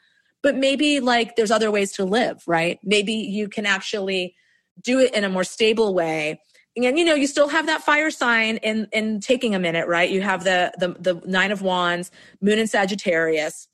but 0.47 0.55
maybe 0.55 1.01
like 1.01 1.35
there's 1.35 1.51
other 1.51 1.73
ways 1.73 1.91
to 1.91 2.05
live, 2.05 2.43
right? 2.47 2.79
Maybe 2.85 3.15
you 3.15 3.49
can 3.49 3.67
actually 3.67 4.37
do 4.81 5.01
it 5.01 5.13
in 5.13 5.25
a 5.25 5.29
more 5.29 5.43
stable 5.43 5.93
way. 5.93 6.41
And 6.77 6.97
you 6.97 7.05
know, 7.05 7.17
you 7.17 7.27
still 7.27 7.49
have 7.49 7.67
that 7.67 7.83
fire 7.83 8.13
sign 8.13 8.59
in 8.59 8.87
in 8.93 9.19
taking 9.19 9.57
a 9.57 9.59
minute, 9.59 9.89
right? 9.89 10.09
You 10.09 10.21
have 10.21 10.45
the 10.45 10.73
the 10.79 10.95
the 11.01 11.21
9 11.27 11.51
of 11.51 11.63
wands, 11.63 12.13
moon 12.41 12.61
and 12.61 12.71
Sagittarius. 12.71 13.67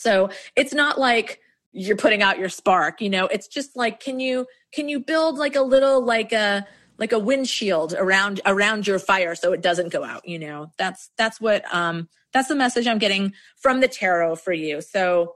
So, 0.00 0.30
it's 0.56 0.74
not 0.74 0.98
like 0.98 1.40
you're 1.72 1.96
putting 1.96 2.22
out 2.22 2.38
your 2.38 2.48
spark, 2.48 3.00
you 3.00 3.10
know. 3.10 3.26
It's 3.26 3.46
just 3.46 3.76
like 3.76 4.00
can 4.00 4.20
you 4.20 4.46
can 4.72 4.88
you 4.88 5.00
build 5.00 5.38
like 5.38 5.56
a 5.56 5.62
little 5.62 6.04
like 6.04 6.32
a 6.32 6.66
like 6.98 7.12
a 7.12 7.18
windshield 7.18 7.94
around 7.94 8.40
around 8.44 8.86
your 8.86 8.98
fire 8.98 9.34
so 9.34 9.52
it 9.52 9.62
doesn't 9.62 9.92
go 9.92 10.04
out, 10.04 10.26
you 10.26 10.38
know. 10.38 10.72
That's 10.78 11.10
that's 11.16 11.40
what 11.40 11.62
um 11.74 12.08
that's 12.32 12.48
the 12.48 12.54
message 12.54 12.86
I'm 12.86 12.98
getting 12.98 13.32
from 13.56 13.80
the 13.80 13.88
tarot 13.88 14.36
for 14.36 14.52
you. 14.52 14.80
So, 14.80 15.34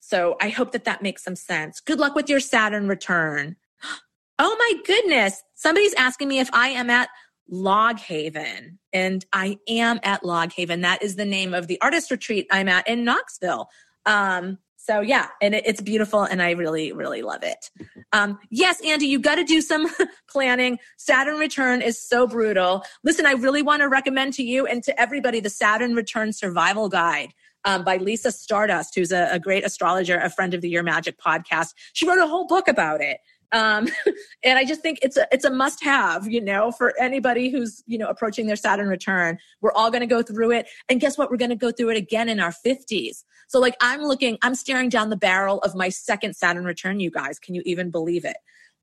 so 0.00 0.36
I 0.40 0.48
hope 0.48 0.72
that 0.72 0.84
that 0.84 1.02
makes 1.02 1.24
some 1.24 1.36
sense. 1.36 1.80
Good 1.80 1.98
luck 1.98 2.14
with 2.14 2.28
your 2.28 2.40
Saturn 2.40 2.88
return. 2.88 3.56
Oh 4.38 4.54
my 4.58 4.82
goodness. 4.84 5.42
Somebody's 5.54 5.94
asking 5.94 6.28
me 6.28 6.40
if 6.40 6.50
I 6.52 6.68
am 6.68 6.90
at 6.90 7.08
Log 7.48 7.98
Haven. 7.98 8.78
And 8.92 9.24
I 9.32 9.56
am 9.66 9.98
at 10.02 10.26
Log 10.26 10.52
Haven. 10.52 10.82
That 10.82 11.02
is 11.02 11.16
the 11.16 11.24
name 11.24 11.54
of 11.54 11.68
the 11.68 11.80
artist 11.80 12.10
retreat 12.10 12.46
I'm 12.50 12.68
at 12.68 12.86
in 12.86 13.02
Knoxville. 13.02 13.70
Um, 14.06 14.58
so 14.86 15.00
yeah, 15.00 15.28
and 15.42 15.52
it, 15.52 15.64
it's 15.66 15.80
beautiful 15.80 16.22
and 16.22 16.40
I 16.40 16.52
really, 16.52 16.92
really 16.92 17.20
love 17.20 17.42
it. 17.42 17.70
Um, 18.12 18.38
yes, 18.50 18.80
Andy, 18.84 19.06
you 19.06 19.18
got 19.18 19.34
to 19.34 19.44
do 19.44 19.60
some 19.60 19.88
planning. 20.30 20.78
Saturn 20.96 21.38
return 21.38 21.82
is 21.82 22.00
so 22.00 22.26
brutal. 22.26 22.84
Listen, 23.02 23.26
I 23.26 23.32
really 23.32 23.62
want 23.62 23.82
to 23.82 23.88
recommend 23.88 24.34
to 24.34 24.44
you 24.44 24.64
and 24.66 24.84
to 24.84 24.98
everybody 25.00 25.40
the 25.40 25.50
Saturn 25.50 25.94
return 25.96 26.32
survival 26.32 26.88
guide 26.88 27.32
um, 27.64 27.82
by 27.82 27.96
Lisa 27.96 28.30
Stardust, 28.30 28.94
who's 28.94 29.10
a, 29.10 29.28
a 29.32 29.40
great 29.40 29.66
astrologer, 29.66 30.18
a 30.18 30.30
friend 30.30 30.54
of 30.54 30.60
the 30.60 30.68
Your 30.68 30.84
Magic 30.84 31.18
podcast. 31.18 31.74
She 31.92 32.08
wrote 32.08 32.20
a 32.20 32.26
whole 32.26 32.46
book 32.46 32.68
about 32.68 33.00
it. 33.00 33.18
Um, 33.52 33.88
and 34.44 34.58
I 34.58 34.64
just 34.64 34.80
think 34.80 34.98
it's 35.02 35.16
a 35.16 35.26
it's 35.32 35.44
a 35.44 35.50
must 35.50 35.82
have, 35.84 36.28
you 36.28 36.40
know, 36.40 36.72
for 36.72 36.94
anybody 37.00 37.50
who's 37.50 37.82
you 37.86 37.98
know 37.98 38.08
approaching 38.08 38.46
their 38.46 38.56
Saturn 38.56 38.88
return. 38.88 39.38
We're 39.60 39.72
all 39.72 39.90
going 39.90 40.00
to 40.00 40.06
go 40.06 40.22
through 40.22 40.52
it, 40.52 40.68
and 40.88 41.00
guess 41.00 41.18
what? 41.18 41.30
We're 41.30 41.36
going 41.36 41.50
to 41.50 41.56
go 41.56 41.70
through 41.70 41.90
it 41.90 41.96
again 41.96 42.28
in 42.28 42.40
our 42.40 42.52
fifties. 42.52 43.24
So 43.48 43.60
like 43.60 43.76
I'm 43.80 44.02
looking, 44.02 44.38
I'm 44.42 44.54
staring 44.54 44.88
down 44.88 45.10
the 45.10 45.16
barrel 45.16 45.58
of 45.60 45.74
my 45.74 45.88
second 45.88 46.34
Saturn 46.36 46.64
return. 46.64 47.00
You 47.00 47.10
guys, 47.10 47.38
can 47.38 47.54
you 47.54 47.62
even 47.64 47.90
believe 47.90 48.24
it? 48.24 48.36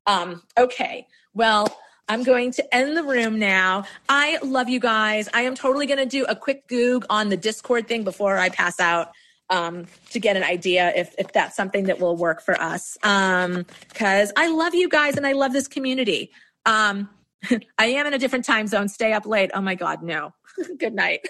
Um, 0.06 0.42
okay, 0.58 1.06
well. 1.34 1.66
I'm 2.06 2.22
going 2.22 2.52
to 2.52 2.74
end 2.74 2.98
the 2.98 3.02
room 3.02 3.38
now. 3.38 3.84
I 4.10 4.38
love 4.42 4.68
you 4.68 4.78
guys. 4.78 5.26
I 5.32 5.40
am 5.40 5.54
totally 5.54 5.86
going 5.86 6.00
to 6.00 6.04
do 6.04 6.26
a 6.26 6.36
quick 6.36 6.68
goog 6.68 7.06
on 7.08 7.30
the 7.30 7.36
Discord 7.38 7.88
thing 7.88 8.04
before 8.04 8.36
I 8.36 8.50
pass 8.50 8.78
out 8.78 9.12
um, 9.50 9.86
to 10.10 10.20
get 10.20 10.36
an 10.36 10.42
idea 10.42 10.92
if, 10.96 11.14
if 11.18 11.32
that's 11.32 11.56
something 11.56 11.84
that 11.84 12.00
will 12.00 12.16
work 12.16 12.42
for 12.42 12.60
us. 12.60 12.96
Because 13.00 14.28
um, 14.30 14.34
I 14.36 14.48
love 14.48 14.74
you 14.74 14.88
guys 14.88 15.16
and 15.16 15.26
I 15.26 15.32
love 15.32 15.52
this 15.52 15.68
community. 15.68 16.30
Um, 16.66 17.08
I 17.78 17.86
am 17.86 18.06
in 18.06 18.14
a 18.14 18.18
different 18.18 18.44
time 18.44 18.66
zone. 18.66 18.88
Stay 18.88 19.12
up 19.12 19.26
late. 19.26 19.50
Oh 19.54 19.60
my 19.60 19.74
God, 19.74 20.02
no. 20.02 20.32
Good 20.78 20.94
night. 20.94 21.26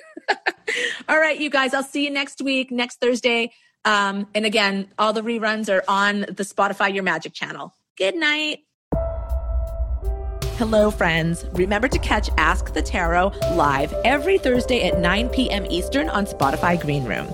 all 1.09 1.19
right, 1.19 1.39
you 1.39 1.51
guys. 1.51 1.75
I'll 1.75 1.83
see 1.83 2.05
you 2.05 2.11
next 2.11 2.43
week, 2.43 2.71
next 2.71 3.01
Thursday. 3.01 3.53
Um, 3.85 4.27
and 4.35 4.47
again, 4.47 4.89
all 4.99 5.13
the 5.13 5.23
reruns 5.23 5.73
are 5.73 5.85
on 5.89 6.21
the 6.21 6.45
Spotify 6.45 6.93
Your 6.95 7.03
Magic 7.03 7.35
channel. 7.35 7.75
Good 7.97 8.15
night. 8.15 8.61
Hello, 10.57 10.89
friends. 10.91 11.45
Remember 11.55 11.89
to 11.89 11.99
catch 11.99 12.31
Ask 12.39 12.73
the 12.73 12.81
Tarot 12.81 13.33
live 13.57 13.93
every 14.05 14.39
Thursday 14.39 14.87
at 14.89 15.01
9 15.01 15.29
p.m. 15.31 15.67
Eastern 15.69 16.09
on 16.09 16.27
Spotify 16.27 16.81
Greenroom. 16.81 17.27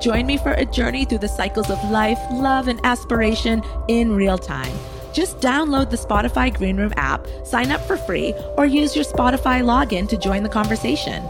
Join 0.00 0.26
me 0.26 0.36
for 0.36 0.52
a 0.52 0.64
journey 0.64 1.04
through 1.04 1.18
the 1.18 1.28
cycles 1.28 1.70
of 1.70 1.82
life, 1.90 2.18
love, 2.30 2.68
and 2.68 2.80
aspiration 2.84 3.62
in 3.88 4.12
real 4.14 4.38
time. 4.38 4.72
Just 5.12 5.40
download 5.40 5.88
the 5.90 5.96
Spotify 5.96 6.54
Greenroom 6.54 6.92
app, 6.96 7.26
sign 7.44 7.70
up 7.70 7.80
for 7.86 7.96
free, 7.96 8.34
or 8.58 8.66
use 8.66 8.94
your 8.94 9.04
Spotify 9.04 9.62
login 9.62 10.06
to 10.08 10.18
join 10.18 10.42
the 10.42 10.48
conversation. 10.48 11.26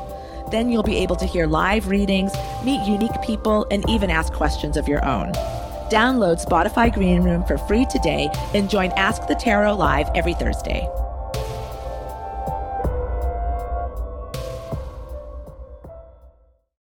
Then 0.50 0.70
you'll 0.70 0.82
be 0.82 0.96
able 0.96 1.16
to 1.16 1.26
hear 1.26 1.46
live 1.46 1.86
readings, 1.86 2.32
meet 2.64 2.84
unique 2.86 3.22
people, 3.22 3.66
and 3.70 3.88
even 3.88 4.10
ask 4.10 4.32
questions 4.32 4.76
of 4.76 4.88
your 4.88 5.04
own. 5.04 5.32
Download 5.88 6.44
Spotify 6.44 6.92
Greenroom 6.92 7.44
for 7.44 7.58
free 7.58 7.86
today 7.86 8.28
and 8.54 8.68
join 8.68 8.90
Ask 8.92 9.28
the 9.28 9.36
Tarot 9.36 9.76
live 9.76 10.08
every 10.16 10.34
Thursday. 10.34 10.88